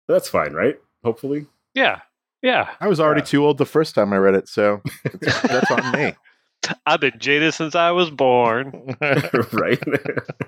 But 0.08 0.14
that's 0.14 0.28
fine, 0.28 0.52
right? 0.52 0.78
Hopefully. 1.04 1.46
yeah 1.74 2.00
yeah 2.42 2.70
I 2.80 2.86
was 2.88 3.00
already 3.00 3.20
Yeah. 3.22 3.26
too 3.32 3.44
old 3.46 3.58
the 3.58 3.64
first 3.66 3.94
time 3.94 4.12
I 4.12 4.18
read 4.18 4.34
it, 4.34 4.48
so 4.48 4.80
that's 5.20 5.70
on 5.70 5.92
me. 5.92 6.14
i've 6.86 7.00
been 7.00 7.12
jaded 7.18 7.52
since 7.54 7.74
i 7.74 7.90
was 7.90 8.10
born 8.10 8.96
right? 9.52 9.82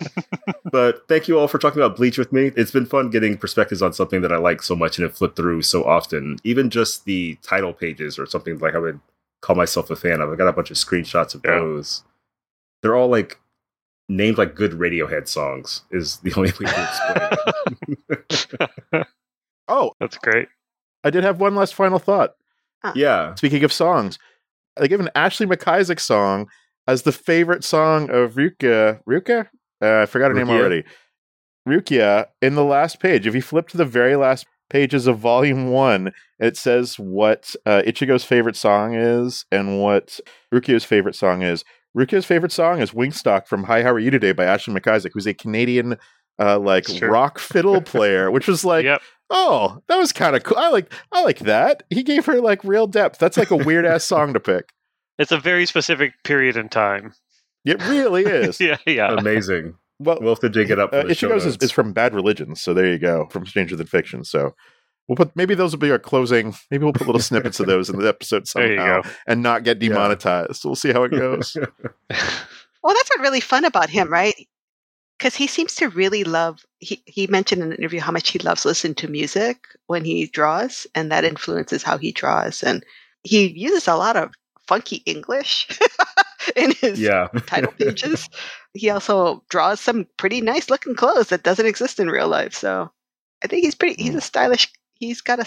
but 0.73 1.07
thank 1.09 1.29
you 1.29 1.39
all 1.39 1.49
for 1.49 1.59
talking 1.59 1.81
about 1.83 1.97
Bleach 1.97 2.19
with 2.19 2.33
me. 2.33 2.51
It's 2.57 2.71
been 2.71 2.87
fun 2.87 3.11
getting 3.11 3.37
perspectives 3.37 3.83
on 3.83 3.93
something 3.93 4.21
that 4.23 4.33
I 4.33 4.37
like 4.37 4.63
so 4.63 4.75
much 4.77 4.99
and 4.99 5.03
have 5.05 5.17
flipped 5.17 5.37
through 5.37 5.63
so 5.63 5.85
often. 5.85 6.37
Even 6.45 6.71
just 6.71 7.05
the 7.05 7.37
title 7.43 7.73
pages 7.73 8.19
or 8.19 8.27
something 8.27 8.59
like 8.59 8.75
I 8.75 8.79
would 8.79 9.01
call 9.41 9.57
myself 9.57 9.91
a 9.91 9.97
fan 9.97 10.21
of. 10.21 10.31
I 10.31 10.37
got 10.37 10.49
a 10.49 10.53
bunch 10.53 10.71
of 10.71 10.77
screenshots 10.77 11.35
of 11.35 11.43
Yeah. 11.45 11.59
those. 11.59 12.03
They're 12.83 12.97
all 12.97 13.09
like 13.09 13.39
named 14.09 14.39
like 14.39 14.55
good 14.55 14.73
Radiohead 14.73 15.29
songs, 15.29 15.83
is 15.91 16.19
the 16.19 16.33
only 16.35 16.51
way 16.53 16.67
to 16.71 16.89
explain 16.89 17.97
it. 18.93 19.07
oh, 19.69 19.93
that's 20.01 20.19
great 20.19 20.49
I 21.05 21.11
did 21.11 21.25
have 21.25 21.41
one 21.41 21.55
last 21.55 21.75
final 21.75 21.99
thought. 21.99 22.35
Uh. 22.83 22.93
yeah. 22.95 23.35
Speaking 23.37 23.65
of 23.65 23.73
songs, 23.73 24.19
they 24.79 24.89
give 24.89 25.01
an 25.01 25.11
Ashley 25.15 25.47
MacIsaac 25.47 26.01
song 26.01 26.47
as 26.87 27.03
the 27.03 27.13
favorite 27.13 27.65
song 27.65 28.11
of 28.11 28.35
Rukia. 28.35 29.01
Rukia? 29.09 29.49
Uh, 29.83 30.03
I 30.03 30.07
forgot 30.07 30.29
her 30.29 30.35
name 30.35 30.51
already. 30.51 30.85
Rukia 31.69 32.27
in 32.41 32.55
the 32.55 32.65
last 32.65 33.01
page. 33.01 33.27
If 33.27 33.35
you 33.35 33.43
flip 33.43 33.69
to 33.69 33.77
the 33.77 33.85
very 33.85 34.17
last 34.17 34.47
pages 34.71 35.07
of 35.07 35.19
volume 35.19 35.71
one. 35.71 36.13
It 36.39 36.57
says 36.57 36.99
what 36.99 37.55
uh, 37.67 37.83
Ichigo's 37.87 38.25
favorite 38.25 38.57
song 38.57 38.95
is 38.95 39.45
and 39.51 39.81
what 39.81 40.21
Rukio's 40.53 40.85
favorite 40.85 41.15
song 41.15 41.43
is. 41.43 41.65
Rukio's 41.97 42.27
favorite 42.27 42.53
song 42.53 42.81
is 42.81 42.93
Wingstock 42.93 43.47
from 43.47 43.65
Hi, 43.65 43.83
How 43.83 43.93
Are 43.93 43.99
You 43.99 44.11
Today 44.11 44.33
by 44.33 44.45
Ashley 44.45 44.75
MacIsaac, 44.75 45.11
who's 45.15 45.27
a 45.27 45.35
Canadian 45.35 45.97
uh, 46.39 46.59
like 46.59 46.87
rock 47.03 47.39
fiddle 47.39 47.81
player, 47.93 48.31
which 48.31 48.47
was 48.49 48.65
like, 48.65 48.85
yep. 48.85 49.03
oh, 49.31 49.83
that 49.89 49.97
was 49.99 50.13
kind 50.13 50.37
of 50.37 50.43
cool. 50.45 50.57
I 50.59 50.69
like 50.71 50.93
I 51.13 51.23
like 51.23 51.41
that. 51.41 51.83
He 51.91 52.03
gave 52.03 52.27
her 52.27 52.41
like 52.41 52.63
real 52.65 52.87
depth. 52.87 53.19
That's 53.19 53.37
like 53.37 53.51
a 53.51 53.57
weird 53.57 53.85
ass 53.87 54.05
song 54.07 54.33
to 54.35 54.41
pick. 54.41 54.73
It's 55.19 55.33
a 55.33 55.39
very 55.39 55.67
specific 55.67 56.13
period 56.25 56.57
in 56.57 56.69
time. 56.69 57.13
It 57.65 57.83
really 57.89 58.25
is. 58.25 58.61
yeah, 58.61 58.77
yeah. 58.87 59.15
Amazing. 59.15 59.75
Well, 59.99 60.19
We'll 60.21 60.31
have 60.31 60.41
to 60.41 60.49
dig 60.49 60.71
it 60.71 60.79
up. 60.79 60.91
For 60.91 60.99
uh, 60.99 61.03
the 61.03 61.09
Ichigo's 61.09 61.45
is, 61.45 61.57
is 61.57 61.73
from 61.73 61.93
Bad 61.93 62.15
Religion, 62.15 62.55
so 62.55 62.73
there 62.73 62.87
you 62.87 62.99
go, 62.99 63.27
from 63.31 63.45
Stranger 63.47 63.75
Than 63.75 63.89
Fiction. 63.89 64.23
So 64.23 64.55
we'll 65.09 65.17
put 65.17 65.35
maybe 65.35 65.57
those 65.57 65.73
will 65.73 65.81
be 65.81 65.91
our 65.91 65.99
closing. 65.99 66.55
Maybe 66.71 66.85
we'll 66.85 66.93
put 66.93 67.09
little 67.09 67.21
snippets 67.21 67.59
of 67.59 67.67
those 67.67 67.91
in 67.91 67.99
the 67.99 68.07
episode 68.09 68.47
There 68.55 68.71
you 68.73 68.79
somehow, 68.79 69.03
go. 69.03 69.11
and 69.27 69.43
not 69.43 69.65
get 69.65 69.83
Yeah. 69.83 69.89
demonetized. 69.89 70.65
We'll 70.65 70.77
see 70.77 70.93
how 70.93 71.03
it 71.03 71.11
goes. 71.11 71.57
Well, 72.81 72.95
that's 72.95 73.11
what's 73.11 73.21
really 73.21 73.41
fun 73.41 73.65
about 73.65 73.91
him, 73.91 74.09
right? 74.09 74.35
Because 75.19 75.35
he 75.35 75.47
seems 75.49 75.75
to 75.77 75.89
really 75.89 76.23
love. 76.25 76.65
He 76.79 77.03
he 77.07 77.27
mentioned 77.27 77.63
in 77.63 77.73
an 77.73 77.79
interview 77.79 78.01
how 78.01 78.13
much 78.13 78.31
he 78.31 78.39
loves 78.39 78.65
listening 78.65 78.95
to 78.97 79.09
music 79.09 79.67
when 79.89 80.05
he 80.05 80.27
draws, 80.27 80.87
and 80.95 81.11
that 81.11 81.25
influences 81.25 81.83
how 81.83 81.99
he 81.99 82.13
draws. 82.13 82.63
And 82.63 82.85
he 83.25 83.49
uses 83.49 83.89
a 83.89 83.97
lot 83.97 84.17
of 84.17 84.33
funky 84.69 84.97
English 85.07 85.67
in 86.57 86.73
his 86.73 87.01
yeah. 87.01 87.29
title 87.47 87.73
pages. 87.73 88.29
he 88.75 88.91
also 88.91 89.43
draws 89.51 89.81
some 89.81 90.07
pretty 90.19 90.41
nice 90.41 90.71
looking 90.71 90.95
clothes 90.95 91.29
that 91.31 91.43
doesn't 91.43 91.67
exist 91.67 91.99
in 91.99 92.09
real 92.09 92.29
life. 92.29 92.55
So 92.55 92.91
I 93.43 93.49
think 93.49 93.65
he's 93.65 93.75
pretty. 93.75 94.01
He's 94.01 94.13
hmm. 94.13 94.19
a 94.19 94.21
stylish. 94.21 94.71
he's 94.95 95.21
got 95.21 95.41
a 95.41 95.47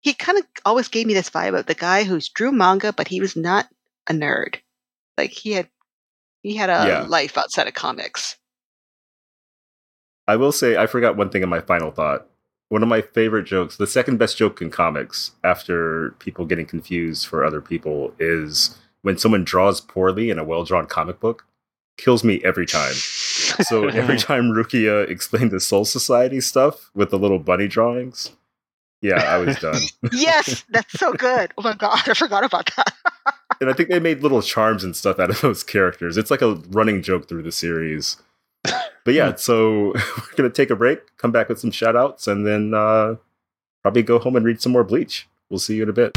He 0.00 0.14
kind 0.14 0.38
of 0.38 0.44
always 0.64 0.88
gave 0.88 1.06
me 1.06 1.14
this 1.14 1.30
vibe 1.30 1.58
of 1.58 1.66
the 1.66 1.74
guy 1.74 2.04
who's 2.04 2.28
drew 2.28 2.52
manga, 2.52 2.92
but 2.92 3.08
he 3.08 3.20
was 3.20 3.34
not 3.34 3.68
a 4.08 4.12
nerd. 4.12 4.56
Like 5.16 5.30
he 5.30 5.52
had, 5.52 5.68
he 6.42 6.54
had 6.54 6.70
a 6.70 6.86
Yeah. 6.86 7.06
life 7.08 7.38
outside 7.38 7.66
of 7.68 7.74
comics. 7.74 8.36
I 10.26 10.36
will 10.36 10.52
say 10.52 10.76
I 10.76 10.86
forgot 10.86 11.16
one 11.16 11.30
thing 11.30 11.42
in 11.42 11.48
my 11.48 11.60
final 11.60 11.90
thought. 11.90 12.26
One 12.70 12.82
of 12.82 12.88
my 12.88 13.02
favorite 13.02 13.44
jokes, 13.44 13.76
the 13.76 13.86
second 13.86 14.18
best 14.18 14.36
joke 14.36 14.60
in 14.60 14.70
comics 14.70 15.32
after 15.44 16.12
people 16.18 16.46
getting 16.46 16.66
confused 16.66 17.26
for 17.26 17.44
other 17.44 17.60
people 17.60 18.14
is 18.18 18.76
when 19.02 19.18
someone 19.18 19.44
draws 19.44 19.80
poorly 19.80 20.30
in 20.30 20.38
a 20.38 20.44
well-drawn 20.44 20.86
comic 20.86 21.20
book. 21.20 21.46
Kills 21.98 22.24
me 22.24 22.40
every 22.42 22.66
time. 22.66 22.94
So 22.94 23.88
every 23.88 24.16
time 24.16 24.50
Rukia 24.50 25.08
explained 25.08 25.50
the 25.50 25.60
Soul 25.60 25.84
Society 25.84 26.40
stuff 26.40 26.90
with 26.94 27.10
the 27.10 27.18
little 27.18 27.38
bunny 27.38 27.68
drawings, 27.68 28.30
yeah, 29.04 29.22
I 29.22 29.36
was 29.36 29.58
done. 29.58 29.80
yes, 30.12 30.64
that's 30.70 30.98
so 30.98 31.12
good. 31.12 31.52
Oh 31.58 31.62
my 31.62 31.74
god, 31.74 32.08
I 32.08 32.14
forgot 32.14 32.42
about 32.42 32.70
that. 32.74 32.94
and 33.60 33.68
I 33.68 33.74
think 33.74 33.90
they 33.90 34.00
made 34.00 34.22
little 34.22 34.40
charms 34.40 34.82
and 34.82 34.96
stuff 34.96 35.18
out 35.18 35.28
of 35.28 35.42
those 35.42 35.62
characters. 35.62 36.16
It's 36.16 36.30
like 36.30 36.40
a 36.40 36.54
running 36.70 37.02
joke 37.02 37.28
through 37.28 37.42
the 37.42 37.52
series. 37.52 38.16
But 39.04 39.12
yeah, 39.12 39.34
so 39.34 39.92
we're 39.94 40.34
gonna 40.36 40.50
take 40.50 40.70
a 40.70 40.76
break, 40.76 41.16
come 41.18 41.30
back 41.30 41.48
with 41.48 41.60
some 41.60 41.70
shout 41.70 41.94
outs, 41.94 42.26
and 42.26 42.46
then 42.46 42.72
uh, 42.74 43.16
probably 43.82 44.02
go 44.02 44.18
home 44.18 44.36
and 44.36 44.44
read 44.44 44.60
some 44.60 44.72
more 44.72 44.84
Bleach. 44.84 45.28
We'll 45.50 45.58
see 45.58 45.76
you 45.76 45.82
in 45.82 45.88
a 45.90 45.92
bit. 45.92 46.16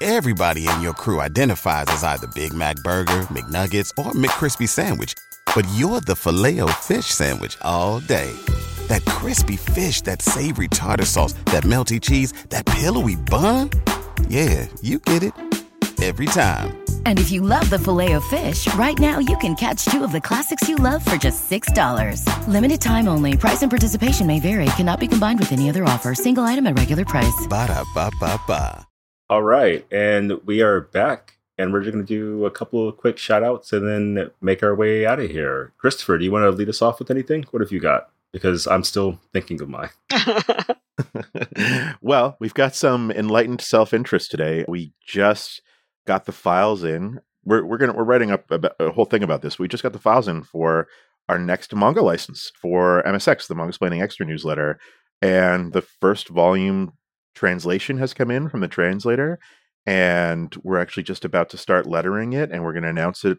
Everybody 0.00 0.68
in 0.68 0.80
your 0.82 0.94
crew 0.94 1.20
identifies 1.20 1.86
as 1.88 2.04
either 2.04 2.28
Big 2.28 2.52
Mac 2.52 2.76
Burger, 2.76 3.22
McNuggets, 3.30 3.90
or 3.98 4.12
McCrispy 4.12 4.68
Sandwich. 4.68 5.14
But 5.54 5.66
you're 5.74 6.00
the 6.00 6.14
filet 6.14 6.60
fish 6.72 7.06
Sandwich 7.06 7.56
all 7.62 8.00
day. 8.00 8.32
That 8.86 9.04
crispy 9.06 9.56
fish, 9.56 10.02
that 10.02 10.22
savory 10.22 10.68
tartar 10.68 11.06
sauce, 11.06 11.32
that 11.46 11.64
melty 11.64 12.00
cheese, 12.00 12.32
that 12.50 12.66
pillowy 12.66 13.16
bun. 13.16 13.70
Yeah, 14.28 14.66
you 14.82 14.98
get 14.98 15.22
it. 15.22 15.32
Every 16.02 16.26
time. 16.26 16.76
And 17.06 17.18
if 17.18 17.30
you 17.30 17.40
love 17.40 17.70
the 17.70 17.78
filet 17.78 18.12
of 18.12 18.24
fish, 18.24 18.72
right 18.74 18.98
now 18.98 19.18
you 19.18 19.36
can 19.38 19.54
catch 19.54 19.86
two 19.86 20.04
of 20.04 20.12
the 20.12 20.20
classics 20.20 20.68
you 20.68 20.76
love 20.76 21.02
for 21.02 21.16
just 21.16 21.50
$6. 21.50 22.48
Limited 22.48 22.80
time 22.80 23.08
only. 23.08 23.36
Price 23.36 23.62
and 23.62 23.70
participation 23.70 24.26
may 24.26 24.40
vary. 24.40 24.66
Cannot 24.76 25.00
be 25.00 25.08
combined 25.08 25.38
with 25.38 25.52
any 25.52 25.70
other 25.70 25.84
offer. 25.84 26.14
Single 26.14 26.44
item 26.44 26.66
at 26.66 26.78
regular 26.78 27.04
price. 27.06 27.46
Ba-da-ba-ba-ba. 27.48 28.86
All 29.28 29.42
right, 29.42 29.84
and 29.90 30.34
we 30.44 30.62
are 30.62 30.82
back, 30.82 31.38
and 31.58 31.72
we're 31.72 31.80
just 31.80 31.92
gonna 31.92 32.04
do 32.04 32.44
a 32.46 32.50
couple 32.50 32.88
of 32.88 32.96
quick 32.96 33.18
shout 33.18 33.42
outs 33.42 33.72
and 33.72 33.88
then 33.88 34.30
make 34.40 34.62
our 34.62 34.72
way 34.72 35.04
out 35.04 35.18
of 35.18 35.28
here. 35.30 35.72
Christopher, 35.78 36.18
do 36.18 36.24
you 36.24 36.30
want 36.30 36.44
to 36.44 36.50
lead 36.50 36.68
us 36.68 36.80
off 36.80 37.00
with 37.00 37.10
anything? 37.10 37.44
What 37.50 37.60
have 37.60 37.72
you 37.72 37.80
got? 37.80 38.10
Because 38.32 38.68
I'm 38.68 38.84
still 38.84 39.18
thinking 39.32 39.60
of 39.60 39.68
mine. 39.68 39.90
well, 42.00 42.36
we've 42.40 42.54
got 42.54 42.74
some 42.74 43.10
enlightened 43.10 43.60
self 43.60 43.92
interest 43.92 44.30
today. 44.30 44.64
We 44.68 44.92
just 45.06 45.62
got 46.06 46.24
the 46.24 46.32
files 46.32 46.84
in. 46.84 47.20
We're 47.44 47.64
we're 47.64 47.78
gonna 47.78 47.92
we're 47.94 48.04
writing 48.04 48.30
up 48.30 48.50
a, 48.50 48.70
a 48.80 48.90
whole 48.90 49.04
thing 49.04 49.22
about 49.22 49.42
this. 49.42 49.58
We 49.58 49.68
just 49.68 49.82
got 49.82 49.92
the 49.92 49.98
files 49.98 50.28
in 50.28 50.42
for 50.42 50.88
our 51.28 51.38
next 51.38 51.74
manga 51.74 52.02
license 52.02 52.52
for 52.60 53.02
MSX, 53.04 53.46
the 53.48 53.54
Mangasplaining 53.54 54.02
Extra 54.02 54.26
newsletter, 54.26 54.78
and 55.20 55.72
the 55.72 55.82
first 55.82 56.28
volume 56.28 56.92
translation 57.34 57.98
has 57.98 58.14
come 58.14 58.30
in 58.30 58.48
from 58.48 58.60
the 58.60 58.68
translator, 58.68 59.38
and 59.86 60.54
we're 60.62 60.78
actually 60.80 61.02
just 61.02 61.24
about 61.24 61.50
to 61.50 61.58
start 61.58 61.86
lettering 61.86 62.32
it, 62.32 62.50
and 62.50 62.62
we're 62.62 62.72
going 62.72 62.82
to 62.84 62.88
announce 62.88 63.24
it 63.24 63.38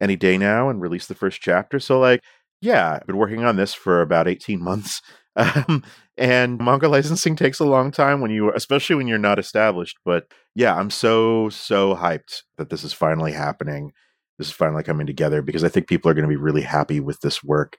any 0.00 0.16
day 0.16 0.38
now 0.38 0.68
and 0.70 0.80
release 0.80 1.06
the 1.06 1.14
first 1.14 1.40
chapter. 1.40 1.78
So, 1.78 1.98
like, 2.00 2.22
yeah, 2.60 2.98
I've 3.00 3.06
been 3.06 3.16
working 3.16 3.44
on 3.44 3.56
this 3.56 3.74
for 3.74 4.00
about 4.02 4.28
eighteen 4.28 4.62
months. 4.62 5.00
Um, 5.36 5.84
and 6.20 6.60
manga 6.60 6.88
licensing 6.88 7.34
takes 7.34 7.58
a 7.58 7.64
long 7.64 7.90
time 7.90 8.20
when 8.20 8.30
you 8.30 8.52
especially 8.52 8.94
when 8.94 9.08
you're 9.08 9.18
not 9.18 9.38
established 9.38 9.98
but 10.04 10.26
yeah 10.54 10.76
i'm 10.76 10.90
so 10.90 11.48
so 11.48 11.94
hyped 11.94 12.42
that 12.58 12.70
this 12.70 12.84
is 12.84 12.92
finally 12.92 13.32
happening. 13.32 13.92
This 14.38 14.48
is 14.48 14.54
finally 14.54 14.82
coming 14.82 15.06
together 15.06 15.42
because 15.42 15.64
i 15.64 15.68
think 15.68 15.88
people 15.88 16.10
are 16.10 16.14
going 16.14 16.24
to 16.24 16.28
be 16.28 16.36
really 16.36 16.62
happy 16.62 17.00
with 17.00 17.20
this 17.20 17.42
work. 17.42 17.76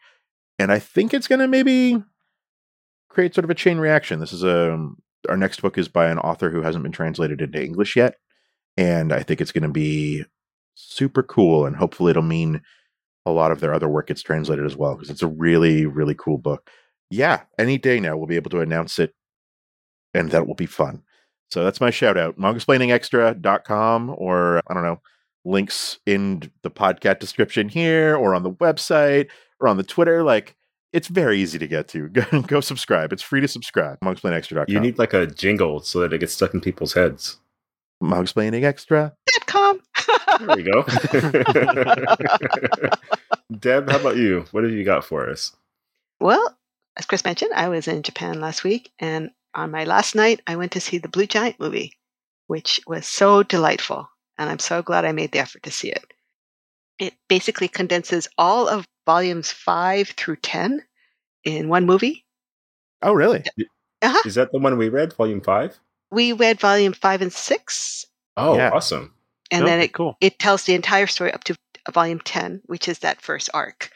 And 0.59 0.71
i 0.71 0.79
think 0.79 1.13
it's 1.13 1.27
going 1.27 1.39
to 1.39 1.47
maybe 1.47 2.03
create 3.09 3.33
sort 3.33 3.45
of 3.45 3.49
a 3.49 3.55
chain 3.55 3.77
reaction. 3.77 4.19
This 4.19 4.33
is 4.33 4.43
a 4.43 4.77
our 5.29 5.37
next 5.37 5.61
book 5.61 5.77
is 5.77 5.87
by 5.87 6.09
an 6.09 6.19
author 6.19 6.49
who 6.49 6.61
hasn't 6.61 6.83
been 6.83 6.91
translated 6.91 7.41
into 7.41 7.61
english 7.61 7.95
yet 7.95 8.15
and 8.77 9.13
i 9.13 9.21
think 9.21 9.41
it's 9.41 9.51
going 9.51 9.61
to 9.61 9.69
be 9.69 10.23
super 10.75 11.21
cool 11.21 11.65
and 11.65 11.75
hopefully 11.75 12.11
it'll 12.11 12.23
mean 12.23 12.61
a 13.25 13.31
lot 13.31 13.51
of 13.51 13.59
their 13.59 13.73
other 13.73 13.87
work 13.87 14.07
gets 14.07 14.21
translated 14.21 14.65
as 14.65 14.75
well 14.75 14.95
because 14.95 15.09
it's 15.09 15.21
a 15.21 15.27
really 15.27 15.85
really 15.85 16.15
cool 16.15 16.37
book 16.37 16.69
yeah, 17.11 17.41
any 17.59 17.77
day 17.77 17.99
now 17.99 18.17
we'll 18.17 18.27
be 18.27 18.35
able 18.35 18.49
to 18.51 18.61
announce 18.61 18.99
it, 18.99 19.13
and 20.13 20.31
that 20.31 20.47
will 20.47 20.55
be 20.55 20.65
fun. 20.65 21.03
So 21.49 21.63
that's 21.63 21.81
my 21.81 21.89
shout 21.89 22.17
out. 22.17 22.39
MangaSplainingExtra.com 22.39 24.15
or 24.17 24.61
I 24.67 24.73
don't 24.73 24.83
know, 24.83 25.01
links 25.43 25.99
in 26.05 26.49
the 26.61 26.71
podcast 26.71 27.19
description 27.19 27.67
here 27.67 28.15
or 28.15 28.33
on 28.33 28.43
the 28.43 28.51
website 28.51 29.27
or 29.59 29.67
on 29.67 29.77
the 29.77 29.83
Twitter. 29.83 30.23
Like 30.23 30.55
it's 30.93 31.09
very 31.09 31.39
easy 31.39 31.59
to 31.59 31.67
get 31.67 31.87
to. 31.89 32.07
Go, 32.09 32.41
go 32.41 32.61
subscribe. 32.61 33.13
It's 33.13 33.21
free 33.21 33.41
to 33.41 33.47
subscribe. 33.47 33.99
MangaSplainingExtra.com. 33.99 34.73
You 34.73 34.79
need 34.79 34.97
like 34.97 35.13
a 35.13 35.27
jingle 35.27 35.81
so 35.81 35.99
that 35.99 36.13
it 36.13 36.19
gets 36.19 36.33
stuck 36.33 36.53
in 36.53 36.61
people's 36.61 36.93
heads. 36.93 37.37
MangaSplainingExtra. 38.01 39.11
Dot 39.33 39.45
com. 39.45 39.81
There 40.47 40.59
you 40.59 40.71
go. 40.71 40.83
Deb, 43.59 43.89
how 43.89 43.99
about 43.99 44.15
you? 44.17 44.45
What 44.51 44.63
have 44.63 44.73
you 44.73 44.83
got 44.85 45.03
for 45.03 45.29
us? 45.29 45.55
well, 46.19 46.55
as 46.97 47.05
Chris 47.05 47.23
mentioned, 47.25 47.51
I 47.55 47.69
was 47.69 47.87
in 47.87 48.03
Japan 48.03 48.39
last 48.41 48.63
week, 48.63 48.91
and 48.99 49.31
on 49.53 49.71
my 49.71 49.83
last 49.83 50.15
night, 50.15 50.41
I 50.47 50.55
went 50.55 50.71
to 50.73 50.81
see 50.81 50.97
the 50.97 51.07
Blue 51.09 51.25
Giant 51.25 51.59
movie, 51.59 51.93
which 52.47 52.79
was 52.87 53.05
so 53.07 53.43
delightful, 53.43 54.09
and 54.37 54.49
I'm 54.49 54.59
so 54.59 54.81
glad 54.81 55.05
I 55.05 55.11
made 55.11 55.31
the 55.31 55.39
effort 55.39 55.63
to 55.63 55.71
see 55.71 55.89
it. 55.89 56.03
It 56.99 57.13
basically 57.27 57.67
condenses 57.67 58.27
all 58.37 58.67
of 58.67 58.85
volumes 59.05 59.51
five 59.51 60.09
through 60.09 60.37
ten 60.37 60.83
in 61.43 61.69
one 61.69 61.85
movie. 61.85 62.25
Oh, 63.01 63.13
really? 63.13 63.43
Uh-huh. 64.01 64.21
Is 64.25 64.35
that 64.35 64.51
the 64.51 64.59
one 64.59 64.77
we 64.77 64.89
read, 64.89 65.13
Volume 65.13 65.41
Five? 65.41 65.79
We 66.11 66.33
read 66.33 66.59
volume 66.59 66.93
five 66.93 67.21
and 67.21 67.31
six, 67.33 68.05
Oh, 68.37 68.57
Yeah. 68.57 68.71
awesome! 68.71 69.13
and 69.49 69.63
Oh, 69.63 69.65
then 69.65 69.79
it 69.79 69.93
cool. 69.93 70.17
it 70.21 70.39
tells 70.39 70.63
the 70.63 70.73
entire 70.75 71.07
story 71.07 71.33
up 71.33 71.43
to 71.45 71.55
volume 71.91 72.19
10 72.19 72.61
which 72.65 72.87
is 72.87 72.99
that 72.99 73.21
first 73.21 73.49
arc 73.55 73.89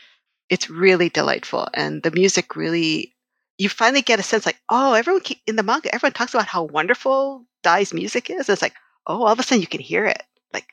it's 0.50 0.70
really 0.70 1.10
delightful 1.10 1.68
and 1.74 2.04
the 2.04 2.12
music 2.12 2.56
really 2.56 3.16
you 3.58 3.70
finally 3.70 4.02
get 4.02 4.20
a 4.20 4.24
sense 4.24 4.46
like 4.46 4.60
oh 4.70 4.94
everyone 4.94 5.22
keep, 5.22 5.42
in 5.48 5.56
the 5.56 5.64
manga 5.64 5.94
everyone 5.94 6.14
talks 6.14 6.34
about 6.34 6.48
how 6.48 6.64
wonderful 6.64 7.46
dai's 7.64 7.94
music 7.94 8.30
is 8.30 8.50
it's 8.50 8.62
like 8.62 8.76
oh 9.08 9.24
all 9.24 9.28
of 9.34 9.40
a 9.40 9.44
sudden 9.44 9.62
you 9.62 9.68
can 9.68 9.82
hear 9.82 10.06
it 10.06 10.24
like 10.54 10.68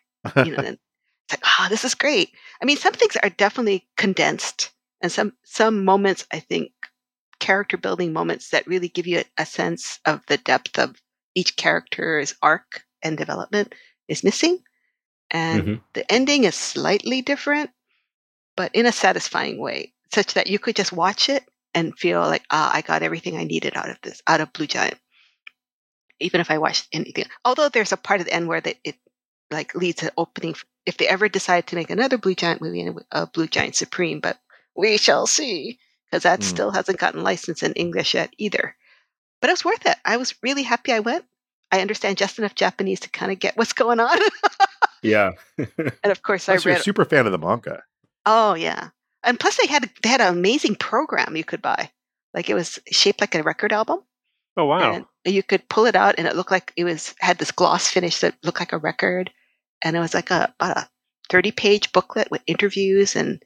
you 0.44 0.52
know 0.52 0.58
and 0.64 0.78
it's 1.26 1.32
like 1.32 1.42
ah 1.44 1.66
this 1.70 1.84
is 1.84 1.94
great 1.94 2.30
i 2.60 2.64
mean 2.64 2.76
some 2.76 2.92
things 2.92 3.16
are 3.22 3.30
definitely 3.30 3.86
condensed 3.96 4.70
and 5.00 5.10
some 5.12 5.32
some 5.44 5.84
moments 5.84 6.26
i 6.32 6.38
think 6.38 6.72
character 7.40 7.76
building 7.76 8.12
moments 8.12 8.50
that 8.50 8.66
really 8.66 8.88
give 8.88 9.06
you 9.06 9.18
a, 9.18 9.24
a 9.42 9.46
sense 9.46 9.98
of 10.06 10.24
the 10.26 10.36
depth 10.38 10.78
of 10.78 10.96
each 11.34 11.56
character's 11.56 12.34
arc 12.42 12.84
and 13.02 13.18
development 13.18 13.74
is 14.08 14.22
missing 14.22 14.58
and 15.30 15.62
Mhm. 15.62 15.80
the 15.94 16.12
ending 16.12 16.44
is 16.44 16.54
slightly 16.54 17.22
different, 17.22 17.70
but 18.56 18.74
in 18.74 18.86
a 18.86 18.92
satisfying 18.92 19.58
way, 19.58 19.92
such 20.12 20.34
that 20.34 20.46
you 20.48 20.58
could 20.58 20.76
just 20.76 20.92
watch 20.92 21.28
it 21.28 21.44
and 21.74 21.98
feel 21.98 22.20
like, 22.20 22.42
ah, 22.50 22.70
I 22.74 22.82
got 22.82 23.02
everything 23.02 23.36
I 23.36 23.44
needed 23.44 23.76
out 23.76 23.88
of 23.88 23.98
this, 24.02 24.22
out 24.26 24.40
of 24.40 24.52
Blue 24.52 24.66
Giant. 24.66 24.98
Even 26.20 26.40
if 26.40 26.50
I 26.50 26.58
watched 26.58 26.88
anything, 26.92 27.24
although 27.44 27.68
there's 27.68 27.92
a 27.92 27.96
part 27.96 28.20
at 28.20 28.26
the 28.26 28.34
end 28.34 28.46
where 28.46 28.60
the, 28.60 28.76
it 28.84 28.96
like 29.50 29.74
leads 29.74 30.00
to 30.00 30.12
opening 30.16 30.54
if 30.86 30.96
they 30.96 31.08
ever 31.08 31.28
decide 31.28 31.66
to 31.68 31.76
make 31.76 31.90
another 31.90 32.18
Blue 32.18 32.34
Giant 32.34 32.60
movie 32.60 32.82
and 32.82 33.00
a 33.10 33.26
Blue 33.26 33.46
Giant 33.46 33.74
Supreme, 33.74 34.20
but 34.20 34.38
we 34.76 34.96
shall 34.96 35.26
see 35.26 35.78
because 36.06 36.22
that 36.24 36.40
Hmm. 36.42 36.48
still 36.48 36.70
hasn't 36.70 36.98
gotten 36.98 37.22
licensed 37.22 37.62
in 37.62 37.72
English 37.72 38.14
yet 38.14 38.32
either. 38.38 38.76
But 39.40 39.48
it 39.50 39.54
was 39.54 39.64
worth 39.64 39.86
it. 39.86 39.96
I 40.04 40.16
was 40.18 40.34
really 40.42 40.62
happy 40.62 40.92
I 40.92 41.00
went. 41.00 41.24
I 41.72 41.80
understand 41.80 42.18
just 42.18 42.38
enough 42.38 42.54
Japanese 42.54 43.00
to 43.00 43.10
kind 43.10 43.32
of 43.32 43.38
get 43.38 43.56
what's 43.56 43.72
going 43.72 43.98
on. 43.98 44.18
Yeah. 45.02 45.32
and 45.58 45.92
of 46.04 46.22
course, 46.22 46.48
I 46.48 46.52
Plus, 46.52 46.64
you're 46.64 46.74
a 46.74 46.80
super 46.80 47.04
fan 47.04 47.26
of 47.26 47.32
the 47.32 47.38
manga. 47.38 47.82
Oh 48.26 48.54
yeah, 48.54 48.90
and 49.22 49.38
plus 49.38 49.56
they 49.56 49.66
had 49.66 49.90
they 50.02 50.08
had 50.08 50.20
an 50.20 50.28
amazing 50.32 50.76
program 50.76 51.36
you 51.36 51.44
could 51.44 51.62
buy. 51.62 51.90
Like 52.34 52.48
it 52.48 52.54
was 52.54 52.78
shaped 52.90 53.20
like 53.20 53.34
a 53.34 53.42
record 53.42 53.72
album, 53.72 54.00
Oh 54.56 54.64
wow. 54.66 54.92
and 54.92 55.06
you 55.24 55.42
could 55.42 55.68
pull 55.68 55.86
it 55.86 55.96
out, 55.96 56.14
and 56.18 56.26
it 56.26 56.36
looked 56.36 56.50
like 56.50 56.72
it 56.76 56.84
was 56.84 57.14
had 57.20 57.38
this 57.38 57.50
gloss 57.52 57.88
finish 57.88 58.20
that 58.20 58.36
looked 58.42 58.60
like 58.60 58.72
a 58.72 58.78
record, 58.78 59.30
and 59.82 59.96
it 59.96 60.00
was 60.00 60.14
like 60.14 60.30
a 60.30 60.54
about 60.60 60.76
a 60.78 60.88
thirty 61.28 61.50
page 61.52 61.92
booklet 61.92 62.30
with 62.30 62.42
interviews 62.46 63.16
and 63.16 63.42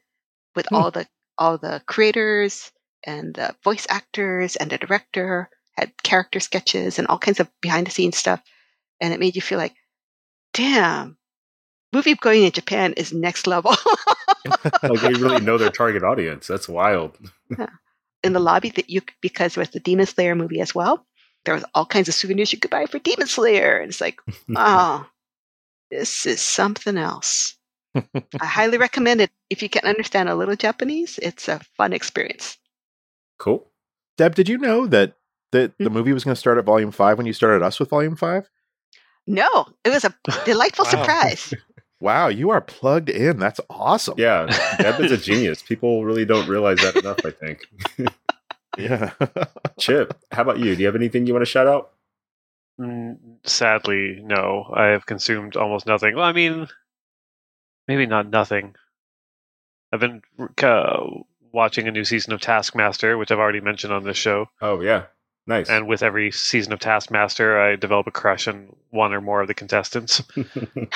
with 0.55 0.67
Hmm. 0.69 0.77
all 0.77 0.91
the 0.91 1.07
all 1.39 1.59
the 1.59 1.83
creators 1.87 2.71
and 3.05 3.35
the 3.35 3.55
voice 3.65 3.87
actors 3.91 4.57
and 4.57 4.71
the 4.71 4.79
director 4.79 5.49
had 5.77 5.93
character 6.03 6.41
sketches 6.41 6.99
and 6.99 7.07
all 7.09 7.19
kinds 7.19 7.41
of 7.41 7.51
behind 7.61 7.87
the 7.87 7.91
scenes 7.91 8.17
stuff, 8.17 8.43
and 9.01 9.13
it 9.15 9.21
made 9.21 9.37
you 9.37 9.43
feel 9.43 9.59
like, 9.59 9.75
damn, 10.55 11.19
movie 11.93 12.15
going 12.15 12.45
in 12.45 12.53
Japan 12.53 12.93
is 12.95 13.13
next 13.13 13.47
level. 13.47 13.75
like 14.83 15.01
they 15.01 15.15
really 15.15 15.41
know 15.41 15.59
their 15.59 15.71
target 15.71 16.03
audience. 16.03 16.47
That's 16.47 16.69
wild. 16.69 17.19
in 18.23 18.33
the 18.33 18.41
lobby 18.41 18.71
that 18.71 18.91
you 18.91 19.03
because 19.21 19.55
there 19.55 19.63
was 19.63 19.71
the 19.71 19.81
Demon 19.81 20.07
Slayer 20.07 20.35
movie 20.35 20.61
as 20.61 20.75
well. 20.75 21.07
There 21.45 21.55
was 21.55 21.65
all 21.75 21.87
kinds 21.87 22.09
of 22.09 22.15
souvenirs 22.15 22.53
you 22.53 22.59
could 22.59 22.71
buy 22.71 22.87
for 22.87 22.99
Demon 22.99 23.29
Slayer, 23.29 23.79
and 23.79 23.91
it's 23.91 24.01
like, 24.01 24.21
oh, 24.57 25.07
this 25.91 26.27
is 26.27 26.41
something 26.41 26.97
else. 26.97 27.57
I 27.95 28.47
highly 28.47 28.77
recommend 28.79 29.23
it 29.23 29.31
if 29.49 29.63
you 29.63 29.69
can 29.71 29.85
understand 29.85 30.29
a 30.29 30.35
little 30.35 30.57
Japanese. 30.57 31.19
It's 31.23 31.49
a 31.49 31.61
fun 31.77 31.93
experience. 31.93 32.59
Cool. 33.39 33.71
Deb, 34.19 34.35
did 34.35 34.49
you 34.49 34.59
know 34.59 34.87
that 34.87 35.15
that 35.53 35.79
the 35.79 35.85
mm-hmm. 35.85 35.95
movie 35.95 36.13
was 36.13 36.25
going 36.25 36.35
to 36.35 36.41
start 36.41 36.59
at 36.59 36.65
Volume 36.65 36.91
Five 36.91 37.17
when 37.17 37.27
you 37.27 37.33
started 37.33 37.65
us 37.65 37.79
with 37.79 37.91
Volume 37.91 38.17
Five? 38.17 38.49
No, 39.27 39.67
it 39.85 39.91
was 39.91 40.05
a 40.05 40.15
delightful 40.45 40.85
Wow. 40.85 40.91
surprise. 40.91 41.55
Wow, 42.01 42.29
you 42.29 42.51
are 42.51 42.61
plugged 42.61 43.09
in. 43.09 43.39
That's 43.39 43.61
awesome. 43.71 44.15
Yeah. 44.19 44.47
Deb 44.79 45.01
is 45.01 45.13
a 45.13 45.17
genius. 45.17 45.63
People 45.63 46.05
really 46.05 46.25
don't 46.27 46.49
realize 46.49 46.79
that 46.79 46.97
enough, 46.97 47.19
I 47.25 47.31
think. 47.31 47.61
yeah. 48.77 49.13
Chip, 49.79 50.15
how 50.31 50.43
about 50.43 50.59
you? 50.59 50.75
Do 50.75 50.81
you 50.83 50.87
have 50.87 50.97
anything 50.97 51.27
you 51.27 51.33
want 51.33 51.43
to 51.45 51.51
shout 51.51 51.67
out? 51.67 51.93
Mm, 52.79 53.17
Sadly, 53.45 54.21
no. 54.23 54.71
I 54.75 54.87
have 54.89 55.07
consumed 55.07 55.57
almost 55.57 55.87
nothing. 55.87 56.15
Well, 56.15 56.25
I 56.27 56.33
mean, 56.33 56.69
maybe 57.89 58.05
not 58.05 58.29
nothing. 58.29 58.75
I've 59.93 60.01
been 60.01 60.21
uh, 60.63 61.01
watching 61.53 61.89
a 61.89 61.93
new 61.93 62.05
season 62.05 62.35
of 62.35 62.41
Taskmaster, 62.43 63.17
which 63.17 63.31
I've 63.31 63.39
already 63.39 63.61
mentioned 63.61 63.95
on 63.95 64.05
this 64.05 64.19
show. 64.19 64.51
Oh, 64.61 64.81
yeah. 64.83 65.05
Nice. 65.47 65.71
And 65.71 65.87
with 65.87 66.03
every 66.03 66.33
season 66.33 66.73
of 66.75 66.81
Taskmaster, 66.81 67.59
I 67.59 67.77
develop 67.77 68.09
a 68.09 68.11
crush 68.11 68.49
on 68.49 68.75
one 68.91 69.15
or 69.15 69.21
more 69.23 69.41
of 69.41 69.49
the 69.49 69.55
contestants. 69.55 70.21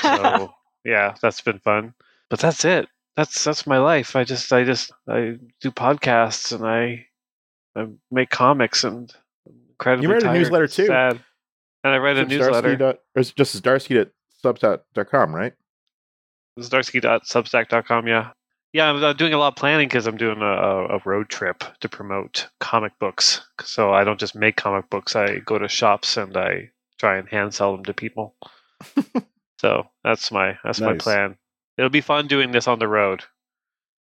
So 0.02 0.52
yeah, 0.84 1.14
that's 1.20 1.40
been 1.40 1.58
fun. 1.58 1.94
But 2.28 2.40
that's 2.40 2.64
it. 2.64 2.88
That's 3.16 3.44
that's 3.44 3.66
my 3.66 3.78
life. 3.78 4.16
I 4.16 4.24
just 4.24 4.52
I 4.52 4.64
just 4.64 4.92
I 5.08 5.38
do 5.60 5.70
podcasts 5.70 6.52
and 6.52 6.66
I 6.66 7.06
I 7.76 7.86
make 8.10 8.30
comics 8.30 8.84
and 8.84 9.12
I'm 9.46 9.54
incredibly 9.70 10.06
You 10.06 10.12
wread 10.12 10.22
a 10.22 10.32
newsletter, 10.32 10.66
too. 10.68 10.86
Sad. 10.86 11.20
And 11.82 11.94
I 11.94 11.98
write 11.98 12.18
a 12.18 12.26
newsletter. 12.26 12.76
Dot, 12.76 13.00
or 13.16 13.20
is 13.20 13.30
it 13.30 13.36
just 13.36 13.60
Zdarsky 13.60 14.00
at 14.00 14.10
substack.com, 14.44 15.34
right? 15.34 15.54
Zdarsky.substack.com. 16.58 18.06
Yeah, 18.06 18.30
yeah. 18.72 18.90
I'm 18.90 19.16
doing 19.16 19.32
a 19.32 19.38
lot 19.38 19.48
of 19.48 19.56
planning 19.56 19.88
because 19.88 20.06
I'm 20.06 20.16
doing 20.16 20.42
a 20.42 20.96
a 20.96 21.00
road 21.04 21.28
trip 21.28 21.64
to 21.80 21.88
promote 21.88 22.48
comic 22.60 22.92
books. 22.98 23.40
So 23.62 23.92
I 23.92 24.04
don't 24.04 24.20
just 24.20 24.34
make 24.34 24.56
comic 24.56 24.90
books. 24.90 25.16
I 25.16 25.38
go 25.38 25.58
to 25.58 25.68
shops 25.68 26.16
and 26.16 26.36
I 26.36 26.70
try 26.98 27.16
and 27.16 27.28
hand 27.28 27.54
sell 27.54 27.72
them 27.72 27.84
to 27.84 27.94
people. 27.94 28.34
so 29.60 29.86
that's 30.02 30.32
my 30.32 30.58
that's 30.64 30.80
my 30.80 30.94
plan. 30.96 31.36
It'll 31.76 31.90
be 31.90 32.00
fun 32.00 32.26
doing 32.26 32.50
this 32.50 32.66
on 32.66 32.78
the 32.78 32.88
road. 32.88 33.24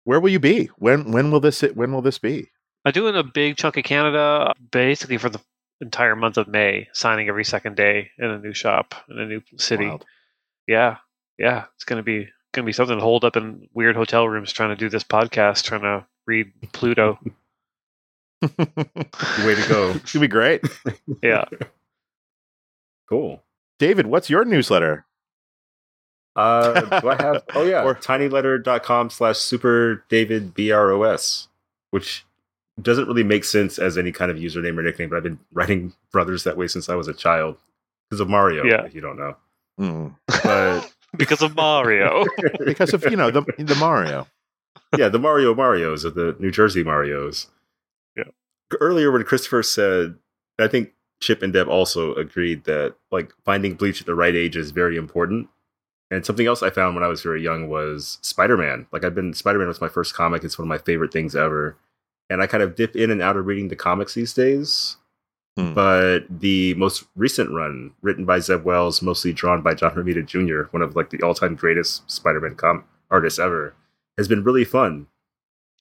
Where 0.05 0.21
will 0.21 0.31
you 0.31 0.39
be? 0.39 0.67
When 0.79 1.11
when 1.11 1.33
will 1.33 1.41
this 1.41 1.63
when 1.63 1.93
will 1.93 2.03
this 2.03 2.19
be? 2.19 2.51
I'm 2.85 2.93
doing 2.93 3.17
a 3.17 3.25
big 3.25 3.57
chunk 3.57 3.77
of 3.77 3.85
Canada 3.85 4.55
basically 4.71 5.19
for 5.19 5.29
the 5.29 5.41
entire 5.81 6.15
month 6.15 6.37
of 6.37 6.47
May, 6.47 6.89
signing 6.93 7.29
every 7.29 7.45
second 7.45 7.77
day 7.77 8.11
in 8.19 8.27
a 8.27 8.39
new 8.39 8.55
shop 8.55 8.95
in 9.09 9.19
a 9.19 9.27
new 9.27 9.43
city. 9.57 9.87
Wild. 9.87 10.05
Yeah, 10.69 10.99
yeah, 11.39 11.65
it's 11.75 11.85
gonna 11.85 12.05
be 12.05 12.29
gonna 12.53 12.67
be 12.67 12.73
something 12.73 12.97
to 12.99 13.03
hold 13.03 13.25
up 13.25 13.37
in 13.37 13.69
weird 13.75 13.97
hotel 13.97 14.29
rooms 14.29 14.53
trying 14.53 14.71
to 14.71 14.77
do 14.77 14.89
this 14.89 15.05
podcast, 15.05 15.65
trying 15.65 15.83
to 15.83 16.07
read 16.25 16.53
Pluto. 16.73 17.19
Way 18.43 19.55
to 19.55 19.67
go. 19.69 19.91
It's 19.91 20.13
gonna 20.13 20.21
be 20.21 20.29
great. 20.29 20.63
Yeah, 21.21 21.45
Cool. 23.09 23.43
David, 23.79 24.07
what's 24.07 24.31
your 24.31 24.45
newsletter? 24.45 25.05
Uh, 26.37 26.81
do 27.01 27.09
I 27.11 27.17
have? 27.23 27.43
Oh 27.55 27.65
yeah, 27.65 27.83
Or- 27.85 27.95
tinyletter.com 27.95 29.11
slash 29.11 29.39
super 29.39 30.05
David 30.09 30.55
Bros, 30.55 31.49
which 31.91 32.25
doesn't 32.81 33.07
really 33.07 33.23
make 33.25 33.45
sense 33.45 33.79
as 33.79 33.99
any 33.99 34.13
kind 34.13 34.31
of 34.31 34.39
username 34.39 34.79
or 34.79 34.83
nickname. 34.83 35.11
But 35.11 35.17
I've 35.17 35.23
been 35.23 35.39
writing 35.53 35.93
brothers 36.11 36.45
that 36.45 36.57
way 36.57 36.67
since 36.69 36.89
I 36.89 36.95
was 36.95 37.07
a 37.09 37.13
child 37.15 37.57
because 38.09 38.21
of 38.21 38.29
Mario. 38.29 38.65
Yeah. 38.65 38.85
if 38.85 38.95
you 38.95 39.01
don't 39.01 39.19
know, 39.19 39.37
Mm. 39.81 40.15
but 40.43 40.91
because 41.17 41.43
of 41.43 41.55
Mario. 41.57 42.25
Because 42.65 42.95
of 42.95 43.05
you 43.05 43.17
know 43.17 43.31
the 43.31 43.43
the 43.59 43.75
Mario. 43.75 44.27
yeah, 44.97 45.09
the 45.09 45.19
Mario 45.19 45.55
Mario's 45.55 46.05
of 46.05 46.15
the 46.15 46.35
New 46.39 46.51
Jersey 46.51 46.83
Mario's. 46.83 47.49
Yeah. 48.17 48.25
Earlier, 48.81 49.11
when 49.11 49.25
Christopher 49.25 49.63
said, 49.63 50.15
I 50.59 50.69
think 50.69 50.93
Chip 51.21 51.43
and 51.43 51.53
Deb 51.53 51.69
also 51.69 52.15
agreed 52.15 52.65
that 52.65 52.95
like 53.11 53.33
finding 53.45 53.75
Bleach 53.75 54.01
at 54.01 54.07
the 54.07 54.15
right 54.15 54.35
age 54.35 54.57
is 54.57 54.71
very 54.71 54.97
important. 54.97 55.49
And 56.13 56.27
something 56.27 56.47
else 56.47 56.63
I 56.63 56.69
found 56.69 56.95
when 56.95 57.03
I 57.03 57.09
was 57.09 57.23
very 57.23 57.43
young 57.43 57.71
was 57.71 58.19
Spider 58.21 58.59
Man. 58.59 58.87
Like 58.93 59.03
I've 59.03 59.15
been 59.15 59.33
Spider 59.33 59.59
Man 59.59 59.69
was 59.69 59.81
my 59.81 59.89
first 59.89 60.13
comic. 60.13 60.45
It's 60.45 60.59
one 60.59 60.67
of 60.67 60.69
my 60.69 60.77
favorite 60.77 61.11
things 61.11 61.35
ever. 61.35 61.75
And 62.29 62.43
I 62.43 62.47
kind 62.47 62.63
of 62.63 62.77
dip 62.77 62.95
in 62.95 63.11
and 63.11 63.23
out 63.23 63.39
of 63.39 63.47
reading 63.47 63.69
the 63.69 63.77
comics 63.77 64.13
these 64.13 64.35
days. 64.35 64.99
Hmm. 65.57 65.73
But 65.73 66.25
the 66.29 66.75
most 66.75 67.05
recent 67.17 67.51
run, 67.51 67.93
written 68.03 68.27
by 68.27 68.41
Zeb 68.41 68.63
Wells, 68.63 69.01
mostly 69.01 69.33
drawn 69.33 69.63
by 69.63 69.73
John 69.73 69.93
Romita 69.93 70.25
Jr., 70.25 70.69
one 70.71 70.83
of 70.83 70.95
like 70.95 71.09
the 71.09 71.23
all 71.23 71.33
time 71.33 71.55
greatest 71.55 72.11
Spider 72.11 72.41
Man 72.41 72.57
com- 72.57 72.85
artists 73.11 73.39
ever, 73.39 73.75
has 74.19 74.29
been 74.29 74.45
really 74.45 74.67
fun. 74.67 75.07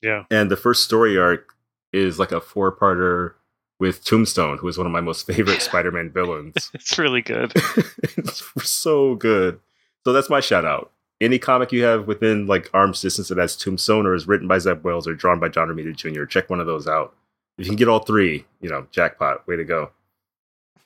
Yeah. 0.00 0.24
And 0.30 0.50
the 0.50 0.56
first 0.56 0.82
story 0.82 1.18
arc 1.18 1.52
is 1.92 2.18
like 2.18 2.32
a 2.32 2.40
four 2.40 2.74
parter 2.74 3.34
with 3.78 4.02
Tombstone, 4.02 4.56
who 4.58 4.68
is 4.68 4.78
one 4.78 4.86
of 4.86 4.92
my 4.92 5.02
most 5.02 5.26
favorite 5.26 5.60
Spider 5.60 5.92
Man 5.92 6.08
villains. 6.08 6.70
it's 6.74 6.98
really 6.98 7.20
good. 7.20 7.52
it's 8.16 8.42
so 8.62 9.14
good. 9.14 9.60
So 10.04 10.12
that's 10.12 10.30
my 10.30 10.40
shout 10.40 10.64
out. 10.64 10.90
Any 11.20 11.38
comic 11.38 11.70
you 11.72 11.84
have 11.84 12.06
within 12.08 12.46
like 12.46 12.68
arm's 12.74 13.00
distance 13.00 13.28
that 13.28 13.38
has 13.38 13.56
Tombstone 13.56 14.06
or 14.06 14.14
is 14.14 14.26
written 14.26 14.48
by 14.48 14.58
Zeb 14.58 14.84
Wells 14.84 15.06
or 15.06 15.14
drawn 15.14 15.38
by 15.38 15.48
John 15.48 15.68
Romita 15.68 15.94
Jr., 15.94 16.24
check 16.24 16.50
one 16.50 16.58
of 16.60 16.66
those 16.66 16.88
out. 16.88 17.14
If 17.58 17.66
you 17.66 17.70
can 17.70 17.76
get 17.76 17.88
all 17.88 18.00
three, 18.00 18.44
you 18.60 18.68
know, 18.68 18.86
jackpot. 18.90 19.46
Way 19.46 19.56
to 19.56 19.64
go. 19.64 19.90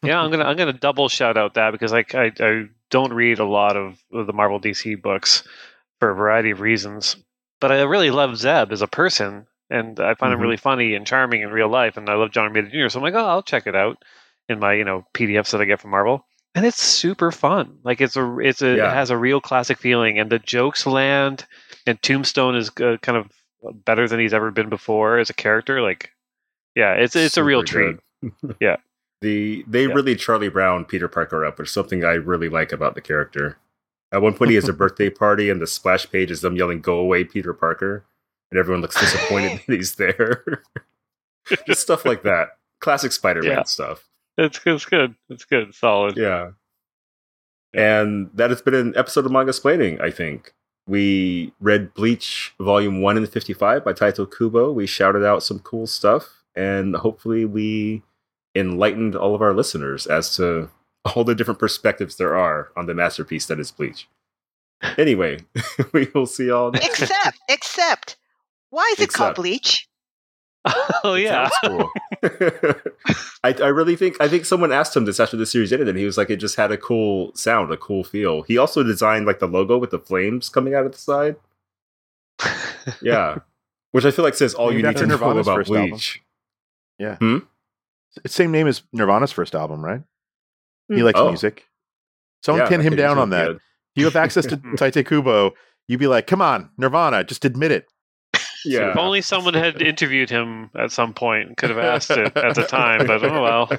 yeah, 0.02 0.20
I'm 0.20 0.30
gonna 0.30 0.44
I'm 0.44 0.56
gonna 0.56 0.72
double 0.74 1.08
shout 1.08 1.36
out 1.38 1.54
that 1.54 1.70
because 1.72 1.92
like 1.92 2.14
I 2.14 2.32
I 2.40 2.66
don't 2.90 3.12
read 3.14 3.38
a 3.38 3.44
lot 3.46 3.76
of, 3.76 3.98
the 4.12 4.32
Marvel 4.32 4.60
DC 4.60 5.00
books 5.00 5.42
for 6.00 6.10
a 6.10 6.14
variety 6.14 6.50
of 6.50 6.60
reasons, 6.60 7.16
but 7.60 7.72
I 7.72 7.80
really 7.82 8.10
love 8.10 8.36
Zeb 8.36 8.70
as 8.72 8.82
a 8.82 8.86
person, 8.86 9.46
and 9.70 9.98
I 9.98 10.14
find 10.14 10.32
him 10.32 10.38
Mhm. 10.38 10.42
really 10.42 10.56
funny 10.56 10.94
and 10.94 11.06
charming 11.06 11.40
in 11.42 11.50
real 11.50 11.68
life, 11.68 11.96
and 11.96 12.08
I 12.10 12.14
love 12.14 12.30
John 12.32 12.52
Romita 12.52 12.70
Jr. 12.70 12.88
So 12.90 12.98
I'm 12.98 13.02
like, 13.02 13.14
oh, 13.14 13.26
I'll 13.26 13.42
check 13.42 13.66
it 13.66 13.74
out 13.74 14.04
in 14.48 14.58
my 14.60 14.74
you 14.74 14.84
know 14.84 15.06
PDFs 15.14 15.50
that 15.52 15.60
I 15.60 15.64
get 15.64 15.80
from 15.80 15.90
Marvel, 15.92 16.26
and 16.56 16.66
it's 16.66 16.82
super 16.82 17.30
fun. 17.30 17.78
Like 17.84 18.00
it's 18.00 18.16
a 18.16 18.38
it's 18.40 18.62
a 18.62 18.74
Yeah. 18.76 18.90
it 18.90 18.94
has 18.94 19.10
a 19.10 19.16
real 19.16 19.40
classic 19.40 19.78
feeling, 19.78 20.18
and 20.18 20.30
the 20.30 20.40
jokes 20.40 20.84
land, 20.86 21.46
and 21.86 22.02
Tombstone 22.02 22.56
is 22.56 22.70
uh, 22.82 22.96
kind 23.02 23.16
of 23.18 23.30
better 23.84 24.08
than 24.08 24.18
he's 24.18 24.34
ever 24.34 24.50
been 24.50 24.68
before 24.68 25.18
as 25.18 25.30
a 25.30 25.34
character. 25.34 25.80
Like, 25.82 26.10
yeah, 26.74 26.94
it's 26.94 27.14
it's 27.14 27.36
a 27.36 27.44
real 27.44 27.62
treat. 27.62 27.96
Yeah. 28.60 28.76
The 29.22 29.64
they 29.68 29.82
Yeah. 29.86 29.92
really 29.94 30.16
Charlie 30.16 30.48
Brown 30.48 30.84
Peter 30.84 31.06
Parker 31.08 31.44
up, 31.44 31.58
which 31.58 31.68
is 31.68 31.72
something 31.74 32.04
I 32.04 32.14
really 32.14 32.48
like 32.48 32.72
about 32.72 32.94
the 32.94 33.00
character. 33.00 33.56
At 34.12 34.22
one 34.22 34.34
point 34.34 34.50
he 34.50 34.54
has 34.56 34.68
a 34.68 34.72
birthday 34.82 35.10
party 35.10 35.50
and 35.50 35.60
the 35.60 35.66
splash 35.66 36.10
page 36.10 36.30
is 36.30 36.40
them 36.40 36.56
yelling, 36.56 36.80
Go 36.80 36.98
away, 36.98 37.24
Peter 37.24 37.52
Parker. 37.52 38.04
And 38.50 38.58
everyone 38.58 38.80
looks 38.82 38.98
disappointed 38.98 39.60
that 39.66 39.74
he's 39.74 39.96
there. 39.96 40.62
Just 41.66 41.82
stuff 41.82 42.04
like 42.04 42.22
that. 42.24 42.50
Classic 42.80 43.10
Spider-Man 43.12 43.50
Yeah. 43.50 43.62
stuff. 43.64 44.08
It's 44.36 44.60
it's 44.64 44.84
good. 44.84 45.14
It's 45.28 45.44
good. 45.44 45.74
Solid. 45.74 46.16
Yeah. 46.16 46.50
And 47.72 48.30
that 48.34 48.50
has 48.50 48.62
been 48.62 48.74
an 48.74 48.94
episode 48.96 49.26
of 49.26 49.32
Mangasplaining, 49.32 50.00
I 50.00 50.10
think. 50.10 50.54
We 50.88 51.52
read 51.60 51.94
Bleach 51.94 52.54
Volume 52.60 53.02
1 53.02 53.16
in 53.16 53.26
55 53.26 53.84
by 53.84 53.92
Tite 53.92 54.18
Kubo. 54.36 54.72
We 54.72 54.86
shouted 54.86 55.24
out 55.24 55.42
some 55.42 55.58
cool 55.58 55.86
stuff, 55.86 56.44
and 56.54 56.94
hopefully 56.96 57.44
we 57.44 58.02
enlightened 58.54 59.16
all 59.16 59.34
of 59.34 59.42
our 59.42 59.52
listeners 59.52 60.06
as 60.06 60.34
to 60.36 60.70
all 61.04 61.24
the 61.24 61.34
different 61.34 61.60
perspectives 61.60 62.16
there 62.16 62.36
are 62.36 62.70
on 62.76 62.86
the 62.86 62.94
masterpiece 62.94 63.46
that 63.46 63.60
is 63.60 63.70
Bleach. 63.70 64.08
Anyway, 64.96 65.40
we 65.92 66.08
will 66.14 66.26
see 66.26 66.46
y'all 66.46 66.70
next 66.70 67.02
Except, 67.02 67.38
except, 67.48 68.16
why 68.70 68.88
is 68.96 69.02
it 69.02 69.12
called 69.12 69.34
Bleach? 69.34 69.88
oh 71.04 71.14
yeah. 71.14 71.48
sounds 71.48 71.54
cool. 71.64 71.90
I, 73.44 73.52
I 73.62 73.68
really 73.68 73.96
think 73.96 74.16
I 74.20 74.28
think 74.28 74.44
someone 74.44 74.72
asked 74.72 74.96
him 74.96 75.04
this 75.04 75.20
after 75.20 75.36
the 75.36 75.46
series 75.46 75.72
ended, 75.72 75.88
and 75.88 75.98
he 75.98 76.04
was 76.04 76.16
like, 76.18 76.30
it 76.30 76.36
just 76.36 76.56
had 76.56 76.72
a 76.72 76.76
cool 76.78 77.32
sound, 77.34 77.72
a 77.72 77.76
cool 77.76 78.02
feel. 78.04 78.42
He 78.42 78.58
also 78.58 78.82
designed 78.82 79.26
like 79.26 79.38
the 79.38 79.46
logo 79.46 79.78
with 79.78 79.90
the 79.90 79.98
flames 79.98 80.48
coming 80.48 80.74
out 80.74 80.86
of 80.86 80.92
the 80.92 80.98
side. 80.98 81.36
Yeah, 83.02 83.38
which 83.92 84.04
I 84.04 84.10
feel 84.12 84.24
like 84.24 84.34
says 84.34 84.54
all 84.54 84.66
Named 84.70 84.76
you 84.78 84.82
need 84.84 84.88
after 84.90 85.00
to 85.00 85.06
know 85.06 85.14
about 85.16 85.44
first 85.44 85.70
album. 85.70 85.90
Bleach. 85.90 86.22
It's 88.24 88.34
same 88.34 88.50
name 88.52 88.66
as 88.66 88.82
Nirvana's 88.92 89.32
first 89.32 89.54
album, 89.54 89.84
right? 89.84 90.02
He 90.88 90.96
Hmm. 90.98 91.02
likes 91.02 91.18
Oh. 91.18 91.28
music. 91.28 91.66
Someone 92.44 92.62
Yeah, 92.64 92.68
pin 92.68 92.80
I 92.80 92.84
him 92.84 92.96
down 92.96 93.18
on 93.18 93.30
that. 93.30 93.48
get- 93.52 93.60
You 93.96 94.04
have 94.04 94.14
access 94.16 94.46
to 94.46 94.56
Tite 94.76 95.04
Kubo. 95.06 95.52
You'd 95.88 95.98
be 96.00 96.06
like, 96.06 96.26
come 96.26 96.40
on, 96.40 96.70
Nirvana, 96.78 97.24
just 97.24 97.44
admit 97.44 97.72
it. 97.72 97.88
Yeah, 98.66 98.90
If 98.90 98.96
only 98.96 99.22
someone 99.22 99.54
had 99.54 99.80
interviewed 99.92 100.30
him 100.30 100.70
at 100.74 100.92
some 100.92 101.14
point, 101.14 101.26
point, 101.26 101.56
could 101.56 101.70
have 101.70 101.78
asked 101.78 102.10
it 102.10 102.36
at 102.36 102.54
the 102.54 102.64
time. 102.64 103.06
But 103.06 103.24
oh 103.24 103.42
well. 103.42 103.70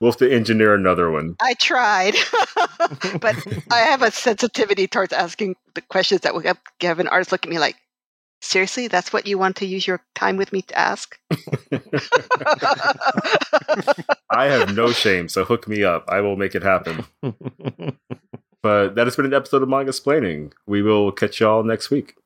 we'll 0.00 0.10
have 0.10 0.18
to 0.18 0.32
engineer 0.32 0.74
another 0.74 1.10
one. 1.10 1.36
I 1.40 1.54
tried, 1.54 2.14
but 3.20 3.36
I 3.70 3.78
have 3.78 4.02
a 4.02 4.10
sensitivity 4.10 4.86
towards 4.86 5.12
asking 5.12 5.56
the 5.74 5.80
questions 5.82 6.22
that 6.22 6.34
would 6.34 6.46
have, 6.46 6.58
have 6.80 6.98
an 6.98 7.08
artist 7.08 7.30
look 7.32 7.44
at 7.44 7.50
me 7.50 7.58
like, 7.58 7.76
seriously, 8.40 8.88
that's 8.88 9.12
what 9.12 9.26
you 9.26 9.38
want 9.38 9.56
to 9.56 9.66
use 9.66 9.86
your 9.86 10.00
time 10.14 10.36
with 10.36 10.52
me 10.52 10.62
to 10.62 10.78
ask? 10.78 11.18
I 14.30 14.46
have 14.46 14.74
no 14.74 14.92
shame, 14.92 15.28
so 15.28 15.44
hook 15.44 15.68
me 15.68 15.84
up. 15.84 16.04
I 16.08 16.20
will 16.20 16.36
make 16.36 16.54
it 16.54 16.62
happen. 16.62 17.04
But 18.64 18.94
that 18.94 19.06
has 19.06 19.14
been 19.14 19.26
an 19.26 19.34
episode 19.34 19.62
of 19.62 19.68
Mangasplaining. 19.68 20.54
We 20.66 20.80
will 20.80 21.12
catch 21.12 21.38
y'all 21.38 21.62
next 21.62 21.90
week. 21.90 22.16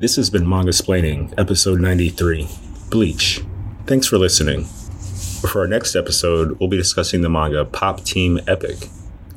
This 0.00 0.16
has 0.16 0.30
been 0.30 0.46
Mangasplaining, 0.46 1.34
episode 1.36 1.78
93 1.78 2.48
Bleach. 2.88 3.44
Thanks 3.84 4.06
for 4.06 4.16
listening. 4.16 4.64
For 5.42 5.60
our 5.60 5.68
next 5.68 5.94
episode, 5.94 6.58
we'll 6.58 6.70
be 6.70 6.78
discussing 6.78 7.20
the 7.20 7.28
manga 7.28 7.66
Pop 7.66 8.02
Team 8.02 8.40
Epic. 8.46 8.88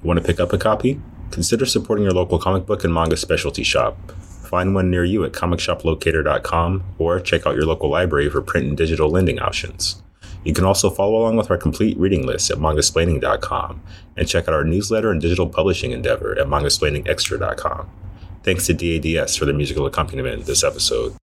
Want 0.04 0.22
to 0.22 0.26
pick 0.26 0.40
up 0.40 0.54
a 0.54 0.58
copy? 0.58 1.02
Consider 1.32 1.66
supporting 1.66 2.06
your 2.06 2.14
local 2.14 2.40
comic 2.40 2.66
book 2.66 2.86
and 2.86 2.94
manga 2.94 3.18
specialty 3.18 3.64
shop. 3.64 4.14
Find 4.46 4.74
one 4.74 4.90
near 4.90 5.04
you 5.04 5.26
at 5.26 5.34
comicshoplocator.com 5.34 6.84
or 6.98 7.20
check 7.20 7.46
out 7.46 7.56
your 7.56 7.66
local 7.66 7.90
library 7.90 8.30
for 8.30 8.42
print 8.42 8.68
and 8.68 8.78
digital 8.78 9.10
lending 9.10 9.40
options. 9.40 10.02
You 10.46 10.54
can 10.54 10.64
also 10.64 10.90
follow 10.90 11.18
along 11.18 11.36
with 11.36 11.52
our 11.52 11.58
complete 11.58 11.98
reading 11.98 12.26
list 12.26 12.50
at 12.50 12.58
mangasplaining.com 12.58 13.82
and 14.16 14.28
check 14.30 14.48
out 14.48 14.54
our 14.54 14.64
newsletter 14.64 15.12
and 15.12 15.20
digital 15.20 15.50
publishing 15.50 15.92
endeavor 15.92 16.40
at 16.40 16.48
mangasplainingextra.com. 16.48 17.90
Thanks 18.44 18.68
to 18.68 18.74
DADS 18.74 19.36
for 19.38 19.46
the 19.46 19.54
musical 19.54 19.86
accompaniment 19.86 20.46
this 20.46 20.64
episode. 20.64 21.16